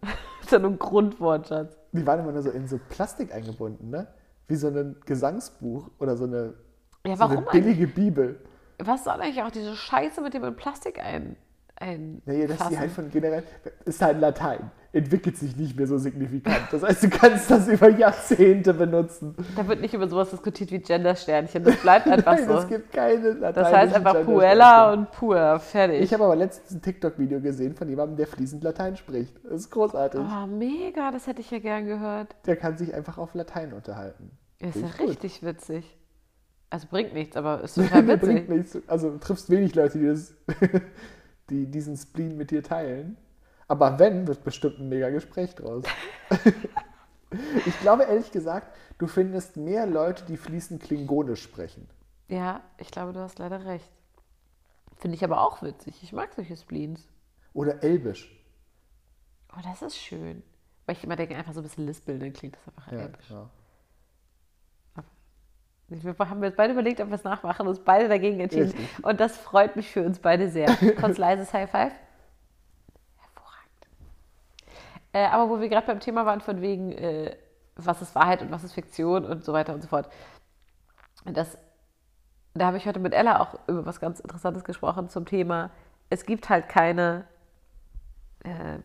Das 0.00 0.10
ist 0.42 0.52
ja 0.52 0.58
nur 0.58 0.70
ein 0.70 0.78
Grundwortschatz. 0.78 1.76
Die 1.92 2.06
waren 2.06 2.20
immer 2.20 2.32
nur 2.32 2.42
so 2.42 2.50
in 2.50 2.68
so 2.68 2.78
Plastik 2.88 3.32
eingebunden, 3.34 3.90
ne? 3.90 4.06
Wie 4.48 4.56
so 4.56 4.68
ein 4.68 4.96
Gesangsbuch 5.06 5.90
oder 5.98 6.16
so 6.16 6.24
eine, 6.24 6.54
Ja, 7.06 7.16
so 7.16 7.24
eine 7.24 7.34
warum 7.34 7.48
eigentlich? 7.48 7.64
billige 7.64 7.86
Bibel. 7.86 8.40
Was 8.78 9.04
soll 9.04 9.14
eigentlich 9.14 9.42
auch 9.42 9.50
diese 9.50 9.74
Scheiße 9.76 10.20
mit 10.20 10.34
dem 10.34 10.44
in 10.44 10.56
Plastik 10.56 10.98
ein, 10.98 11.36
ein 11.76 12.22
Naja, 12.24 12.48
fassen? 12.48 12.70
die 12.70 12.78
halt 12.78 12.90
von 12.92 13.10
generell. 13.10 13.44
Ist 13.84 14.00
halt 14.02 14.20
Latein. 14.20 14.70
Entwickelt 14.92 15.36
sich 15.36 15.56
nicht 15.56 15.76
mehr 15.76 15.86
so 15.86 15.98
signifikant. 15.98 16.62
Das 16.72 16.82
heißt, 16.82 17.04
du 17.04 17.10
kannst 17.10 17.48
das 17.48 17.68
über 17.68 17.88
Jahrzehnte 17.90 18.74
benutzen. 18.74 19.36
Da 19.54 19.68
wird 19.68 19.80
nicht 19.80 19.94
über 19.94 20.08
sowas 20.08 20.30
diskutiert 20.30 20.72
wie 20.72 20.80
Gender-Sternchen. 20.80 21.62
Das 21.62 21.76
bleibt 21.76 22.08
einfach 22.08 22.32
Nein, 22.36 22.48
so. 22.48 22.54
es 22.58 22.66
gibt 22.66 22.92
keine 22.92 23.30
Latein. 23.34 23.54
Das 23.62 23.72
heißt 23.72 23.94
einfach 23.94 24.24
Puella 24.24 24.92
und 24.92 25.12
Pur. 25.12 25.60
Fertig. 25.60 26.00
Ich 26.02 26.12
habe 26.12 26.24
aber 26.24 26.34
letztens 26.34 26.72
ein 26.72 26.82
TikTok-Video 26.82 27.40
gesehen 27.40 27.76
von 27.76 27.88
jemandem, 27.88 28.16
der 28.16 28.26
fließend 28.26 28.64
Latein 28.64 28.96
spricht. 28.96 29.36
Das 29.44 29.60
ist 29.60 29.70
großartig. 29.70 30.20
oh, 30.20 30.46
mega, 30.48 31.12
das 31.12 31.28
hätte 31.28 31.40
ich 31.40 31.50
ja 31.52 31.60
gern 31.60 31.86
gehört. 31.86 32.34
Der 32.46 32.56
kann 32.56 32.76
sich 32.76 32.92
einfach 32.92 33.16
auf 33.16 33.32
Latein 33.34 33.72
unterhalten. 33.72 34.32
Ist 34.58 34.72
Finde 34.72 34.88
ja 34.88 34.94
gut. 34.98 35.08
richtig 35.10 35.42
witzig. 35.44 35.96
Also 36.68 36.88
bringt 36.90 37.14
nichts, 37.14 37.36
aber 37.36 37.62
ist 37.62 37.74
total 37.76 38.04
Der 38.06 38.16
bringt 38.16 38.48
witzig. 38.48 38.74
nichts. 38.74 38.88
Also 38.88 39.10
du 39.10 39.18
triffst 39.18 39.50
wenig 39.50 39.72
Leute, 39.76 39.98
die, 40.00 40.06
das, 40.06 40.34
die 41.48 41.66
diesen 41.70 41.96
Spleen 41.96 42.36
mit 42.36 42.50
dir 42.50 42.64
teilen. 42.64 43.16
Aber 43.70 44.00
wenn, 44.00 44.26
wird 44.26 44.42
bestimmt 44.42 44.80
ein 44.80 44.88
mega 44.88 45.10
Gespräch 45.10 45.54
draus. 45.54 45.84
ich 47.66 47.80
glaube 47.82 48.02
ehrlich 48.02 48.32
gesagt, 48.32 48.76
du 48.98 49.06
findest 49.06 49.56
mehr 49.56 49.86
Leute, 49.86 50.24
die 50.24 50.36
fließend 50.36 50.82
Klingonisch 50.82 51.40
sprechen. 51.40 51.88
Ja, 52.26 52.62
ich 52.78 52.90
glaube, 52.90 53.12
du 53.12 53.20
hast 53.20 53.38
leider 53.38 53.64
recht. 53.64 53.88
Finde 54.96 55.14
ich 55.14 55.22
aber 55.22 55.40
auch 55.42 55.62
witzig. 55.62 56.02
Ich 56.02 56.12
mag 56.12 56.34
solche 56.34 56.56
Spleens. 56.56 57.06
Oder 57.52 57.80
Elbisch. 57.84 58.44
Oh, 59.56 59.60
das 59.62 59.82
ist 59.82 59.96
schön. 59.96 60.42
Weil 60.86 60.96
ich 60.96 61.04
immer 61.04 61.14
denke, 61.14 61.36
einfach 61.36 61.52
so 61.52 61.60
ein 61.60 61.62
bisschen 61.62 61.86
lispeln, 61.86 62.18
dann 62.18 62.32
klingt 62.32 62.56
das 62.56 62.74
einfach 62.74 62.90
Ja, 62.90 62.98
elbisch. 62.98 63.28
genau. 63.28 63.50
Wir 65.86 66.16
haben 66.18 66.42
jetzt 66.42 66.56
beide 66.56 66.72
überlegt, 66.72 67.00
ob 67.00 67.08
wir 67.08 67.14
es 67.14 67.22
nachmachen 67.22 67.62
und 67.62 67.68
uns 67.68 67.84
beide 67.84 68.08
dagegen 68.08 68.40
entschieden. 68.40 68.72
Richtig. 68.72 69.04
Und 69.04 69.20
das 69.20 69.36
freut 69.36 69.76
mich 69.76 69.92
für 69.92 70.04
uns 70.04 70.18
beide 70.18 70.50
sehr. 70.50 70.66
Kurz 71.00 71.18
leises 71.18 71.52
High 71.52 71.70
Five. 71.70 71.92
Äh, 75.12 75.26
aber 75.26 75.50
wo 75.50 75.60
wir 75.60 75.68
gerade 75.68 75.86
beim 75.86 76.00
Thema 76.00 76.26
waren, 76.26 76.40
von 76.40 76.60
wegen, 76.60 76.92
äh, 76.92 77.36
was 77.76 78.02
ist 78.02 78.14
Wahrheit 78.14 78.42
und 78.42 78.50
was 78.50 78.64
ist 78.64 78.74
Fiktion 78.74 79.24
und 79.24 79.44
so 79.44 79.52
weiter 79.52 79.74
und 79.74 79.82
so 79.82 79.88
fort. 79.88 80.08
Das, 81.24 81.58
da 82.54 82.66
habe 82.66 82.76
ich 82.76 82.86
heute 82.86 83.00
mit 83.00 83.12
Ella 83.12 83.40
auch 83.40 83.58
über 83.66 83.86
was 83.86 84.00
ganz 84.00 84.20
Interessantes 84.20 84.64
gesprochen 84.64 85.08
zum 85.08 85.26
Thema, 85.26 85.70
es 86.10 86.26
gibt 86.26 86.48
halt 86.48 86.68
keine, 86.68 87.24
äh, 88.40 88.78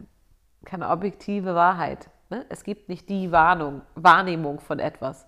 keine 0.64 0.90
objektive 0.90 1.56
Wahrheit. 1.56 2.10
Ne? 2.30 2.46
Es 2.50 2.64
gibt 2.64 2.88
nicht 2.88 3.10
die 3.10 3.32
Warnung, 3.32 3.82
Wahrnehmung 3.96 4.60
von 4.60 4.80
etwas, 4.80 5.26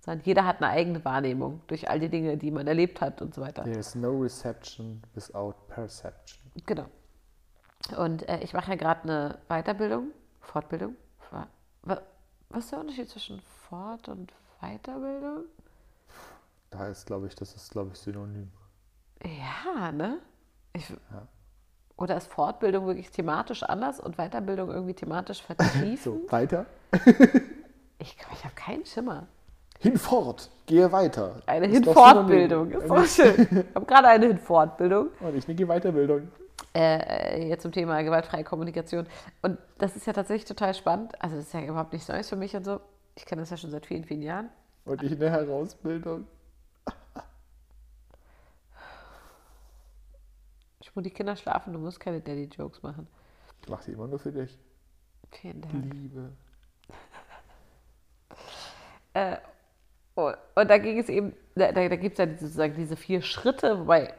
sondern 0.00 0.24
jeder 0.24 0.44
hat 0.44 0.62
eine 0.62 0.70
eigene 0.70 1.04
Wahrnehmung 1.04 1.62
durch 1.68 1.88
all 1.88 2.00
die 2.00 2.08
Dinge, 2.08 2.36
die 2.36 2.50
man 2.50 2.66
erlebt 2.66 3.00
hat 3.00 3.22
und 3.22 3.34
so 3.34 3.40
weiter. 3.40 3.64
There's 3.64 3.94
no 3.94 4.10
reception 4.10 5.02
without 5.14 5.54
perception. 5.68 6.40
Genau. 6.66 6.86
Und 7.96 8.28
äh, 8.28 8.40
ich 8.40 8.52
mache 8.52 8.70
ja 8.70 8.76
gerade 8.76 9.02
eine 9.04 9.38
Weiterbildung, 9.48 10.10
Fortbildung. 10.46 10.96
Wa- 11.30 11.46
wa- 11.82 12.02
Was 12.50 12.64
ist 12.64 12.72
der 12.72 12.80
Unterschied 12.80 13.08
zwischen 13.08 13.40
Fort- 13.68 14.08
und 14.08 14.32
Weiterbildung? 14.60 15.44
Da 16.70 16.88
ist, 16.88 17.06
glaube 17.06 17.26
ich, 17.26 17.34
das 17.34 17.54
ist, 17.54 17.70
glaube 17.70 17.90
ich, 17.92 17.98
synonym. 17.98 18.50
Ja, 19.24 19.92
ne? 19.92 20.18
Ich, 20.72 20.92
Oder 21.96 22.16
ist 22.16 22.30
Fortbildung 22.30 22.86
wirklich 22.86 23.10
thematisch 23.10 23.62
anders 23.62 23.98
und 24.00 24.16
Weiterbildung 24.16 24.70
irgendwie 24.70 24.94
thematisch 24.94 25.42
vertiefen? 25.46 25.96
So, 25.96 26.30
weiter. 26.30 26.66
Ich, 27.98 28.14
ich 28.30 28.44
habe 28.44 28.54
keinen 28.54 28.84
Schimmer. 28.84 29.26
Hinfort, 29.78 30.50
gehe 30.66 30.92
weiter. 30.92 31.40
Eine 31.46 31.66
Hinfortbildung. 31.66 32.70
Ist 32.72 32.90
doch 32.90 33.06
schön. 33.06 33.66
Ich 33.70 33.74
habe 33.74 33.86
gerade 33.86 34.08
eine 34.08 34.26
Hinfortbildung. 34.26 35.08
Und 35.20 35.34
ich 35.34 35.48
eine 35.48 35.66
Weiterbildung. 35.66 36.28
Äh, 36.76 37.48
jetzt 37.48 37.62
zum 37.62 37.72
Thema 37.72 38.02
gewaltfreie 38.02 38.44
Kommunikation. 38.44 39.06
Und 39.42 39.58
das 39.78 39.96
ist 39.96 40.06
ja 40.06 40.12
tatsächlich 40.12 40.46
total 40.46 40.74
spannend. 40.74 41.20
Also 41.22 41.36
das 41.36 41.46
ist 41.46 41.54
ja 41.54 41.62
überhaupt 41.62 41.92
nichts 41.92 42.08
Neues 42.08 42.28
für 42.28 42.36
mich 42.36 42.54
und 42.54 42.64
so. 42.64 42.80
Ich 43.14 43.24
kenne 43.24 43.42
das 43.42 43.50
ja 43.50 43.56
schon 43.56 43.70
seit 43.70 43.86
vielen, 43.86 44.04
vielen 44.04 44.22
Jahren. 44.22 44.50
Und 44.84 45.02
ich 45.02 45.12
eine 45.12 45.30
Herausbildung. 45.30 46.26
Ich 50.80 50.94
muss 50.94 51.02
die 51.02 51.10
Kinder 51.10 51.34
schlafen, 51.34 51.72
du 51.72 51.78
musst 51.78 51.98
keine 51.98 52.20
Daddy-Jokes 52.20 52.82
machen. 52.82 53.08
Ich 53.62 53.68
mache 53.68 53.84
die 53.86 53.92
immer 53.92 54.06
nur 54.06 54.18
für 54.18 54.32
dich. 54.32 54.56
Vielen 55.30 55.60
Dank. 55.60 55.92
Liebe. 55.92 56.32
Äh, 59.14 59.38
oh, 60.14 60.30
und 60.54 60.70
da 60.70 60.78
ging 60.78 60.98
es 60.98 61.08
eben, 61.08 61.34
da, 61.54 61.72
da, 61.72 61.88
da 61.88 61.96
gibt 61.96 62.18
es 62.18 62.24
ja 62.24 62.30
sozusagen 62.36 62.74
diese 62.74 62.96
vier 62.96 63.22
Schritte, 63.22 63.80
wobei 63.80 64.14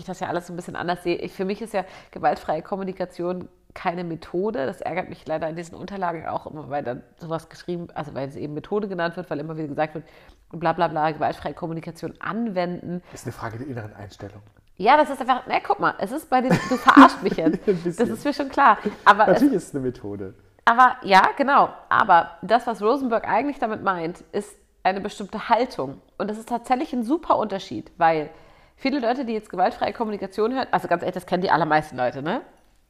ich 0.00 0.06
das 0.06 0.20
ja 0.20 0.28
alles 0.28 0.46
so 0.46 0.52
ein 0.52 0.56
bisschen 0.56 0.76
anders 0.76 1.02
sehe. 1.02 1.16
Ich, 1.16 1.32
für 1.32 1.44
mich 1.44 1.60
ist 1.62 1.74
ja 1.74 1.84
gewaltfreie 2.10 2.62
Kommunikation 2.62 3.48
keine 3.74 4.02
Methode. 4.04 4.66
Das 4.66 4.80
ärgert 4.80 5.08
mich 5.08 5.26
leider 5.26 5.48
in 5.48 5.56
diesen 5.56 5.76
Unterlagen 5.76 6.26
auch 6.26 6.46
immer, 6.46 6.68
weil 6.70 6.82
dann 6.82 7.02
sowas 7.18 7.48
geschrieben, 7.48 7.88
also 7.94 8.14
weil 8.14 8.28
es 8.28 8.36
eben 8.36 8.54
Methode 8.54 8.88
genannt 8.88 9.16
wird, 9.16 9.30
weil 9.30 9.38
immer 9.40 9.56
wieder 9.56 9.68
gesagt 9.68 9.94
wird, 9.94 10.04
bla 10.50 10.72
bla 10.72 10.88
bla, 10.88 11.10
gewaltfreie 11.10 11.54
Kommunikation 11.54 12.14
anwenden. 12.18 13.02
Ist 13.12 13.26
eine 13.26 13.32
Frage 13.32 13.58
der 13.58 13.66
inneren 13.66 13.94
Einstellung. 13.94 14.42
Ja, 14.76 14.96
das 14.96 15.10
ist 15.10 15.20
einfach, 15.20 15.42
na 15.48 15.58
guck 15.60 15.80
mal, 15.80 15.94
es 15.98 16.12
ist 16.12 16.30
bei 16.30 16.40
den, 16.40 16.50
du 16.50 16.76
verarscht 16.76 17.22
mich 17.22 17.36
jetzt. 17.36 17.58
Das 17.98 18.08
ist 18.08 18.24
mir 18.24 18.32
schon 18.32 18.48
klar. 18.48 18.78
Aber 19.04 19.24
es, 19.24 19.34
Natürlich 19.34 19.54
ist 19.54 19.68
es 19.68 19.74
eine 19.74 19.84
Methode. 19.84 20.34
aber 20.64 20.96
ja, 21.02 21.22
genau. 21.36 21.70
Aber 21.88 22.38
das, 22.42 22.66
was 22.66 22.80
Rosenberg 22.80 23.26
eigentlich 23.28 23.58
damit 23.58 23.82
meint, 23.82 24.22
ist 24.32 24.54
eine 24.84 25.00
bestimmte 25.00 25.48
Haltung. 25.48 26.00
Und 26.16 26.30
das 26.30 26.38
ist 26.38 26.48
tatsächlich 26.48 26.92
ein 26.92 27.02
super 27.02 27.36
Unterschied, 27.38 27.90
weil 27.98 28.30
viele 28.78 29.00
Leute, 29.00 29.24
die 29.24 29.34
jetzt 29.34 29.50
gewaltfreie 29.50 29.92
Kommunikation 29.92 30.54
hören, 30.54 30.66
also 30.70 30.88
ganz 30.88 31.02
ehrlich, 31.02 31.14
das 31.14 31.26
kennen 31.26 31.42
die 31.42 31.50
allermeisten 31.50 31.96
Leute, 31.96 32.22
ne? 32.22 32.40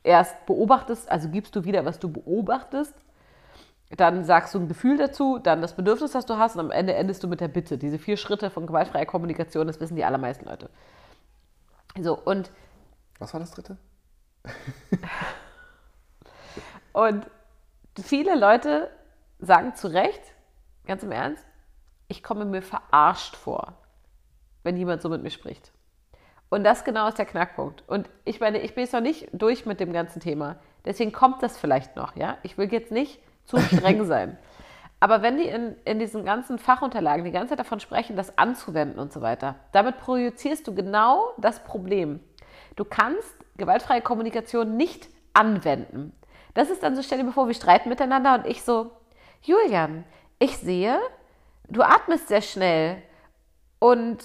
Erst 0.05 0.47
beobachtest, 0.47 1.11
also 1.11 1.29
gibst 1.29 1.57
du 1.57 1.65
wieder, 1.65 1.85
was 1.85 1.99
du 1.99 2.09
beobachtest, 2.11 2.95
dann 3.91 4.25
sagst 4.25 4.55
du 4.55 4.61
ein 4.61 4.69
Gefühl 4.69 4.99
dazu, 4.99 5.39
dann 5.39 5.63
das 5.63 5.75
Bedürfnis, 5.75 6.13
das 6.13 6.27
du 6.27 6.37
hast 6.37 6.55
und 6.55 6.61
am 6.61 6.71
Ende 6.71 6.95
endest 6.95 7.25
du 7.25 7.29
mit 7.29 7.41
der 7.41 7.49
Bitte. 7.49 7.79
Diese 7.79 7.99
vier 7.99 8.17
Schritte 8.17 8.51
von 8.51 8.67
gewaltfreier 8.67 9.07
Kommunikation, 9.07 9.67
das 9.67 9.81
wissen 9.81 9.97
die 9.97 10.05
allermeisten 10.05 10.45
Leute. 10.47 10.71
So, 12.01 12.17
und 12.17 12.51
Was 13.19 13.33
war 13.33 13.41
das 13.41 13.51
dritte? 13.51 13.77
Und 16.93 17.27
viele 18.01 18.37
Leute 18.37 18.91
sagen 19.39 19.75
zu 19.75 19.89
Recht, 19.89 20.21
ganz 20.87 21.03
im 21.03 21.13
Ernst, 21.13 21.45
ich 22.09 22.23
komme 22.23 22.45
mir 22.45 22.63
verarscht 22.63 23.37
vor, 23.37 23.75
wenn 24.63 24.77
jemand 24.77 25.03
so 25.03 25.09
mit 25.09 25.23
mir 25.23 25.31
spricht. 25.31 25.73
Und 26.51 26.65
das 26.65 26.85
genau 26.85 27.09
ist 27.09 27.19
der 27.19 27.27
Knackpunkt. 27.27 27.85
Und 27.87 28.09
ich 28.25 28.41
meine, 28.41 28.59
ich 28.61 28.75
bin 28.75 28.85
jetzt 28.85 28.93
noch 28.93 29.01
nicht 29.01 29.29
durch 29.33 29.67
mit 29.67 29.81
dem 29.81 29.93
ganzen 29.93 30.21
Thema. 30.21 30.57
Deswegen 30.85 31.13
kommt 31.13 31.43
das 31.43 31.59
vielleicht 31.59 31.97
noch, 31.97 32.17
ja? 32.17 32.39
Ich 32.43 32.57
will 32.57 32.73
jetzt 32.73 32.91
nicht 32.91 33.21
zu 33.45 33.59
streng 33.59 34.05
sein. 34.07 34.39
Aber 35.01 35.23
wenn 35.23 35.37
die 35.37 35.45
in, 35.45 35.77
in 35.85 35.99
diesen 35.99 36.25
ganzen 36.25 36.59
Fachunterlagen 36.59 37.25
die 37.25 37.31
ganze 37.31 37.51
Zeit 37.51 37.61
davon 37.61 37.81
sprechen, 37.81 38.17
das 38.17 38.37
anzuwenden 38.37 38.99
und 38.99 39.13
so 39.13 39.21
weiter, 39.21 39.57
damit 39.73 39.99
projizierst 39.99 40.67
du 40.67 40.75
genau 40.75 41.33
das 41.39 41.63
Problem. 41.63 42.21
Du 42.77 42.85
kannst 42.85 43.37
gewaltfreie 43.57 44.01
Kommunikation 44.01 44.77
nicht 44.77 45.09
anwenden. 45.35 46.13
Das 46.55 46.71
ist 46.71 46.83
dann 46.83 46.97
so, 46.97 47.03
stell 47.03 47.23
dir 47.23 47.31
vor, 47.31 47.47
wir 47.47 47.55
streiten 47.55 47.89
miteinander 47.89 48.35
und 48.35 48.47
ich 48.47 48.63
so, 48.63 48.91
Julian, 49.43 50.05
ich 50.41 50.57
sehe, 50.59 50.99
du 51.69 51.83
atmest 51.83 52.29
sehr 52.29 52.43
schnell 52.43 53.03
und 53.79 54.19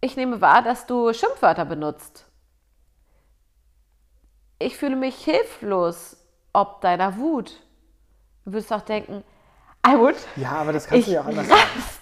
ich 0.00 0.16
nehme 0.16 0.40
wahr, 0.40 0.62
dass 0.62 0.86
du 0.86 1.12
Schimpfwörter 1.12 1.64
benutzt. 1.64 2.26
Ich 4.58 4.76
fühle 4.76 4.96
mich 4.96 5.16
hilflos 5.16 6.16
ob 6.56 6.80
deiner 6.80 7.18
Wut. 7.18 7.60
Du 8.46 8.52
würdest 8.52 8.72
auch 8.72 8.80
denken, 8.80 9.22
I 9.86 9.98
would. 9.98 10.16
Ja, 10.36 10.52
aber 10.52 10.72
das 10.72 10.86
kannst 10.86 11.00
ich 11.00 11.06
du 11.06 11.12
ja 11.12 11.20
auch 11.20 11.26
anders 11.26 11.48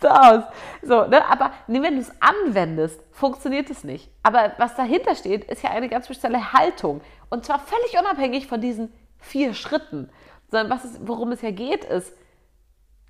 aus. 0.00 0.44
So, 0.82 1.06
ne? 1.06 1.28
Aber 1.28 1.52
nee, 1.66 1.82
wenn 1.82 1.96
du 1.96 2.00
es 2.00 2.12
anwendest, 2.20 3.00
funktioniert 3.10 3.68
es 3.68 3.82
nicht. 3.82 4.10
Aber 4.22 4.52
was 4.58 4.76
dahinter 4.76 5.16
steht, 5.16 5.44
ist 5.50 5.62
ja 5.62 5.70
eine 5.70 5.88
ganz 5.88 6.06
spezielle 6.06 6.52
Haltung. 6.52 7.00
Und 7.30 7.44
zwar 7.44 7.58
völlig 7.58 7.98
unabhängig 7.98 8.46
von 8.46 8.60
diesen 8.60 8.92
vier 9.18 9.54
Schritten. 9.54 10.08
Sondern 10.50 10.70
was 10.70 10.84
es, 10.84 11.00
worum 11.04 11.32
es 11.32 11.42
ja 11.42 11.50
geht, 11.50 11.84
ist, 11.84 12.12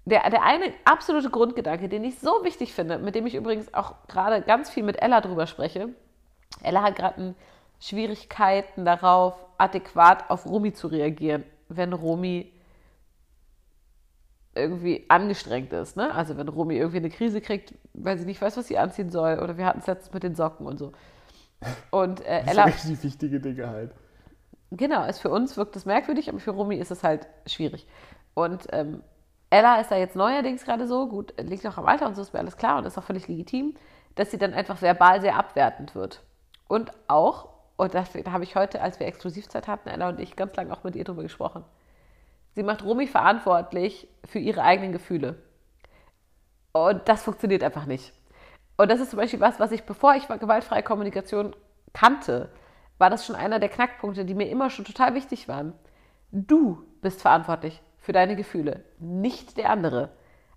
der, 0.04 0.28
der 0.28 0.42
eine 0.42 0.72
absolute 0.84 1.30
Grundgedanke, 1.30 1.88
den 1.88 2.04
ich 2.04 2.18
so 2.18 2.44
wichtig 2.44 2.74
finde, 2.74 2.98
mit 2.98 3.14
dem 3.14 3.26
ich 3.26 3.34
übrigens 3.34 3.72
auch 3.72 3.94
gerade 4.06 4.42
ganz 4.42 4.70
viel 4.70 4.82
mit 4.82 5.00
Ella 5.00 5.20
drüber 5.20 5.46
spreche. 5.46 5.88
Ella 6.62 6.82
hat 6.82 6.96
gerade 6.96 7.34
Schwierigkeiten 7.80 8.84
darauf, 8.84 9.34
adäquat 9.58 10.30
auf 10.30 10.46
Romy 10.46 10.72
zu 10.72 10.88
reagieren, 10.88 11.44
wenn 11.68 11.92
Romy 11.92 12.52
irgendwie 14.54 15.04
angestrengt 15.08 15.72
ist. 15.72 15.96
Ne? 15.96 16.14
Also 16.14 16.36
wenn 16.36 16.48
Romy 16.48 16.76
irgendwie 16.76 16.98
eine 16.98 17.10
Krise 17.10 17.40
kriegt, 17.40 17.74
weil 17.92 18.18
sie 18.18 18.26
nicht 18.26 18.40
weiß, 18.40 18.56
was 18.56 18.68
sie 18.68 18.78
anziehen 18.78 19.10
soll. 19.10 19.38
Oder 19.40 19.56
wir 19.56 19.66
hatten 19.66 19.80
es 19.80 19.86
letztens 19.86 20.14
mit 20.14 20.22
den 20.22 20.34
Socken 20.34 20.66
und 20.66 20.78
so. 20.78 20.92
Und 21.90 22.20
äh, 22.20 22.42
Ella. 22.46 22.66
Das 22.66 22.82
sind 22.82 22.92
richtig 22.92 23.02
wichtige 23.02 23.40
Dinge 23.40 23.68
halt. 23.68 23.94
Genau, 24.70 25.06
ist 25.06 25.20
für 25.20 25.30
uns 25.30 25.56
wirkt 25.56 25.76
es 25.76 25.86
merkwürdig, 25.86 26.28
aber 26.28 26.40
für 26.40 26.50
Romy 26.50 26.76
ist 26.76 26.90
es 26.90 27.02
halt 27.02 27.26
schwierig. 27.46 27.86
Und 28.34 28.66
ähm, 28.72 29.02
Ella 29.54 29.76
ist 29.76 29.92
da 29.92 29.96
jetzt 29.96 30.16
neuerdings 30.16 30.64
gerade 30.64 30.88
so, 30.88 31.06
gut, 31.06 31.32
liegt 31.38 31.64
auch 31.64 31.78
am 31.78 31.86
Alter 31.86 32.08
und 32.08 32.16
so 32.16 32.22
ist 32.22 32.32
mir 32.32 32.40
alles 32.40 32.56
klar 32.56 32.76
und 32.76 32.86
ist 32.86 32.98
auch 32.98 33.04
völlig 33.04 33.28
legitim, 33.28 33.76
dass 34.16 34.32
sie 34.32 34.36
dann 34.36 34.52
einfach 34.52 34.82
verbal 34.82 35.20
sehr 35.20 35.36
abwertend 35.36 35.94
wird. 35.94 36.24
Und 36.66 36.90
auch, 37.06 37.50
und 37.76 37.94
das, 37.94 38.10
da 38.12 38.32
habe 38.32 38.42
ich 38.42 38.56
heute, 38.56 38.82
als 38.82 38.98
wir 38.98 39.06
Exklusivzeit 39.06 39.68
hatten, 39.68 39.88
Ella 39.88 40.08
und 40.08 40.18
ich, 40.18 40.34
ganz 40.34 40.56
lange 40.56 40.72
auch 40.72 40.82
mit 40.82 40.96
ihr 40.96 41.04
drüber 41.04 41.22
gesprochen. 41.22 41.64
Sie 42.56 42.64
macht 42.64 42.82
Romy 42.82 43.06
verantwortlich 43.06 44.08
für 44.24 44.40
ihre 44.40 44.62
eigenen 44.62 44.90
Gefühle. 44.90 45.36
Und 46.72 47.08
das 47.08 47.22
funktioniert 47.22 47.62
einfach 47.62 47.86
nicht. 47.86 48.12
Und 48.76 48.90
das 48.90 48.98
ist 48.98 49.10
zum 49.10 49.20
Beispiel 49.20 49.38
was, 49.38 49.60
was 49.60 49.70
ich, 49.70 49.84
bevor 49.84 50.16
ich 50.16 50.26
gewaltfreie 50.26 50.82
Kommunikation 50.82 51.54
kannte, 51.92 52.50
war 52.98 53.08
das 53.08 53.24
schon 53.24 53.36
einer 53.36 53.60
der 53.60 53.68
Knackpunkte, 53.68 54.24
die 54.24 54.34
mir 54.34 54.48
immer 54.48 54.68
schon 54.68 54.84
total 54.84 55.14
wichtig 55.14 55.46
waren. 55.46 55.74
Du 56.32 56.82
bist 57.02 57.22
verantwortlich 57.22 57.80
für 58.04 58.12
deine 58.12 58.36
Gefühle, 58.36 58.84
nicht 58.98 59.56
der 59.56 59.70
andere. 59.70 60.10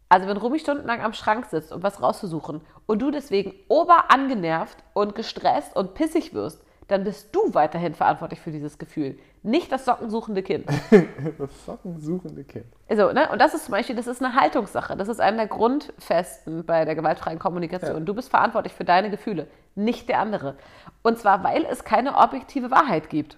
Also 0.10 0.28
wenn 0.28 0.38
Rumi 0.38 0.60
stundenlang 0.60 1.02
am 1.02 1.14
Schrank 1.14 1.46
sitzt, 1.46 1.72
um 1.72 1.82
was 1.82 2.02
rauszusuchen 2.02 2.62
und 2.86 3.02
du 3.02 3.10
deswegen 3.10 3.54
oberangenervt 3.70 4.78
und 4.94 5.16
gestresst 5.16 5.76
und 5.76 5.94
pissig 5.94 6.34
wirst, 6.34 6.62
dann 6.88 7.04
bist 7.04 7.36
du 7.36 7.54
weiterhin 7.54 7.94
verantwortlich 7.94 8.40
für 8.40 8.52
dieses 8.52 8.78
Gefühl, 8.78 9.18
nicht 9.44 9.72
das 9.72 9.86
sockensuchende 9.86 10.42
Kind. 10.42 10.66
das 11.38 11.66
sockensuchende 11.66 12.44
Kind. 12.44 12.66
Also, 12.90 13.12
ne? 13.12 13.30
Und 13.30 13.40
das 13.40 13.54
ist 13.54 13.66
zum 13.66 13.74
Beispiel, 13.74 13.96
das 13.96 14.08
ist 14.08 14.24
eine 14.24 14.36
Haltungssache. 14.36 14.96
Das 14.96 15.10
ist 15.10 15.20
einer 15.20 15.38
der 15.38 15.48
Grundfesten 15.48 16.66
bei 16.66 16.86
der 16.86 16.96
gewaltfreien 16.96 17.40
Kommunikation. 17.40 18.00
Ja. 18.00 18.04
Du 18.04 18.14
bist 18.14 18.30
verantwortlich 18.30 18.74
für 18.74 18.86
deine 18.86 19.10
Gefühle, 19.10 19.48
nicht 19.76 20.08
der 20.08 20.20
andere. 20.20 20.56
Und 21.02 21.18
zwar, 21.18 21.44
weil 21.44 21.66
es 21.66 21.84
keine 21.84 22.16
objektive 22.16 22.72
Wahrheit 22.72 23.10
gibt. 23.10 23.38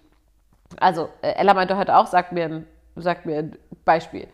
Also, 0.79 1.09
äh, 1.23 1.31
Ella 1.31 1.55
meinte 1.55 1.77
heute 1.77 1.95
auch, 1.95 2.05
sagt 2.05 2.31
mir 2.31 2.45
ein, 2.45 2.67
sagt 3.01 3.25
mir 3.25 3.37
ein 3.37 3.57
Beispiel. 3.85 4.27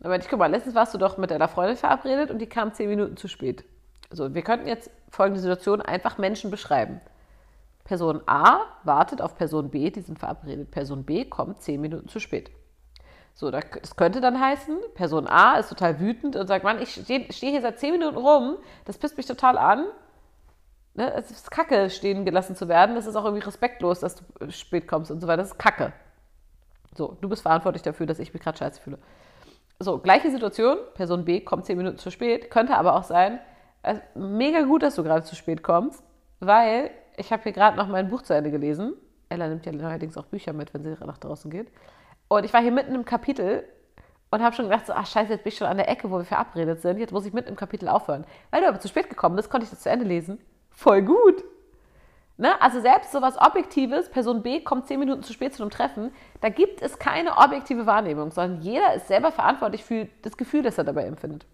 Da 0.00 0.08
meinte 0.08 0.24
ich, 0.24 0.30
guck 0.30 0.38
mal, 0.38 0.50
letztens 0.50 0.74
warst 0.74 0.94
du 0.94 0.98
doch 0.98 1.18
mit 1.18 1.30
deiner 1.30 1.48
Freundin 1.48 1.76
verabredet 1.76 2.30
und 2.30 2.38
die 2.38 2.48
kam 2.48 2.72
zehn 2.72 2.88
Minuten 2.88 3.16
zu 3.16 3.28
spät. 3.28 3.64
So, 4.10 4.34
wir 4.34 4.42
könnten 4.42 4.66
jetzt 4.66 4.90
folgende 5.08 5.40
Situation 5.40 5.82
einfach 5.82 6.18
Menschen 6.18 6.50
beschreiben. 6.50 7.00
Person 7.84 8.22
A 8.26 8.60
wartet 8.84 9.20
auf 9.20 9.36
Person 9.36 9.70
B, 9.70 9.90
die 9.90 10.00
sind 10.00 10.18
verabredet. 10.18 10.70
Person 10.70 11.04
B 11.04 11.24
kommt 11.24 11.62
zehn 11.62 11.80
Minuten 11.80 12.08
zu 12.08 12.18
spät. 12.20 12.50
So, 13.34 13.50
das 13.50 13.96
könnte 13.96 14.20
dann 14.20 14.40
heißen, 14.40 14.78
Person 14.94 15.26
A 15.26 15.58
ist 15.58 15.68
total 15.68 16.00
wütend 16.00 16.36
und 16.36 16.46
sagt, 16.46 16.64
Mann, 16.64 16.80
ich 16.80 16.92
stehe 16.92 17.32
steh 17.32 17.50
hier 17.50 17.62
seit 17.62 17.78
zehn 17.78 17.92
Minuten 17.92 18.16
rum, 18.16 18.56
das 18.84 18.98
pisst 18.98 19.16
mich 19.16 19.26
total 19.26 19.56
an. 19.56 19.86
Ne, 20.94 21.12
es 21.14 21.30
ist 21.30 21.50
kacke, 21.50 21.88
stehen 21.88 22.24
gelassen 22.24 22.56
zu 22.56 22.68
werden. 22.68 22.96
Das 22.96 23.06
ist 23.06 23.16
auch 23.16 23.24
irgendwie 23.24 23.44
respektlos, 23.44 24.00
dass 24.00 24.16
du 24.16 24.50
spät 24.50 24.88
kommst 24.88 25.10
und 25.10 25.20
so 25.20 25.28
weiter. 25.28 25.38
Das 25.38 25.52
ist 25.52 25.58
kacke. 25.58 25.92
So, 26.96 27.16
du 27.20 27.28
bist 27.28 27.42
verantwortlich 27.42 27.82
dafür, 27.82 28.06
dass 28.06 28.18
ich 28.18 28.32
mich 28.32 28.42
gerade 28.42 28.58
scheiße 28.58 28.80
fühle. 28.80 28.98
So, 29.78 29.98
gleiche 29.98 30.30
Situation, 30.30 30.76
Person 30.94 31.24
B 31.24 31.40
kommt 31.40 31.66
zehn 31.66 31.76
Minuten 31.76 31.98
zu 31.98 32.10
spät, 32.10 32.50
könnte 32.50 32.76
aber 32.76 32.94
auch 32.96 33.04
sein, 33.04 33.40
äh, 33.82 33.96
mega 34.14 34.62
gut, 34.62 34.82
dass 34.82 34.96
du 34.96 35.02
gerade 35.02 35.24
zu 35.24 35.34
spät 35.34 35.62
kommst, 35.62 36.02
weil 36.40 36.90
ich 37.16 37.32
habe 37.32 37.42
hier 37.42 37.52
gerade 37.52 37.76
noch 37.76 37.88
mein 37.88 38.08
Buch 38.08 38.22
zu 38.22 38.34
Ende 38.34 38.50
gelesen. 38.50 38.94
Ella 39.28 39.48
nimmt 39.48 39.64
ja 39.64 39.72
neuerdings 39.72 40.16
auch 40.18 40.26
Bücher 40.26 40.52
mit, 40.52 40.74
wenn 40.74 40.82
sie 40.82 40.96
nach 41.06 41.18
draußen 41.18 41.50
geht. 41.50 41.68
Und 42.28 42.44
ich 42.44 42.52
war 42.52 42.60
hier 42.60 42.72
mitten 42.72 42.94
im 42.94 43.04
Kapitel 43.04 43.64
und 44.30 44.42
habe 44.42 44.54
schon 44.54 44.66
gedacht, 44.66 44.86
so, 44.86 44.92
ach 44.92 45.06
scheiße, 45.06 45.32
jetzt 45.32 45.44
bin 45.44 45.52
ich 45.52 45.58
schon 45.58 45.66
an 45.66 45.76
der 45.76 45.88
Ecke, 45.88 46.10
wo 46.10 46.18
wir 46.18 46.24
verabredet 46.24 46.82
sind. 46.82 46.98
Jetzt 46.98 47.12
muss 47.12 47.26
ich 47.26 47.32
mitten 47.32 47.48
im 47.48 47.56
Kapitel 47.56 47.88
aufhören. 47.88 48.24
Weil 48.50 48.62
du 48.62 48.68
aber 48.68 48.80
zu 48.80 48.88
spät 48.88 49.08
gekommen 49.08 49.36
bist, 49.36 49.50
konnte 49.50 49.64
ich 49.64 49.70
das 49.70 49.80
zu 49.80 49.90
Ende 49.90 50.04
lesen. 50.04 50.38
Voll 50.70 51.02
gut. 51.02 51.44
Ne? 52.40 52.58
Also 52.62 52.80
selbst 52.80 53.12
so 53.12 53.20
was 53.20 53.36
Objektives, 53.36 54.08
Person 54.08 54.42
B 54.42 54.60
kommt 54.60 54.86
zehn 54.86 54.98
Minuten 54.98 55.22
zu 55.22 55.34
spät 55.34 55.54
zu 55.54 55.62
einem 55.62 55.70
Treffen, 55.70 56.10
da 56.40 56.48
gibt 56.48 56.80
es 56.80 56.98
keine 56.98 57.36
objektive 57.36 57.84
Wahrnehmung, 57.84 58.30
sondern 58.30 58.62
jeder 58.62 58.94
ist 58.94 59.08
selber 59.08 59.30
verantwortlich 59.30 59.84
für 59.84 60.08
das 60.22 60.38
Gefühl, 60.38 60.62
das 60.62 60.78
er 60.78 60.84
dabei 60.84 61.04
empfindet. 61.04 61.44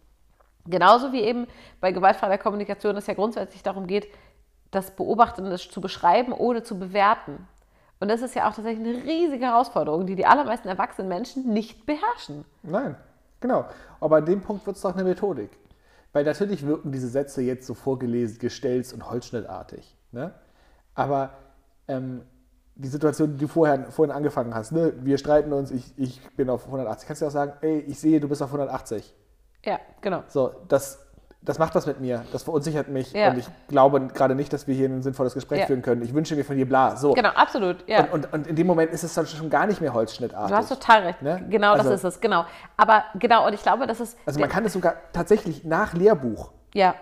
Genauso 0.64 1.12
wie 1.12 1.22
eben 1.22 1.48
bei 1.80 1.90
gewaltfreier 1.90 2.38
Kommunikation 2.38 2.96
es 2.96 3.08
ja 3.08 3.14
grundsätzlich 3.14 3.64
darum 3.64 3.88
geht, 3.88 4.06
das 4.70 4.92
Beobachten 4.92 5.52
zu 5.58 5.80
beschreiben, 5.80 6.32
ohne 6.32 6.62
zu 6.62 6.78
bewerten. 6.78 7.48
Und 7.98 8.08
das 8.08 8.22
ist 8.22 8.36
ja 8.36 8.48
auch 8.48 8.54
tatsächlich 8.54 8.86
eine 8.86 9.04
riesige 9.04 9.46
Herausforderung, 9.46 10.06
die 10.06 10.14
die 10.14 10.26
allermeisten 10.26 10.68
erwachsenen 10.68 11.08
Menschen 11.08 11.52
nicht 11.52 11.84
beherrschen. 11.84 12.44
Nein, 12.62 12.94
genau. 13.40 13.64
Aber 13.98 14.18
an 14.18 14.24
dem 14.24 14.40
Punkt 14.40 14.64
wird 14.66 14.76
es 14.76 14.82
doch 14.82 14.94
eine 14.94 15.02
Methodik. 15.02 15.50
Weil 16.12 16.22
natürlich 16.22 16.64
wirken 16.64 16.92
diese 16.92 17.08
Sätze 17.08 17.42
jetzt 17.42 17.66
so 17.66 17.74
vorgelesen, 17.74 18.38
gestellt 18.38 18.92
und 18.92 19.10
holzschnittartig. 19.10 19.96
Ne? 20.12 20.32
Aber 20.96 21.30
ähm, 21.86 22.22
die 22.74 22.88
Situation, 22.88 23.34
die 23.34 23.38
du 23.38 23.48
vorher, 23.48 23.90
vorhin 23.90 24.14
angefangen 24.14 24.54
hast, 24.54 24.72
ne? 24.72 24.92
wir 24.98 25.16
streiten 25.18 25.52
uns, 25.52 25.70
ich, 25.70 25.94
ich 25.96 26.20
bin 26.36 26.50
auf 26.50 26.66
180, 26.66 27.06
kannst 27.06 27.22
du 27.22 27.26
auch 27.26 27.30
sagen, 27.30 27.52
ey, 27.60 27.78
ich 27.78 28.00
sehe, 28.00 28.18
du 28.18 28.28
bist 28.28 28.42
auf 28.42 28.48
180. 28.48 29.14
Ja, 29.64 29.78
genau. 30.00 30.24
So, 30.28 30.52
das 30.68 31.06
das 31.46 31.60
macht 31.60 31.74
was 31.76 31.86
mit 31.86 32.00
mir, 32.00 32.24
das 32.32 32.42
verunsichert 32.42 32.88
mich 32.88 33.12
ja. 33.12 33.30
und 33.30 33.38
ich 33.38 33.46
glaube 33.68 34.00
gerade 34.08 34.34
nicht, 34.34 34.52
dass 34.52 34.66
wir 34.66 34.74
hier 34.74 34.88
ein 34.88 35.02
sinnvolles 35.02 35.32
Gespräch 35.32 35.60
ja. 35.60 35.66
führen 35.66 35.80
können. 35.80 36.02
Ich 36.02 36.12
wünsche 36.12 36.34
mir 36.34 36.44
von 36.44 36.56
dir 36.56 36.66
bla. 36.66 36.96
So. 36.96 37.12
Genau, 37.12 37.28
absolut. 37.28 37.88
Ja. 37.88 38.00
Und, 38.00 38.12
und, 38.12 38.32
und, 38.32 38.46
in 38.48 38.56
dem 38.56 38.66
Moment 38.66 38.90
ist 38.90 39.04
es 39.04 39.14
dann 39.14 39.26
schon 39.26 39.48
gar 39.48 39.66
nicht 39.66 39.80
mehr 39.80 39.94
holzschnittartig. 39.94 40.50
Du 40.50 40.56
hast 40.56 40.68
total 40.68 41.02
recht. 41.02 41.22
Ne? 41.22 41.44
Genau, 41.48 41.72
also, 41.72 41.90
das 41.90 42.00
ist 42.00 42.14
es, 42.14 42.20
genau. 42.20 42.44
Aber 42.76 43.04
genau, 43.14 43.46
und 43.46 43.52
ich 43.52 43.62
glaube, 43.62 43.86
das 43.86 44.00
ist. 44.00 44.18
Also 44.26 44.40
man 44.40 44.48
kann 44.48 44.64
es 44.64 44.72
sogar 44.72 44.96
tatsächlich 45.12 45.64
nach 45.64 45.94
Lehrbuch 45.94 46.50
ja. 46.74 46.94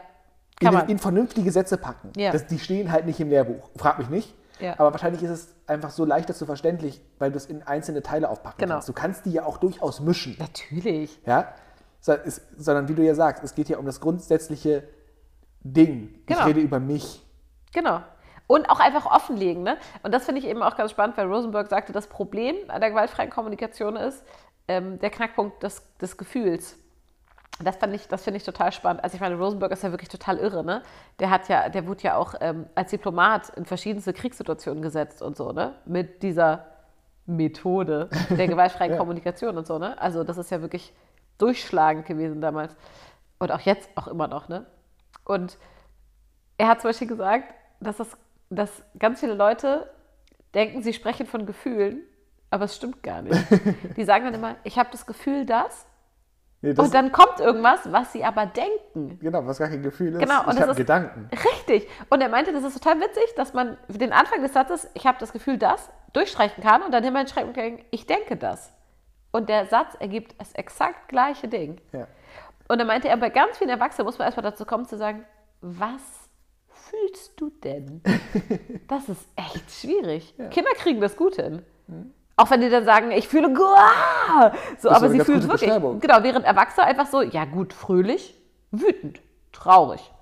In, 0.61 0.73
in, 0.89 0.99
vernünftige 0.99 1.51
Sätze 1.51 1.77
packen. 1.77 2.13
Ja. 2.17 2.33
Das, 2.33 2.47
die 2.47 2.59
stehen 2.59 2.93
halt 2.93 3.07
nicht 3.07 3.21
im 3.21 3.29
Lehrbuch. 3.29 3.71
Frag 3.77 3.99
mich 3.99 4.09
nicht. 4.09 4.35
Ja. 4.61 4.75
Aber 4.79 4.93
wahrscheinlich 4.93 5.23
ist 5.23 5.31
es 5.31 5.55
einfach 5.67 5.91
so 5.91 6.05
leichter 6.05 6.35
zu 6.35 6.47
verständlich, 6.47 7.01
weil 7.19 7.31
du 7.31 7.37
es 7.37 7.47
in 7.47 7.63
einzelne 7.63 8.03
Teile 8.03 8.29
aufpacken 8.29 8.59
genau. 8.59 8.75
kannst. 8.75 8.89
Du 8.89 8.93
kannst 8.93 9.27
die 9.27 9.33
ja 9.33 9.45
auch 9.45 9.59
durchaus 9.59 10.01
mischen. 10.01 10.37
Natürlich. 10.39 11.21
Ja, 11.27 11.55
sondern 12.01 12.89
wie 12.89 12.95
du 12.95 13.03
ja 13.03 13.15
sagst, 13.15 13.43
es 13.43 13.55
geht 13.55 13.69
ja 13.69 13.79
um 13.79 13.87
das 13.87 14.01
grundsätzliche 14.01 14.85
Ding. 15.63 16.23
Genau. 16.27 16.41
Ich 16.41 16.47
rede 16.47 16.61
über 16.61 16.79
mich. 16.79 17.25
Genau. 17.73 18.01
Und 18.47 18.69
auch 18.69 18.79
einfach 18.79 19.07
offenlegen. 19.07 19.63
Ne? 19.63 19.79
Und 20.03 20.13
das 20.13 20.27
finde 20.27 20.41
ich 20.41 20.47
eben 20.47 20.63
auch 20.63 20.77
ganz 20.77 20.91
spannend, 20.91 21.17
weil 21.17 21.27
Rosenberg 21.27 21.69
sagte, 21.69 21.93
das 21.93 22.07
Problem 22.07 22.57
an 22.69 22.81
der 22.81 22.91
gewaltfreien 22.91 23.31
Kommunikation 23.31 23.97
ist 23.97 24.23
ähm, 24.69 24.99
der 24.99 25.09
Knackpunkt 25.09 25.63
des, 25.63 25.83
des 25.99 26.19
Gefühls. 26.19 26.77
Das, 27.63 27.77
ich, 27.93 28.09
das 28.09 28.25
finde 28.25 28.39
ich 28.39 28.45
total 28.45 28.73
spannend. 28.73 29.05
Also 29.05 29.15
ich 29.15 29.21
meine, 29.21 29.37
Rosenberg 29.37 29.71
ist 29.71 29.83
ja 29.83 29.91
wirklich 29.91 30.09
total 30.09 30.39
irre, 30.39 30.65
ne? 30.65 30.83
Der 31.21 31.31
hat 31.31 31.49
ja, 31.49 31.69
der 31.69 31.87
wurde 31.87 32.03
ja 32.03 32.17
auch 32.17 32.35
ähm, 32.41 32.67
als 32.75 32.91
Diplomat 32.91 33.51
in 33.51 33.65
verschiedenste 33.65 34.13
Kriegssituationen 34.13 34.83
gesetzt 34.83 35.23
und 35.23 35.37
so, 35.37 35.53
ne? 35.53 35.75
Mit 35.85 36.23
dieser 36.23 36.67
Methode 37.27 38.09
der 38.31 38.49
gewaltfreien 38.49 38.93
ja. 38.93 38.99
Kommunikation 38.99 39.57
und 39.57 39.67
so, 39.67 39.79
ne? 39.79 40.01
Also 40.01 40.25
das 40.25 40.37
ist 40.37 40.51
ja 40.51 40.61
wirklich 40.63 40.93
durchschlagend 41.39 42.07
gewesen 42.07 42.41
damals. 42.41 42.77
Und 43.39 43.53
auch 43.53 43.61
jetzt 43.61 43.89
auch 43.95 44.09
immer 44.09 44.27
noch, 44.27 44.49
ne? 44.49 44.67
Und 45.25 45.57
er 46.59 46.69
hat 46.69 46.81
zum 46.81 46.89
Beispiel 46.89 47.09
gesagt, 47.09 47.55
dass, 47.81 47.97
das, 47.99 48.17
dass 48.51 48.71
ganz 48.99 49.21
viele 49.21 49.35
Leute 49.35 49.91
denken, 50.55 50.83
sie 50.83 50.93
sprechen 50.93 51.27
von 51.27 51.47
Gefühlen, 51.47 52.03
aber 52.51 52.65
es 52.65 52.77
stimmt 52.77 53.03
gar 53.03 53.23
nicht. 53.23 53.41
Die 53.97 54.05
sagen 54.05 54.25
dann 54.25 54.35
immer, 54.35 54.57
ich 54.65 54.79
habe 54.79 54.89
das 54.93 55.07
Gefühl, 55.07 55.45
dass. 55.47 55.87
Nee, 56.65 56.75
Und 56.79 56.95
dann 56.95 57.12
kommt 57.12 57.41
irgendwas, 57.41 57.93
was 57.93 58.11
sie 58.12 58.25
aber 58.25 58.47
denken. 58.47 59.19
genau, 59.21 59.45
was 59.45 59.59
gar 59.59 59.69
kein 59.69 59.83
Gefühl 59.83 60.15
ist. 60.15 60.21
Genau, 60.21 60.45
und 60.45 60.53
ich 60.53 60.55
das 60.55 60.69
habe 60.69 60.75
Gedanken. 60.75 61.29
Richtig. 61.31 61.87
Und 62.09 62.23
er 62.23 62.31
meinte, 62.31 62.55
das 62.55 62.65
ist 62.65 62.83
total 62.83 63.01
witzig, 63.01 63.35
dass 63.37 63.53
man 63.53 63.77
den 63.89 64.15
Anfang 64.15 64.41
des 64.41 64.55
Satzes, 64.55 64.89
ich 64.95 65.07
habe 65.07 65.19
das 65.21 65.35
Gefühl, 65.35 65.59
das, 65.59 65.91
durchstreichen 66.15 66.65
kann 66.65 66.81
und 66.83 66.91
dann 66.93 67.05
hinschreiben 67.05 67.53
kann, 67.53 67.81
ich 67.91 68.07
denke 68.07 68.39
das. 68.39 68.73
Und 69.31 69.51
der 69.51 69.67
Satz 69.67 69.95
ergibt 70.01 70.41
das 70.41 70.55
exakt 70.55 71.09
gleiche 71.09 71.49
Ding. 71.49 71.83
Ja. 71.93 72.07
Und 72.69 72.79
dann 72.79 72.87
meinte 72.87 73.09
er, 73.09 73.19
bei 73.19 73.29
ganz 73.29 73.59
vielen 73.59 73.69
Erwachsenen 73.69 74.07
muss 74.07 74.17
man 74.17 74.25
erstmal 74.25 74.45
dazu 74.45 74.65
kommen 74.65 74.87
zu 74.87 74.97
sagen, 74.97 75.27
was 75.61 76.01
fühlst 76.71 77.39
du 77.39 77.51
denn? 77.51 78.03
Das 78.89 79.11
ist 79.11 79.27
echt 79.37 79.71
schwierig. 79.71 80.35
Kinder 80.51 80.71
kriegen 80.77 81.01
das 81.03 81.17
gut 81.17 81.37
hin. 81.37 81.62
Auch 82.37 82.51
wenn 82.51 82.61
die 82.61 82.68
dann 82.68 82.85
sagen, 82.85 83.11
ich 83.12 83.28
fühle 83.28 83.53
Guah! 83.53 84.53
So, 84.78 84.91
aber 84.91 85.09
sie 85.09 85.18
gute 85.18 85.49
wirklich. 85.49 85.70
Genau, 85.70 86.22
während 86.22 86.45
Erwachsene 86.45 86.87
einfach 86.87 87.07
so, 87.07 87.22
ja 87.22 87.45
gut, 87.45 87.72
fröhlich, 87.72 88.35
wütend, 88.72 89.20
traurig, 89.53 90.12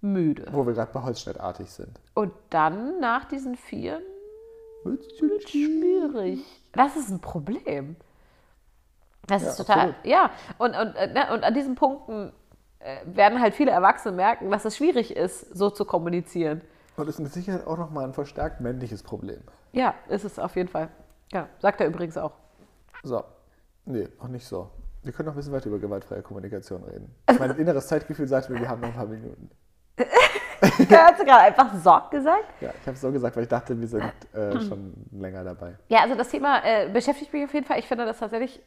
müde. 0.00 0.46
Wo 0.50 0.66
wir 0.66 0.72
gerade 0.72 0.92
bei 0.92 1.02
Holzschnittartig 1.02 1.70
sind. 1.70 2.00
Und 2.14 2.32
dann 2.50 2.98
nach 2.98 3.24
diesen 3.26 3.56
vier 3.56 4.00
schwierig. 5.48 6.44
Das 6.72 6.96
ist 6.96 7.10
ein 7.10 7.20
Problem. 7.20 7.96
Das 9.26 9.42
Ja, 9.42 9.48
ist 9.50 9.56
total, 9.56 9.78
absolut. 9.90 10.04
ja. 10.04 10.30
Und, 10.58 10.76
und, 10.76 10.94
äh, 10.96 11.12
ne, 11.12 11.32
und 11.32 11.44
an 11.44 11.54
diesen 11.54 11.74
Punkten 11.74 12.32
äh, 12.80 12.98
werden 13.06 13.40
halt 13.40 13.54
viele 13.54 13.70
Erwachsene 13.70 14.14
merken, 14.14 14.50
dass 14.50 14.64
es 14.64 14.76
schwierig 14.76 15.16
ist, 15.16 15.56
so 15.56 15.70
zu 15.70 15.84
kommunizieren. 15.84 16.60
Und 16.96 17.08
ist 17.08 17.18
mit 17.18 17.32
Sicherheit 17.32 17.66
auch 17.66 17.78
nochmal 17.78 18.04
ein 18.04 18.12
verstärkt 18.12 18.60
männliches 18.60 19.02
Problem. 19.02 19.40
Ja, 19.72 19.94
ist 20.08 20.24
es 20.24 20.38
auf 20.38 20.54
jeden 20.56 20.68
Fall. 20.68 20.88
Ja, 21.32 21.48
sagt 21.58 21.80
er 21.80 21.86
übrigens 21.86 22.16
auch. 22.16 22.32
So. 23.02 23.24
Nee, 23.86 24.08
noch 24.18 24.28
nicht 24.28 24.46
so. 24.46 24.70
Wir 25.02 25.12
können 25.12 25.26
noch 25.26 25.34
ein 25.34 25.36
bisschen 25.36 25.52
weiter 25.52 25.66
über 25.66 25.78
gewaltfreie 25.78 26.22
Kommunikation 26.22 26.82
reden. 26.84 27.14
Mein 27.38 27.50
inneres 27.58 27.86
Zeitgefühl 27.86 28.26
sagt 28.26 28.48
mir, 28.48 28.58
wir 28.58 28.68
haben 28.68 28.80
noch 28.80 28.88
ein 28.88 28.94
paar 28.94 29.06
Minuten. 29.06 29.50
Hast 30.62 31.20
du 31.20 31.24
gerade 31.24 31.42
einfach 31.42 31.74
Sorg 31.74 32.10
gesagt? 32.10 32.44
Ja, 32.62 32.70
ich 32.70 32.86
habe 32.86 32.92
es 32.92 33.00
so 33.00 33.12
gesagt, 33.12 33.36
weil 33.36 33.42
ich 33.42 33.48
dachte, 33.48 33.78
wir 33.78 33.86
sind 33.86 34.02
äh, 34.32 34.60
schon 34.60 34.94
länger 35.12 35.44
dabei. 35.44 35.76
Ja, 35.88 36.00
also 36.00 36.14
das 36.14 36.28
Thema 36.30 36.64
äh, 36.64 36.88
beschäftigt 36.88 37.32
mich 37.32 37.44
auf 37.44 37.52
jeden 37.52 37.66
Fall. 37.66 37.78
Ich 37.78 37.86
finde 37.86 38.06
das 38.06 38.18
tatsächlich 38.18 38.62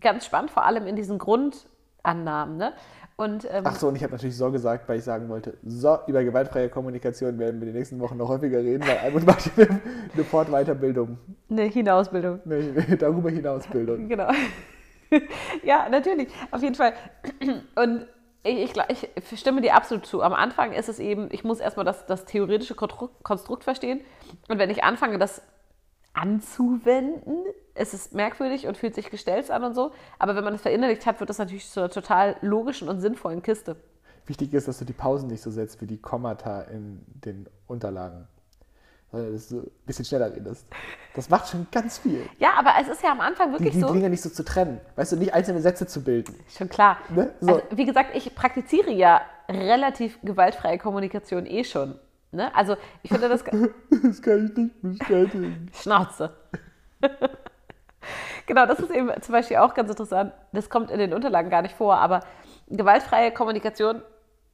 ganz 0.00 0.24
spannend, 0.24 0.50
vor 0.50 0.64
allem 0.64 0.86
in 0.86 0.96
diesen 0.96 1.18
Grundannahmen. 1.18 2.56
Ne? 2.56 2.72
Und 3.16 3.46
ähm, 3.48 3.62
Ach 3.64 3.76
so, 3.76 3.86
und 3.88 3.96
ich 3.96 4.02
habe 4.02 4.12
natürlich 4.12 4.36
so 4.36 4.50
gesagt, 4.50 4.88
weil 4.88 4.98
ich 4.98 5.04
sagen 5.04 5.28
wollte, 5.28 5.56
so, 5.64 5.98
über 6.08 6.24
gewaltfreie 6.24 6.68
Kommunikation 6.68 7.38
werden 7.38 7.60
wir 7.60 7.68
in 7.68 7.72
den 7.72 7.78
nächsten 7.78 8.00
Wochen 8.00 8.16
noch 8.16 8.28
häufiger 8.28 8.58
reden, 8.58 8.82
weil 8.86 8.98
Almut 8.98 9.24
macht 9.24 9.50
eine, 9.56 9.80
eine 10.12 10.24
Fortweiterbildung, 10.24 11.18
eine 11.48 11.62
Hinausbildung. 11.62 12.40
eine 12.44 12.96
darüber 12.98 13.30
hinaus 13.30 13.66
Bildung. 13.68 14.08
Genau. 14.08 14.28
ja, 15.62 15.88
natürlich, 15.88 16.28
auf 16.50 16.60
jeden 16.62 16.74
Fall. 16.74 16.94
Und 17.76 18.06
ich, 18.42 18.72
ich, 18.88 19.08
ich 19.14 19.40
stimme 19.40 19.60
dir 19.60 19.74
absolut 19.76 20.06
zu. 20.06 20.20
Am 20.22 20.32
Anfang 20.32 20.72
ist 20.72 20.88
es 20.88 20.98
eben, 20.98 21.28
ich 21.30 21.44
muss 21.44 21.60
erstmal 21.60 21.86
das, 21.86 22.06
das 22.06 22.24
theoretische 22.24 22.74
Konstru- 22.74 23.10
Konstrukt 23.22 23.62
verstehen. 23.62 24.00
Und 24.48 24.58
wenn 24.58 24.70
ich 24.70 24.82
anfange, 24.82 25.18
das 25.18 25.40
anzuwenden, 26.14 27.44
ist 27.74 27.94
es 27.94 28.12
merkwürdig 28.12 28.66
und 28.66 28.76
fühlt 28.76 28.94
sich 28.94 29.10
gestellt 29.10 29.50
an 29.50 29.64
und 29.64 29.74
so. 29.74 29.92
Aber 30.18 30.36
wenn 30.36 30.44
man 30.44 30.54
es 30.54 30.62
verinnerlicht 30.62 31.06
hat, 31.06 31.20
wird 31.20 31.30
das 31.30 31.38
natürlich 31.38 31.68
zu 31.68 31.80
einer 31.80 31.90
total 31.90 32.36
logischen 32.40 32.88
und 32.88 33.00
sinnvollen 33.00 33.42
Kiste. 33.42 33.76
Wichtig 34.26 34.54
ist, 34.54 34.68
dass 34.68 34.78
du 34.78 34.84
die 34.84 34.92
Pausen 34.92 35.28
nicht 35.28 35.42
so 35.42 35.50
setzt 35.50 35.80
wie 35.82 35.86
die 35.86 35.98
Kommata 36.00 36.62
in 36.62 37.04
den 37.06 37.46
Unterlagen, 37.66 38.26
sondern 39.10 39.34
dass 39.34 39.48
du 39.48 39.58
ein 39.58 39.70
bisschen 39.84 40.04
schneller 40.04 40.34
redest. 40.34 40.66
Das 41.14 41.28
macht 41.28 41.48
schon 41.48 41.66
ganz 41.70 41.98
viel. 41.98 42.22
Ja, 42.38 42.54
aber 42.56 42.70
es 42.80 42.88
ist 42.88 43.02
ja 43.02 43.12
am 43.12 43.20
Anfang 43.20 43.48
Die, 43.48 43.52
wirklich 43.54 43.74
die 43.74 43.80
so. 43.80 43.92
Dinge 43.92 44.08
nicht 44.08 44.22
so 44.22 44.30
zu 44.30 44.44
trennen. 44.44 44.80
Weißt 44.96 45.12
du, 45.12 45.16
nicht 45.16 45.34
einzelne 45.34 45.60
Sätze 45.60 45.86
zu 45.86 46.02
bilden. 46.02 46.34
Schon 46.48 46.68
klar. 46.68 46.98
Ne? 47.14 47.34
So. 47.40 47.56
Also, 47.56 47.66
wie 47.72 47.84
gesagt, 47.84 48.16
ich 48.16 48.34
praktiziere 48.34 48.92
ja 48.92 49.20
relativ 49.48 50.18
gewaltfreie 50.22 50.78
Kommunikation 50.78 51.44
eh 51.44 51.64
schon. 51.64 51.98
Ne? 52.32 52.54
Also 52.54 52.76
ich 53.02 53.10
finde 53.10 53.28
das 53.28 53.44
Das 54.02 54.22
kann 54.22 54.46
ich 54.46 54.56
nicht 54.56 54.82
bestätigen. 54.82 55.70
Schnauze. 55.74 56.34
genau, 58.46 58.66
das 58.66 58.78
ist 58.80 58.90
eben 58.90 59.10
zum 59.22 59.32
Beispiel 59.32 59.58
auch 59.58 59.74
ganz 59.74 59.90
interessant. 59.90 60.32
Das 60.52 60.70
kommt 60.70 60.90
in 60.90 60.98
den 60.98 61.12
Unterlagen 61.12 61.50
gar 61.50 61.62
nicht 61.62 61.74
vor, 61.74 61.96
aber 61.96 62.20
gewaltfreie 62.68 63.32
Kommunikation 63.32 64.02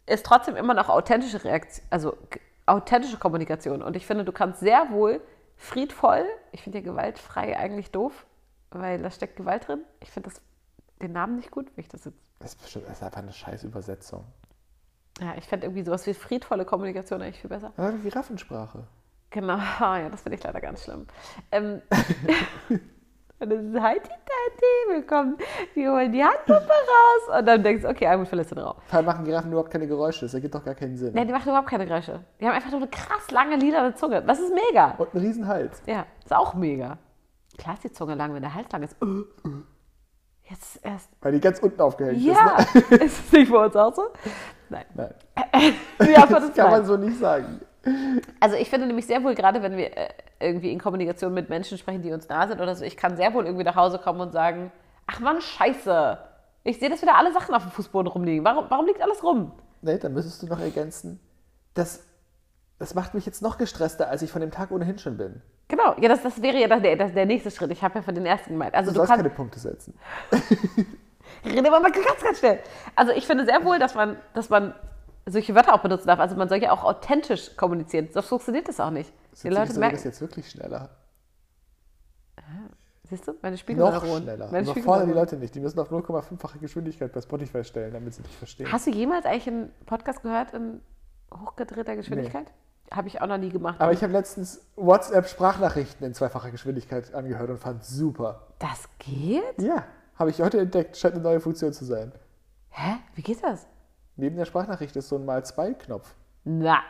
ist 0.06 0.26
trotzdem 0.26 0.56
immer 0.56 0.74
noch 0.74 0.88
authentische 0.88 1.44
Reaktion, 1.44 1.86
also 1.90 2.16
authentische 2.66 3.18
Kommunikation. 3.18 3.82
Und 3.82 3.96
ich 3.96 4.06
finde, 4.06 4.24
du 4.24 4.32
kannst 4.32 4.60
sehr 4.60 4.90
wohl 4.90 5.20
friedvoll, 5.56 6.24
ich 6.52 6.62
finde 6.62 6.78
ja 6.78 6.84
gewaltfrei 6.84 7.56
eigentlich 7.56 7.90
doof, 7.90 8.26
weil 8.70 9.00
da 9.00 9.10
steckt 9.10 9.36
Gewalt 9.36 9.68
drin. 9.68 9.84
Ich 10.00 10.10
finde 10.10 10.30
das 10.30 10.40
den 11.00 11.12
Namen 11.12 11.36
nicht 11.36 11.50
gut, 11.50 11.66
wie 11.76 11.82
ich 11.82 11.88
das 11.88 12.04
jetzt. 12.04 12.18
Das 12.38 12.52
ist, 12.52 12.62
bestimmt, 12.62 12.86
das 12.86 12.98
ist 12.98 13.02
einfach 13.02 13.20
eine 13.20 13.32
scheiß 13.32 13.64
Übersetzung. 13.64 14.24
Ja, 15.20 15.34
ich 15.36 15.46
fände 15.46 15.66
irgendwie 15.66 15.84
sowas 15.84 16.06
wie 16.06 16.14
friedvolle 16.14 16.64
Kommunikation 16.64 17.20
eigentlich 17.20 17.40
viel 17.40 17.50
besser. 17.50 17.72
Aber 17.76 17.92
Giraffensprache. 17.92 18.84
Genau, 19.30 19.58
ja, 19.80 20.08
das 20.08 20.22
finde 20.22 20.36
ich 20.36 20.42
leider 20.42 20.60
ganz 20.60 20.84
schlimm. 20.84 21.06
Ähm, 21.52 21.82
und 23.40 23.50
das 23.50 23.62
ist 23.64 23.80
halt 23.80 24.02
die 24.04 24.92
willkommen. 24.94 25.36
Wir 25.74 25.90
holen 25.92 26.12
die 26.12 26.22
Handpuppe 26.22 26.54
raus 26.68 27.38
und 27.38 27.46
dann 27.46 27.62
denkst 27.62 27.82
du, 27.82 27.88
okay, 27.88 28.06
Almut 28.06 28.28
verlässt 28.28 28.50
den 28.50 28.58
Raum. 28.58 28.76
Vor 28.86 28.96
allem 28.96 29.06
machen 29.06 29.24
Giraffen 29.24 29.50
überhaupt 29.50 29.70
keine 29.70 29.86
Geräusche. 29.86 30.24
Das 30.26 30.34
ergibt 30.34 30.54
doch 30.54 30.64
gar 30.64 30.74
keinen 30.74 30.96
Sinn. 30.96 31.12
Nee, 31.14 31.24
die 31.24 31.32
machen 31.32 31.48
überhaupt 31.48 31.68
keine 31.68 31.86
Geräusche. 31.86 32.20
Die 32.40 32.46
haben 32.46 32.54
einfach 32.54 32.70
nur 32.70 32.80
eine 32.80 32.88
krass 32.90 33.30
lange 33.30 33.56
lila 33.56 33.94
Zunge. 33.94 34.22
Das 34.22 34.38
ist 34.38 34.52
mega. 34.54 34.94
Und 34.98 35.14
einen 35.14 35.24
riesen 35.24 35.46
Hals. 35.46 35.82
Ja, 35.86 36.04
ist 36.24 36.32
auch 36.34 36.54
mega. 36.54 36.98
Klar 37.58 37.74
ist 37.74 37.84
die 37.84 37.92
Zunge 37.92 38.14
lang, 38.14 38.34
wenn 38.34 38.42
der 38.42 38.54
Hals 38.54 38.70
lang 38.72 38.82
ist. 38.82 38.96
Jetzt 40.48 40.84
erst. 40.84 41.10
Weil 41.20 41.32
die 41.32 41.40
ganz 41.40 41.58
unten 41.60 41.80
aufgehängt 41.80 42.20
Ja, 42.20 42.56
ist. 42.74 42.90
Ne? 42.90 42.96
ist 42.98 43.26
es 43.26 43.32
nicht 43.32 43.50
bei 43.52 43.64
uns 43.64 43.76
auch 43.76 43.94
so? 43.94 44.02
Nein. 44.68 44.84
Nein, 44.94 45.14
Ja, 46.00 46.26
das 46.26 46.28
das 46.28 46.52
kann 46.54 46.70
nein. 46.70 46.70
man 46.70 46.84
so 46.84 46.96
nicht 46.96 47.18
sagen. 47.18 47.60
Also 48.40 48.56
ich 48.56 48.70
finde 48.70 48.86
nämlich 48.86 49.06
sehr 49.06 49.22
wohl, 49.22 49.34
gerade 49.34 49.62
wenn 49.62 49.76
wir 49.76 49.96
äh, 49.96 50.08
irgendwie 50.40 50.72
in 50.72 50.78
Kommunikation 50.78 51.34
mit 51.34 51.48
Menschen 51.48 51.78
sprechen, 51.78 52.02
die 52.02 52.12
uns 52.12 52.28
nah 52.28 52.48
sind 52.48 52.60
oder 52.60 52.74
so, 52.74 52.84
ich 52.84 52.96
kann 52.96 53.16
sehr 53.16 53.34
wohl 53.34 53.44
irgendwie 53.44 53.64
nach 53.64 53.76
Hause 53.76 53.98
kommen 53.98 54.20
und 54.20 54.32
sagen, 54.32 54.72
ach 55.06 55.20
Mann, 55.20 55.40
scheiße. 55.40 56.18
Ich 56.64 56.78
sehe, 56.78 56.90
dass 56.90 57.02
wieder 57.02 57.16
alle 57.16 57.32
Sachen 57.32 57.54
auf 57.54 57.62
dem 57.62 57.72
Fußboden 57.72 58.10
rumliegen. 58.10 58.44
Warum, 58.44 58.66
warum 58.68 58.86
liegt 58.86 59.02
alles 59.02 59.22
rum? 59.22 59.52
Nee, 59.82 59.98
dann 59.98 60.12
müsstest 60.12 60.42
du 60.42 60.46
noch 60.46 60.60
ergänzen, 60.60 61.20
das, 61.74 62.06
das 62.78 62.94
macht 62.94 63.14
mich 63.14 63.24
jetzt 63.24 63.40
noch 63.40 63.56
gestresster, 63.56 64.08
als 64.08 64.22
ich 64.22 64.30
von 64.30 64.40
dem 64.40 64.50
Tag 64.50 64.70
ohnehin 64.70 64.98
schon 64.98 65.16
bin. 65.16 65.40
Genau, 65.68 65.94
ja, 66.00 66.08
das, 66.08 66.22
das 66.22 66.42
wäre 66.42 66.58
ja 66.58 66.66
der, 66.80 66.96
das, 66.96 67.14
der 67.14 67.26
nächste 67.26 67.50
Schritt. 67.50 67.70
Ich 67.70 67.82
habe 67.82 67.96
ja 67.96 68.02
von 68.02 68.14
den 68.14 68.26
ersten 68.26 68.50
gemeint. 68.50 68.74
Also 68.74 68.90
Du, 68.90 68.94
du, 68.94 68.98
sollst 68.98 69.10
kannst, 69.10 69.24
keine 69.24 69.34
Punkte 69.34 69.60
setzen. 69.60 69.94
rede 71.44 71.70
mal 71.70 71.82
ganz, 71.82 72.22
ganz 72.22 72.38
schnell. 72.38 72.60
Also 72.96 73.12
ich 73.12 73.26
finde 73.26 73.44
sehr 73.44 73.64
wohl, 73.64 73.78
dass 73.78 73.94
man, 73.94 74.16
dass 74.34 74.50
man 74.50 74.74
solche 75.26 75.54
Wörter 75.54 75.74
auch 75.74 75.82
benutzen 75.82 76.06
darf. 76.06 76.18
Also 76.18 76.36
man 76.36 76.48
soll 76.48 76.58
ja 76.62 76.72
auch 76.72 76.84
authentisch 76.84 77.56
kommunizieren. 77.56 78.08
Sonst 78.12 78.26
funktioniert 78.26 78.68
das 78.68 78.80
auch 78.80 78.90
nicht. 78.90 79.12
Die 79.32 79.36
Sind 79.36 79.52
Leute 79.52 79.68
das 79.68 79.78
merken, 79.78 80.00
jetzt 80.02 80.20
wirklich 80.20 80.50
schneller. 80.50 80.90
siehst 83.08 83.28
du, 83.28 83.34
meine 83.42 83.56
Spiegel 83.58 83.84
Noch 83.84 84.04
schneller. 84.04 84.48
Meine 84.50 84.62
Überfordere 84.62 84.62
die 84.62 84.70
Spiegelneuronen. 84.70 85.14
Leute 85.14 85.36
nicht. 85.36 85.54
Die 85.54 85.60
müssen 85.60 85.78
auf 85.78 85.90
0,5-fache 85.90 86.58
Geschwindigkeit 86.58 87.12
bei 87.12 87.20
Spotify 87.20 87.64
stellen, 87.64 87.92
damit 87.92 88.14
sie 88.14 88.22
dich 88.22 88.36
verstehen. 88.36 88.70
Hast 88.72 88.86
du 88.86 88.90
jemals 88.90 89.26
eigentlich 89.26 89.48
einen 89.48 89.72
Podcast 89.86 90.22
gehört 90.22 90.54
in 90.54 90.80
hochgedrehter 91.32 91.96
Geschwindigkeit? 91.96 92.52
Habe 92.92 93.06
ich 93.06 93.20
auch 93.20 93.26
noch 93.28 93.38
nie 93.38 93.50
gemacht. 93.50 93.80
Aber 93.80 93.92
ich 93.92 94.02
habe 94.02 94.12
letztens 94.12 94.62
WhatsApp-Sprachnachrichten 94.74 96.04
in 96.04 96.12
zweifacher 96.14 96.50
Geschwindigkeit 96.50 97.14
angehört 97.14 97.50
und 97.50 97.58
fand 97.58 97.84
super. 97.84 98.48
das 98.58 98.88
geht? 98.98 99.62
Ja, 99.62 99.84
habe 100.16 100.30
ich 100.30 100.40
heute 100.42 100.58
entdeckt. 100.58 100.96
Scheint 100.96 101.14
eine 101.14 101.22
neue 101.22 101.38
Funktion 101.40 101.72
zu 101.72 101.84
sein. 101.84 102.10
Hä? 102.70 102.96
Wie 103.14 103.22
geht 103.22 103.42
das? 103.44 103.66
Neben 104.20 104.36
der 104.36 104.44
Sprachnachricht 104.44 104.94
ist 104.96 105.08
so 105.08 105.16
ein 105.16 105.24
Mal-2-Knopf. 105.24 106.14
Na, 106.44 106.80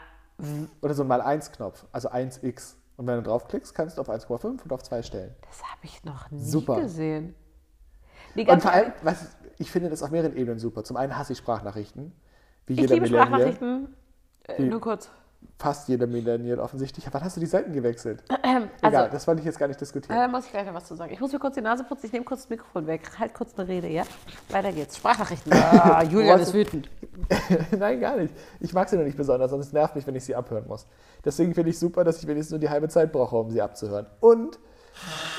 Oder 0.83 0.95
so 0.95 1.03
ein 1.03 1.09
Mal-1-Knopf. 1.09 1.87
Also 1.93 2.11
1x. 2.11 2.75
Und 2.97 3.07
wenn 3.07 3.17
du 3.17 3.23
draufklickst, 3.23 3.73
kannst 3.73 3.97
du 3.97 4.01
auf 4.01 4.11
1,5 4.11 4.63
und 4.65 4.73
auf 4.73 4.83
2 4.83 5.03
stellen. 5.03 5.35
das 5.49 5.63
habe 5.63 5.81
ich 5.85 6.03
noch 6.03 6.31
nie 6.33 6.43
Super. 6.43 6.81
gesehen. 6.81 7.37
Und 8.35 8.63
vor 8.63 8.73
allem, 8.73 8.93
was, 9.03 9.37
ich 9.59 9.71
finde 9.71 9.91
das 9.91 10.03
auf 10.03 10.11
mehreren 10.11 10.37
Ebenen 10.37 10.59
super. 10.59 10.83
Zum 10.83 10.97
einen 10.97 11.17
hasse 11.17 11.33
ich 11.33 11.39
Sprachnachrichten. 11.39 12.13
Wie 12.67 12.75
ich 12.75 12.81
jeder 12.81 12.95
liebe 12.95 13.07
Millennial. 13.07 13.27
Sprachnachrichten. 13.29 13.95
Äh, 14.49 14.63
nur 14.65 14.81
kurz. 14.81 15.09
Fast 15.59 15.89
jeder 15.89 16.07
Millennial 16.07 16.59
offensichtlich. 16.59 17.07
Wann 17.11 17.23
hast 17.23 17.37
du 17.37 17.41
die 17.41 17.47
Seiten 17.47 17.73
gewechselt? 17.75 18.23
Ähm, 18.43 18.71
Egal, 18.83 19.03
also, 19.03 19.13
das 19.13 19.27
wollte 19.27 19.41
ich 19.41 19.47
jetzt 19.47 19.59
gar 19.59 19.69
nicht 19.69 19.81
diskutieren. 19.81 20.19
äh, 20.19 20.27
muss 20.27 20.47
ich 20.47 20.51
gleich 20.51 20.65
noch 20.67 20.73
was 20.73 20.87
zu 20.87 20.95
sagen. 20.95 21.13
Ich 21.13 21.21
muss 21.21 21.33
mir 21.33 21.39
kurz 21.39 21.55
die 21.55 21.61
Nase 21.61 21.85
putzen. 21.85 22.07
Ich 22.07 22.13
nehme 22.13 22.25
kurz 22.25 22.43
das 22.43 22.51
Mikrofon 22.51 22.87
weg. 22.87 23.03
Halt 23.19 23.35
kurz 23.35 23.59
eine 23.59 23.69
Rede, 23.69 23.89
ja? 23.89 24.05
Weiter 24.49 24.73
geht's. 24.73 24.97
Sprachnachrichten. 24.97 25.53
Ah, 25.53 26.03
Julian 26.11 26.41
ist 26.41 26.55
wütend. 26.55 26.89
Nein, 27.79 28.01
gar 28.01 28.17
nicht. 28.17 28.33
Ich 28.61 28.73
mag 28.73 28.89
sie 28.89 28.97
nur 28.97 29.05
nicht 29.05 29.19
besonders, 29.19 29.51
sonst 29.51 29.73
nervt 29.75 29.97
mich, 29.97 30.07
wenn 30.07 30.15
ich 30.17 30.25
sie 30.25 30.35
abhören 30.35 30.67
muss. 30.67 30.87
Deswegen 31.25 31.55
finde 31.55 31.71
ich 31.71 31.79
super, 31.79 32.05
dass 32.05 32.19
ich 32.23 32.27
wenigstens 32.27 32.53
nur 32.53 32.61
die 32.61 32.71
halbe 32.71 32.89
Zeit 32.89 33.13
brauche, 33.13 33.37
um 33.37 33.51
sie 33.51 33.61
abzuhören. 33.61 34.07
Und 34.21 34.59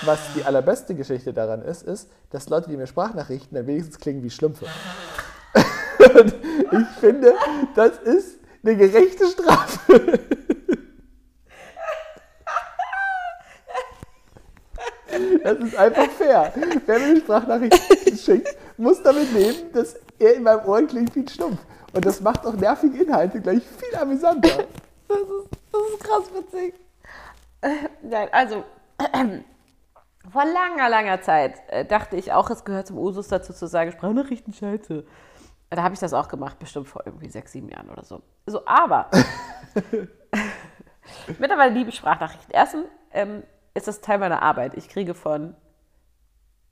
was 0.03 0.19
die 0.35 0.43
allerbeste 0.43 0.93
Geschichte 0.95 1.33
daran 1.33 1.61
ist, 1.63 1.83
ist, 1.83 2.11
dass 2.29 2.47
Leute, 2.49 2.69
die 2.69 2.77
mir 2.77 2.87
Sprachnachrichten 2.87 3.55
dann 3.55 3.65
wenigstens 3.65 3.97
klingen 3.97 4.21
wie 4.23 4.29
Schlümpfe. 4.29 4.65
Und 6.15 6.33
ich 6.71 6.87
finde, 6.99 7.33
das 7.75 7.97
ist 7.99 8.37
eine 8.63 8.77
gerechte 8.77 9.27
Strafe. 9.27 10.19
Das 15.43 15.57
ist 15.59 15.75
einfach 15.75 16.09
fair. 16.11 16.53
Wer 16.85 16.99
mir 16.99 17.05
eine 17.05 17.17
Sprachnachricht 17.17 17.79
schickt, 18.19 18.55
muss 18.77 19.01
damit 19.03 19.31
leben, 19.33 19.71
dass 19.73 19.95
er 20.19 20.35
in 20.35 20.43
meinem 20.43 20.65
Ohr 20.65 20.81
klingt 20.83 21.15
wie 21.15 21.21
ein 21.21 21.27
Stumpf. 21.27 21.59
Und 21.93 22.05
das 22.05 22.21
macht 22.21 22.45
auch 22.45 22.53
nervige 22.53 23.03
Inhalte 23.03 23.41
gleich 23.41 23.63
viel 23.63 23.99
amüsanter. 23.99 24.65
Das 25.07 25.19
ist, 25.19 25.49
das 25.71 25.81
ist 25.93 26.03
krass 26.03 26.23
witzig. 26.33 26.75
Nein, 28.01 28.29
also 28.31 28.63
vor 30.31 30.45
langer, 30.45 30.89
langer 30.89 31.21
Zeit 31.21 31.55
äh, 31.67 31.85
dachte 31.85 32.15
ich 32.15 32.31
auch, 32.31 32.49
es 32.49 32.63
gehört 32.63 32.87
zum 32.87 32.97
Usus 32.97 33.27
dazu 33.27 33.53
zu 33.53 33.67
sagen, 33.67 33.91
Sprachnachrichten 33.91 34.53
scheiße. 34.53 35.03
Da 35.71 35.83
habe 35.83 35.93
ich 35.93 36.01
das 36.01 36.13
auch 36.13 36.27
gemacht, 36.27 36.59
bestimmt 36.59 36.89
vor 36.89 37.03
irgendwie 37.05 37.29
sechs, 37.29 37.53
sieben 37.53 37.69
Jahren 37.69 37.89
oder 37.89 38.03
so. 38.03 38.21
So, 38.45 38.65
aber 38.67 39.09
mittlerweile 41.39 41.73
liebe 41.73 41.89
ich 41.89 41.95
Sprachnachrichten. 41.95 42.53
Erstens 42.53 42.87
ähm, 43.13 43.43
ist 43.73 43.87
das 43.87 44.01
Teil 44.01 44.19
meiner 44.19 44.41
Arbeit. 44.41 44.73
Ich 44.75 44.89
kriege 44.89 45.13
von 45.13 45.55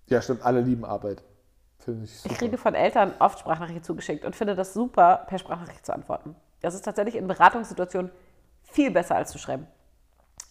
Ja, 0.08 0.22
stimmt, 0.22 0.43
alle 0.43 0.60
lieben 0.60 0.84
Arbeit. 0.84 1.24
Finde 1.78 2.04
ich 2.04 2.20
super. 2.20 2.34
Ich 2.34 2.39
kriege 2.39 2.58
von 2.58 2.76
Eltern 2.76 3.14
oft 3.20 3.39
Sprachnachrichten 3.39 3.84
zugeschickt 3.84 4.26
und 4.26 4.36
finde 4.36 4.54
das 4.56 4.74
super, 4.74 5.24
per 5.28 5.39
Sprachnachricht 5.39 5.86
zu 5.86 5.93
antworten. 5.93 6.36
Das 6.60 6.76
ist 6.76 6.84
tatsächlich 6.84 7.16
in 7.16 7.26
Beratungssituationen 7.26 8.12
viel 8.64 8.91
besser 8.91 9.16
als 9.16 9.32
zu 9.32 9.38
schreiben. 9.38 9.66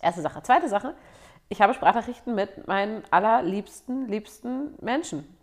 Erste 0.01 0.23
Sache. 0.23 0.43
Zweite 0.43 0.71
Sache, 0.71 0.95
ich 1.51 1.61
habe 1.61 1.75
Sprachnachrichten 1.75 2.35
mit 2.35 2.67
meinen 2.67 3.03
allerliebsten, 3.11 4.09
liebsten 4.09 4.75
Menschen. 4.81 5.38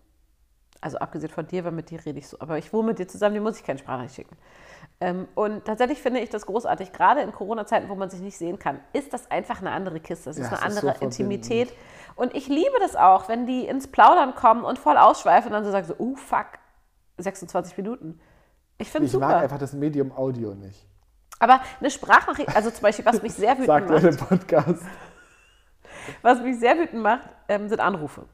Also 0.81 0.97
abgesehen 0.99 1.31
von 1.31 1.47
dir, 1.47 1.63
weil 1.65 1.71
mit 1.71 1.89
dir 1.89 2.05
rede 2.05 2.19
ich 2.19 2.27
so. 2.27 2.37
Aber 2.39 2.57
ich 2.57 2.71
wohne 2.73 2.89
mit 2.89 2.99
dir 2.99 3.07
zusammen, 3.07 3.33
die 3.35 3.39
muss 3.41 3.57
ich 3.57 3.63
keine 3.63 3.79
Sprachnachricht 3.79 4.15
schicken. 4.15 4.37
Ähm, 5.01 5.27
und 5.35 5.65
tatsächlich 5.65 6.01
finde 6.01 6.19
ich 6.19 6.29
das 6.29 6.45
großartig, 6.45 6.91
gerade 6.91 7.21
in 7.21 7.31
Corona-Zeiten, 7.31 7.89
wo 7.89 7.95
man 7.95 8.09
sich 8.09 8.21
nicht 8.21 8.37
sehen 8.37 8.59
kann, 8.59 8.79
ist 8.93 9.13
das 9.13 9.29
einfach 9.31 9.59
eine 9.61 9.71
andere 9.71 9.99
Kiste. 9.99 10.29
Es 10.29 10.37
Ja, 10.37 10.45
ist 10.45 10.53
eine 10.53 10.67
es 10.69 10.75
ist 10.75 10.81
so 10.81 10.87
andere. 10.87 11.03
Intimität. 11.03 11.73
Und 12.15 12.33
ich 12.35 12.47
liebe 12.47 12.75
das 12.79 12.95
auch, 12.95 13.27
wenn 13.27 13.45
die 13.45 13.65
ins 13.67 13.87
Plaudern 13.87 14.35
kommen 14.35 14.63
und 14.63 14.79
voll 14.79 14.97
ausschweifen 14.97 15.47
und 15.47 15.53
dann 15.53 15.65
so 15.65 15.71
sagen 15.71 15.87
so, 15.87 15.95
uh, 15.97 16.15
fuck, 16.15 16.47
26 17.17 17.75
Minuten. 17.77 18.19
Ich 18.77 18.89
finde 18.91 19.07
es 19.07 19.13
Ich 19.13 19.19
mag 19.19 19.29
super. 19.31 19.41
einfach 19.41 19.57
das 19.57 19.73
Medium 19.73 20.11
Audio 20.11 20.53
nicht. 20.53 20.87
Aber 21.39 21.59
eine 21.79 21.89
Sprachnachricht, 21.91 22.55
also 22.55 22.69
zum 22.71 22.81
Beispiel, 22.83 23.05
was 23.05 23.21
mich 23.21 23.33
sehr 23.33 23.53
wütend 23.57 23.67
Sagt 23.67 23.89
macht, 23.89 24.03
im 24.03 24.17
Podcast. 24.17 24.83
was 26.21 26.41
mich 26.41 26.59
sehr 26.59 26.77
wütend 26.77 27.01
macht, 27.01 27.23
ähm, 27.49 27.67
sind 27.67 27.79
Anrufe. 27.79 28.25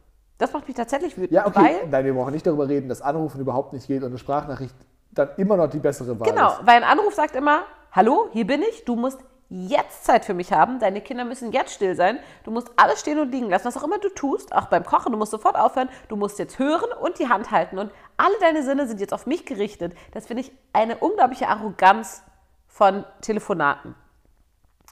Das 0.42 0.54
macht 0.54 0.68
mich 0.68 0.76
tatsächlich 0.76 1.16
wütend, 1.16 1.32
Ja, 1.34 1.46
okay. 1.46 1.76
Nein, 1.92 2.04
wir 2.04 2.14
brauchen 2.16 2.34
nicht 2.34 2.48
darüber 2.48 2.68
reden, 2.68 2.90
dass 2.90 3.04
Anrufen 3.04 3.40
überhaupt 3.40 3.74
nicht 3.74 3.86
geht 3.86 4.02
und 4.02 4.10
eine 4.10 4.18
Sprachnachricht 4.18 4.74
dann 5.12 5.30
immer 5.38 5.56
noch 5.56 5.70
die 5.70 5.78
bessere 5.78 6.20
Wahl 6.20 6.28
Genau, 6.28 6.54
ist. 6.54 6.66
weil 6.66 6.78
ein 6.78 6.84
Anruf 6.84 7.14
sagt 7.14 7.36
immer, 7.36 7.60
hallo, 7.92 8.28
hier 8.32 8.48
bin 8.48 8.64
ich, 8.64 8.84
du 8.86 8.96
musst 8.96 9.20
jetzt 9.50 10.04
Zeit 10.04 10.26
für 10.26 10.34
mich 10.34 10.52
haben, 10.52 10.80
deine 10.80 11.02
Kinder 11.02 11.26
müssen 11.26 11.52
jetzt 11.52 11.74
still 11.76 11.96
sein, 11.96 12.18
du 12.44 12.50
musst 12.50 12.70
alles 12.76 13.02
stehen 13.02 13.20
und 13.20 13.30
liegen 13.32 13.52
lassen, 13.52 13.66
was 13.66 13.78
auch 13.78 13.84
immer 13.84 14.00
du 14.00 14.10
tust, 14.10 14.56
auch 14.56 14.66
beim 14.66 14.84
Kochen, 14.84 15.12
du 15.12 15.18
musst 15.20 15.30
sofort 15.32 15.56
aufhören, 15.58 15.90
du 16.08 16.16
musst 16.16 16.40
jetzt 16.40 16.58
hören 16.58 16.90
und 17.00 17.20
die 17.20 17.30
Hand 17.30 17.52
halten 17.52 17.78
und 17.78 17.92
alle 18.18 18.34
deine 18.40 18.64
Sinne 18.64 18.88
sind 18.88 19.00
jetzt 19.00 19.14
auf 19.14 19.28
mich 19.28 19.46
gerichtet. 19.46 19.94
Das 20.14 20.26
finde 20.26 20.42
ich 20.42 20.52
eine 20.74 20.98
unglaubliche 20.98 21.50
Arroganz 21.50 22.24
von 22.68 23.04
Telefonaten. 23.22 23.94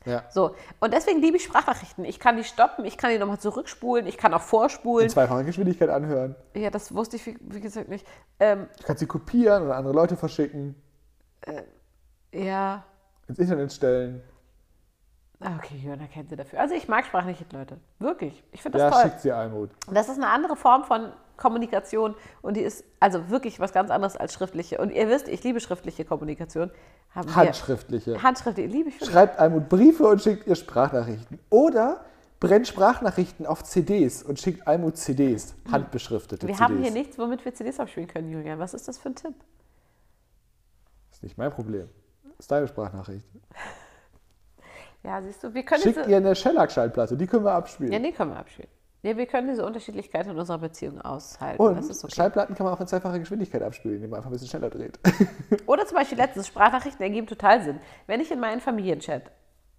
Ja. 0.09 0.23
So, 0.31 0.55
und 0.79 0.93
deswegen 0.93 1.21
liebe 1.21 1.37
ich 1.37 1.43
Sprachnachrichten. 1.43 2.03
Ich 2.05 2.19
kann 2.19 2.35
die 2.37 2.43
stoppen, 2.43 2.83
ich 2.85 2.97
kann 2.97 3.11
die 3.11 3.19
nochmal 3.19 3.39
zurückspulen, 3.39 4.07
ich 4.07 4.17
kann 4.17 4.33
auch 4.33 4.41
vorspulen. 4.41 5.05
In 5.05 5.09
zweifacher 5.11 5.43
Geschwindigkeit 5.43 5.89
anhören. 5.89 6.35
Ja, 6.55 6.69
das 6.69 6.93
wusste 6.93 7.15
ich, 7.17 7.25
wie, 7.25 7.37
wie 7.41 7.61
gesagt, 7.61 7.87
nicht. 7.89 8.05
Ähm, 8.39 8.67
Du 8.79 8.83
kannst 8.85 8.99
sie 8.99 9.07
kopieren 9.07 9.63
oder 9.63 9.75
andere 9.75 9.93
Leute 9.93 10.17
verschicken, 10.17 10.75
ja, 12.33 12.83
ins 13.27 13.39
Internet 13.39 13.71
stellen. 13.73 14.21
Ah, 15.41 15.55
okay, 15.57 15.75
Jörn 15.77 16.05
kennt 16.11 16.29
sie 16.29 16.35
dafür. 16.35 16.59
Also 16.59 16.75
ich 16.75 16.87
mag 16.89 17.05
Sprachnachrichten, 17.05 17.57
Leute. 17.57 17.77
Wirklich. 17.99 18.43
Ich 18.51 18.61
finde 18.61 18.77
das 18.77 18.91
Ja, 18.91 18.91
toll. 18.91 19.09
schickt 19.09 19.21
sie 19.21 19.31
Almut. 19.31 19.69
Das 19.89 20.09
ist 20.09 20.17
eine 20.17 20.27
andere 20.27 20.55
Form 20.57 20.83
von 20.83 21.13
Kommunikation 21.39 22.15
und 22.43 22.55
die 22.57 22.61
ist 22.61 22.83
also 22.99 23.29
wirklich 23.29 23.59
was 23.59 23.73
ganz 23.73 23.89
anderes 23.89 24.15
als 24.15 24.33
schriftliche. 24.33 24.77
Und 24.79 24.91
ihr 24.91 25.09
wisst, 25.09 25.27
ich 25.27 25.43
liebe 25.43 25.59
schriftliche 25.59 26.05
Kommunikation. 26.05 26.69
Haben 27.15 27.27
wir- 27.29 27.35
Handschriftliche. 27.35 28.21
Handschriftliche 28.21 28.69
liebe 28.69 28.89
ich. 28.89 29.03
Schreibt 29.03 29.39
Almut 29.39 29.69
Briefe 29.69 30.05
und 30.07 30.21
schickt 30.21 30.45
ihr 30.47 30.55
Sprachnachrichten. 30.55 31.39
Oder 31.49 32.05
brennt 32.39 32.67
Sprachnachrichten 32.67 33.45
auf 33.45 33.63
CDs 33.63 34.21
und 34.23 34.39
schickt 34.39 34.67
Almut 34.67 34.97
CDs, 34.97 35.55
handbeschriftete 35.71 36.47
Wir 36.47 36.53
CDs. 36.53 36.61
haben 36.69 36.81
hier 36.81 36.91
nichts, 36.91 37.17
womit 37.17 37.43
wir 37.43 37.53
CDs 37.53 37.79
abspielen 37.79 38.07
können, 38.07 38.29
Julian. 38.31 38.59
Was 38.59 38.73
ist 38.73 38.87
das 38.87 38.97
für 38.97 39.09
ein 39.09 39.15
Tipp? 39.15 39.33
ist 41.11 41.23
nicht 41.23 41.37
mein 41.37 41.51
Problem. 41.51 41.89
Das 42.23 42.39
ist 42.45 42.51
deine 42.51 42.67
Sprachnachricht. 42.67 43.27
Ja, 45.01 45.21
siehst 45.21 45.41
du, 45.41 45.53
wir 45.53 45.63
können 45.63 45.81
Schickt 45.81 46.07
ihr 46.07 46.17
eine 46.17 46.35
Shellac-Schallplatte, 46.35 47.15
die 47.15 47.25
können 47.25 47.45
wir 47.45 47.53
abspielen. 47.53 47.93
Ja, 47.93 47.99
nee, 47.99 48.11
können 48.11 48.31
wir 48.31 48.37
abspielen. 48.37 48.67
Nee, 49.01 49.15
wir 49.15 49.25
können 49.27 49.47
diese 49.47 49.65
Unterschiedlichkeit 49.65 50.27
in 50.27 50.37
unserer 50.37 50.57
Beziehung 50.57 50.99
aushalten. 50.99 51.61
und 51.61 51.77
das 51.77 52.03
okay. 52.03 52.13
Schallplatten 52.15 52.53
kann 52.55 52.65
man 52.65 52.75
auch 52.75 52.81
in 52.81 52.87
zweifacher 52.87 53.17
Geschwindigkeit 53.19 53.61
abspielen, 53.61 53.95
indem 53.95 54.09
man 54.09 54.17
einfach 54.17 54.29
ein 54.29 54.33
bisschen 54.33 54.49
schneller 54.49 54.69
dreht. 54.69 54.99
Oder 55.67 55.85
zum 55.85 55.97
Beispiel 55.97 56.17
letztens, 56.17 56.47
Sprachnachrichten 56.47 57.01
ergeben 57.01 57.25
total 57.25 57.61
Sinn. 57.63 57.79
Wenn 58.07 58.19
ich 58.19 58.29
in 58.29 58.39
meinen 58.41 58.59
Familienchat, 58.59 59.31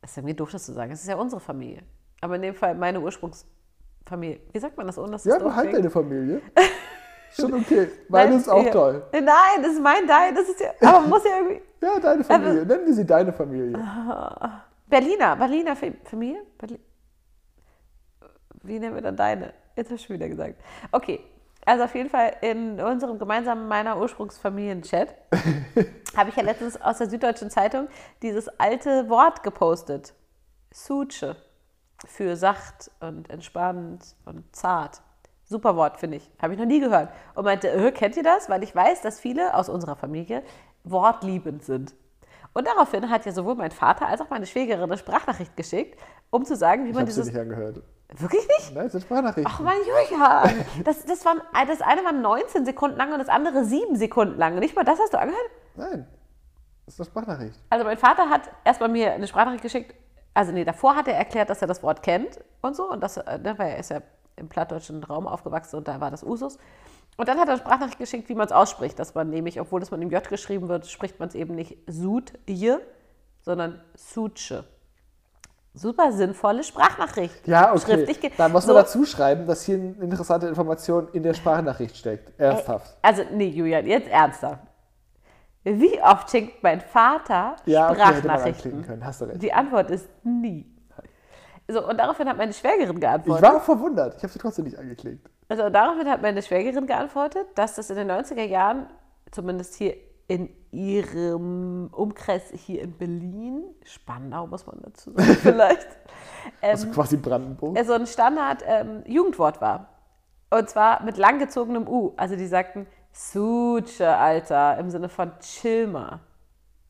ist 0.02 0.16
irgendwie 0.16 0.34
doof, 0.34 0.50
das 0.52 0.64
zu 0.64 0.72
sagen, 0.72 0.92
es 0.92 1.02
ist 1.02 1.08
ja 1.08 1.16
unsere 1.16 1.40
Familie, 1.40 1.82
aber 2.22 2.36
in 2.36 2.42
dem 2.42 2.54
Fall 2.54 2.74
meine 2.74 2.98
Ursprungsfamilie. 3.00 4.40
Wie 4.52 4.58
sagt 4.58 4.78
man 4.78 4.86
das, 4.86 4.96
ohne 4.96 5.12
dass 5.12 5.24
ja, 5.24 5.38
doof 5.38 5.48
behalt 5.48 5.74
deine 5.74 5.90
Familie. 5.90 6.40
Schon 7.32 7.52
okay. 7.54 7.88
Meine 8.08 8.36
ist 8.36 8.48
auch 8.48 8.64
ja. 8.64 8.70
toll. 8.70 9.02
Nein, 9.12 9.62
das 9.62 9.72
ist 9.72 9.82
mein 9.82 10.06
Dein, 10.06 10.34
das 10.34 10.48
ist 10.48 10.60
ja, 10.60 10.70
aber 10.80 11.00
man 11.02 11.10
muss 11.10 11.24
ja 11.24 11.36
irgendwie, 11.36 11.60
Ja, 11.82 11.98
deine 12.00 12.24
Familie. 12.24 12.66
Nennen 12.66 12.86
wir 12.86 12.94
sie 12.94 13.06
deine 13.06 13.32
Familie. 13.32 13.78
Berliner, 14.88 15.36
Berliner 15.36 15.76
Fa- 15.76 15.92
Familie? 16.04 16.42
Berlin. 16.58 16.78
Wie 18.62 18.78
nennen 18.78 18.94
wir 18.94 19.02
dann 19.02 19.16
deine? 19.16 19.52
Jetzt 19.76 19.88
habe 19.88 19.96
ich 19.96 20.06
schon 20.06 20.16
wieder 20.16 20.28
gesagt. 20.28 20.56
Okay, 20.92 21.20
also 21.64 21.84
auf 21.84 21.94
jeden 21.94 22.10
Fall 22.10 22.34
in 22.40 22.80
unserem 22.80 23.18
gemeinsamen 23.18 23.68
meiner 23.68 23.98
Ursprungsfamilien-Chat 23.98 25.14
habe 26.16 26.30
ich 26.30 26.36
ja 26.36 26.42
letztens 26.42 26.80
aus 26.80 26.98
der 26.98 27.08
Süddeutschen 27.08 27.50
Zeitung 27.50 27.88
dieses 28.22 28.48
alte 28.58 29.08
Wort 29.08 29.42
gepostet. 29.42 30.14
Suche. 30.72 31.36
Für 32.06 32.34
sacht 32.36 32.90
und 33.00 33.28
entspannt 33.28 34.16
und 34.24 34.44
zart. 34.56 35.02
Super 35.44 35.76
Wort, 35.76 35.98
finde 35.98 36.16
ich. 36.16 36.30
Habe 36.40 36.54
ich 36.54 36.58
noch 36.58 36.66
nie 36.66 36.80
gehört. 36.80 37.10
Und 37.34 37.44
meinte, 37.44 37.68
äh, 37.68 37.92
kennt 37.92 38.16
ihr 38.16 38.22
das? 38.22 38.48
Weil 38.48 38.62
ich 38.62 38.74
weiß, 38.74 39.02
dass 39.02 39.20
viele 39.20 39.54
aus 39.54 39.68
unserer 39.68 39.96
Familie 39.96 40.42
wortliebend 40.84 41.62
sind. 41.62 41.94
Und 42.52 42.66
daraufhin 42.66 43.10
hat 43.10 43.26
ja 43.26 43.32
sowohl 43.32 43.54
mein 43.54 43.70
Vater 43.70 44.06
als 44.06 44.20
auch 44.20 44.30
meine 44.30 44.46
Schwägerin 44.46 44.84
eine 44.84 44.96
Sprachnachricht 44.96 45.56
geschickt, 45.56 46.00
um 46.30 46.44
zu 46.44 46.56
sagen, 46.56 46.84
wie 46.84 46.90
Ich 46.90 46.94
man 46.94 47.04
dieses. 47.04 47.26
nicht 47.26 47.38
angehört. 47.38 47.82
Wirklich 48.16 48.46
nicht? 48.58 48.74
Nein, 48.74 48.86
es 48.86 48.92
sind 48.92 49.02
Sprachnachrichten. 49.02 49.52
Ach, 49.54 49.60
mein 49.60 49.78
Julian. 49.78 50.64
Das, 50.84 51.04
das, 51.04 51.24
waren, 51.24 51.40
das 51.68 51.80
eine 51.80 52.04
war 52.04 52.12
19 52.12 52.64
Sekunden 52.64 52.96
lang 52.96 53.12
und 53.12 53.18
das 53.18 53.28
andere 53.28 53.64
7 53.64 53.96
Sekunden 53.96 54.38
lang. 54.38 54.58
Nicht 54.58 54.74
mal 54.74 54.84
das 54.84 54.98
hast 54.98 55.12
du 55.12 55.18
angehört? 55.18 55.50
Nein, 55.76 56.06
das 56.86 56.94
ist 56.94 57.00
eine 57.00 57.06
Sprachnachricht. 57.06 57.58
Also 57.70 57.84
mein 57.84 57.98
Vater 57.98 58.28
hat 58.28 58.50
erstmal 58.64 58.88
mir 58.88 59.12
eine 59.12 59.28
Sprachnachricht 59.28 59.62
geschickt. 59.62 59.94
Also 60.34 60.52
nee, 60.52 60.64
davor 60.64 60.96
hat 60.96 61.08
er 61.08 61.14
erklärt, 61.14 61.50
dass 61.50 61.62
er 61.62 61.68
das 61.68 61.82
Wort 61.82 62.02
kennt 62.02 62.40
und 62.62 62.74
so. 62.74 62.90
Und 62.90 63.00
das, 63.00 63.16
äh, 63.16 63.38
ne, 63.38 63.58
weil 63.58 63.70
er 63.70 63.78
ist 63.78 63.90
ja 63.90 64.00
im 64.36 64.48
plattdeutschen 64.48 65.04
Raum 65.04 65.26
aufgewachsen 65.26 65.76
und 65.76 65.86
da 65.86 66.00
war 66.00 66.10
das 66.10 66.24
Usus. 66.24 66.58
Und 67.16 67.28
dann 67.28 67.38
hat 67.38 67.48
er 67.48 67.54
eine 67.54 67.60
Sprachnachricht 67.60 67.98
geschickt, 67.98 68.28
wie 68.28 68.34
man 68.34 68.46
es 68.46 68.52
ausspricht. 68.52 68.98
Dass 68.98 69.14
man 69.14 69.30
nämlich, 69.30 69.60
obwohl 69.60 69.82
es 69.82 69.90
mit 69.90 70.00
einem 70.00 70.10
J 70.10 70.26
geschrieben 70.28 70.68
wird, 70.68 70.86
spricht 70.86 71.20
man 71.20 71.28
es 71.28 71.34
eben 71.34 71.54
nicht 71.54 71.76
Sud, 71.86 72.32
je, 72.48 72.76
sondern 73.42 73.80
Suche. 73.94 74.64
Super 75.72 76.10
sinnvolle 76.10 76.64
Sprachnachricht. 76.64 77.46
Ja, 77.46 77.70
okay. 77.72 77.80
Schriftlich 77.80 78.32
Dann 78.36 78.50
muss 78.52 78.66
man 78.66 78.74
So. 78.76 78.82
dazu 78.82 79.04
schreiben, 79.04 79.46
dass 79.46 79.62
hier 79.62 79.76
eine 79.76 79.94
interessante 80.00 80.48
Information 80.48 81.08
in 81.12 81.22
der 81.22 81.32
Sprachnachricht 81.34 81.96
steckt. 81.96 82.32
Ernsthaft. 82.40 82.96
Also, 83.02 83.22
nee, 83.32 83.48
Julian, 83.48 83.86
jetzt 83.86 84.08
ernsthaft. 84.08 84.62
Wie 85.62 86.00
oft 86.02 86.28
schickt 86.30 86.62
mein 86.62 86.80
Vater 86.80 87.54
Ja, 87.66 87.90
okay, 87.90 88.00
Sprachnachrichten? 88.00 88.82
können. 88.84 89.04
Hast 89.04 89.20
du 89.20 89.26
recht. 89.26 89.42
Die 89.42 89.52
Antwort 89.52 89.90
ist 89.90 90.08
nie. 90.24 90.66
So, 91.68 91.86
und 91.86 91.98
daraufhin 91.98 92.28
hat 92.28 92.36
meine 92.36 92.52
Schwägerin 92.52 92.96
Ich 92.96 93.00
geantwortet. 93.00 93.42
war 93.44 93.56
auch 93.56 93.62
verwundert. 93.62 94.16
Ich 94.16 94.22
habe 94.24 94.32
sie 94.32 94.38
trotzdem 94.40 94.64
nicht 94.64 94.76
angeklickt. 94.76 95.28
Also 95.48 95.68
daraufhin 95.70 96.08
hat 96.08 96.20
meine 96.20 96.42
Schwägerin 96.42 96.86
geantwortet, 96.86 97.46
dass 97.54 97.76
das 97.76 97.90
in 97.90 97.96
den 97.96 98.10
90er 98.10 98.42
Jahren, 98.44 98.86
zumindest 99.30 99.76
hier 99.76 99.94
in 100.30 100.48
ihrem 100.70 101.90
Umkreis 101.92 102.52
hier 102.54 102.82
in 102.82 102.92
Berlin, 102.92 103.64
Spandau 103.82 104.46
muss 104.46 104.64
man 104.64 104.78
dazu 104.80 105.10
sagen 105.12 105.34
vielleicht, 105.42 105.88
Also 106.62 106.88
quasi 106.90 107.16
Brandenburg. 107.16 107.76
so 107.84 107.94
ein 107.94 108.06
Standard-Jugendwort 108.06 109.60
war. 109.60 109.88
Und 110.50 110.68
zwar 110.68 111.02
mit 111.02 111.16
langgezogenem 111.16 111.88
U. 111.88 112.12
Also 112.16 112.36
die 112.36 112.46
sagten 112.46 112.86
Suche, 113.10 114.16
Alter, 114.16 114.78
im 114.78 114.88
Sinne 114.90 115.08
von 115.08 115.32
chill 115.40 115.88
mal. 115.88 116.20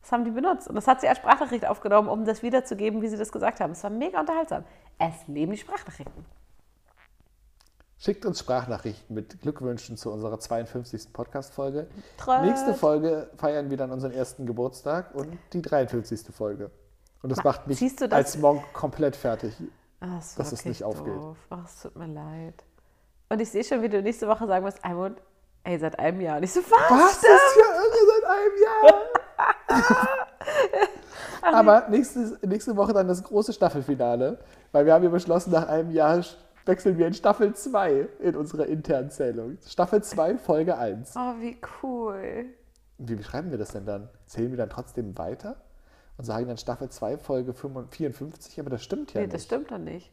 Das 0.03 0.11
haben 0.11 0.23
die 0.23 0.31
benutzt. 0.31 0.67
Und 0.67 0.75
das 0.75 0.87
hat 0.87 1.01
sie 1.01 1.07
als 1.07 1.17
Sprachnachricht 1.17 1.65
aufgenommen, 1.65 2.09
um 2.09 2.23
das 2.25 2.43
wiederzugeben, 2.43 3.01
wie 3.01 3.07
sie 3.07 3.17
das 3.17 3.31
gesagt 3.31 3.59
haben. 3.59 3.71
Es 3.71 3.83
war 3.83 3.89
mega 3.89 4.19
unterhaltsam. 4.19 4.65
Es 4.99 5.27
leben 5.27 5.51
die 5.51 5.57
Sprachnachrichten. 5.57 6.25
Schickt 8.03 8.25
uns 8.25 8.39
Sprachnachrichten 8.39 9.13
mit 9.13 9.41
Glückwünschen 9.43 9.95
zu 9.95 10.11
unserer 10.11 10.39
52. 10.39 11.13
Podcast-Folge. 11.13 11.85
Nächste 12.41 12.73
Folge 12.73 13.29
feiern 13.37 13.69
wir 13.69 13.77
dann 13.77 13.91
unseren 13.91 14.11
ersten 14.11 14.47
Geburtstag 14.47 15.13
und 15.13 15.37
die 15.53 15.61
53. 15.61 16.21
Folge. 16.35 16.71
Und 17.21 17.29
das 17.29 17.43
macht 17.43 17.67
mich 17.67 17.79
das? 17.95 18.11
als 18.11 18.39
Monk 18.39 18.63
komplett 18.73 19.15
fertig. 19.15 19.53
Ah, 19.99 20.15
das 20.15 20.33
Dass 20.33 20.51
es 20.51 20.65
nicht 20.65 20.83
aufgeht. 20.83 21.15
Doof. 21.15 21.37
Ach, 21.51 21.63
es 21.63 21.83
tut 21.83 21.95
mir 21.95 22.07
leid. 22.07 22.63
Und 23.29 23.39
ich 23.39 23.51
sehe 23.51 23.63
schon, 23.63 23.83
wie 23.83 23.89
du 23.89 24.01
nächste 24.01 24.27
Woche 24.27 24.47
sagen 24.47 24.65
wirst, 24.65 24.83
Almut, 24.83 25.21
Ey, 25.63 25.77
seit 25.77 25.99
einem 25.99 26.21
Jahr. 26.21 26.37
Und 26.37 26.43
ich 26.43 26.53
so, 26.53 26.61
was? 26.61 26.89
Was? 26.89 27.21
Das 27.21 27.29
ist 27.29 27.57
ja 27.59 27.65
irre 27.83 27.99
seit 28.09 28.25
einem 28.31 28.55
Jahr. 29.77 30.87
Aber 31.59 31.87
nächste, 31.89 32.39
nächste 32.47 32.75
Woche 32.75 32.93
dann 32.93 33.07
das 33.07 33.23
große 33.23 33.53
Staffelfinale, 33.53 34.39
weil 34.71 34.87
wir 34.87 34.93
haben 34.95 35.03
ja 35.03 35.11
beschlossen, 35.11 35.51
nach 35.51 35.67
einem 35.67 35.91
Jahr 35.91 36.23
wechseln 36.65 36.97
wir 36.97 37.07
in 37.07 37.13
Staffel 37.13 37.53
2 37.53 38.07
in 38.19 38.35
unserer 38.35 38.65
internen 38.65 39.09
Zählung. 39.09 39.57
Staffel 39.65 40.03
2, 40.03 40.37
Folge 40.37 40.77
1. 40.77 41.15
Oh, 41.15 41.39
wie 41.39 41.57
cool. 41.81 42.45
Wie 42.97 43.15
beschreiben 43.15 43.51
wir 43.51 43.57
das 43.57 43.71
denn 43.71 43.85
dann? 43.85 44.09
Zählen 44.25 44.51
wir 44.51 44.57
dann 44.57 44.69
trotzdem 44.69 45.17
weiter 45.17 45.61
und 46.17 46.25
sagen 46.25 46.47
dann 46.47 46.57
Staffel 46.57 46.89
2, 46.89 47.17
Folge 47.17 47.53
54? 47.53 48.59
Aber 48.59 48.69
das 48.69 48.83
stimmt 48.83 49.13
ja 49.13 49.21
nee, 49.21 49.27
nicht. 49.27 49.35
das 49.35 49.43
stimmt 49.45 49.71
dann 49.71 49.83
nicht. 49.83 50.11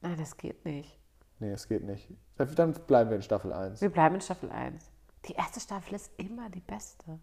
Nein, 0.00 0.16
das 0.18 0.36
geht 0.36 0.64
nicht. 0.64 1.00
Nee, 1.40 1.52
es 1.52 1.66
geht 1.66 1.84
nicht. 1.84 2.08
Dann 2.36 2.72
bleiben 2.86 3.10
wir 3.10 3.16
in 3.16 3.22
Staffel 3.22 3.52
1. 3.52 3.80
Wir 3.80 3.90
bleiben 3.90 4.14
in 4.14 4.20
Staffel 4.20 4.50
1. 4.50 4.90
Die 5.28 5.32
erste 5.32 5.60
Staffel 5.60 5.94
ist 5.94 6.12
immer 6.18 6.50
die 6.50 6.60
beste. 6.60 7.18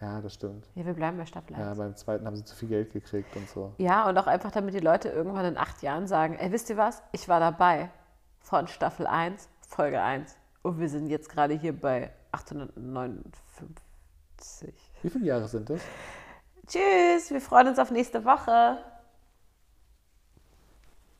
Ja, 0.00 0.20
das 0.20 0.34
stimmt. 0.34 0.68
Ja, 0.74 0.84
wir 0.84 0.92
bleiben 0.92 1.16
bei 1.16 1.24
Staffel 1.24 1.54
1. 1.54 1.64
Ja, 1.64 1.74
beim 1.74 1.96
zweiten 1.96 2.26
haben 2.26 2.36
sie 2.36 2.44
zu 2.44 2.54
viel 2.54 2.68
Geld 2.68 2.92
gekriegt 2.92 3.34
und 3.34 3.48
so. 3.48 3.72
Ja, 3.78 4.06
und 4.08 4.18
auch 4.18 4.26
einfach, 4.26 4.50
damit 4.50 4.74
die 4.74 4.80
Leute 4.80 5.08
irgendwann 5.08 5.46
in 5.46 5.56
acht 5.56 5.80
Jahren 5.82 6.06
sagen, 6.06 6.36
ey, 6.38 6.52
wisst 6.52 6.68
ihr 6.68 6.76
was? 6.76 7.02
Ich 7.12 7.28
war 7.28 7.40
dabei 7.40 7.88
von 8.40 8.68
Staffel 8.68 9.06
1, 9.06 9.48
Folge 9.66 10.02
1. 10.02 10.36
Und 10.62 10.80
wir 10.80 10.90
sind 10.90 11.08
jetzt 11.08 11.30
gerade 11.30 11.54
hier 11.54 11.78
bei 11.78 12.10
859. 12.32 14.74
Wie 15.02 15.10
viele 15.10 15.24
Jahre 15.24 15.48
sind 15.48 15.70
das? 15.70 15.80
Tschüss, 16.66 17.30
wir 17.30 17.40
freuen 17.40 17.68
uns 17.68 17.78
auf 17.78 17.90
nächste 17.90 18.24
Woche. 18.24 18.78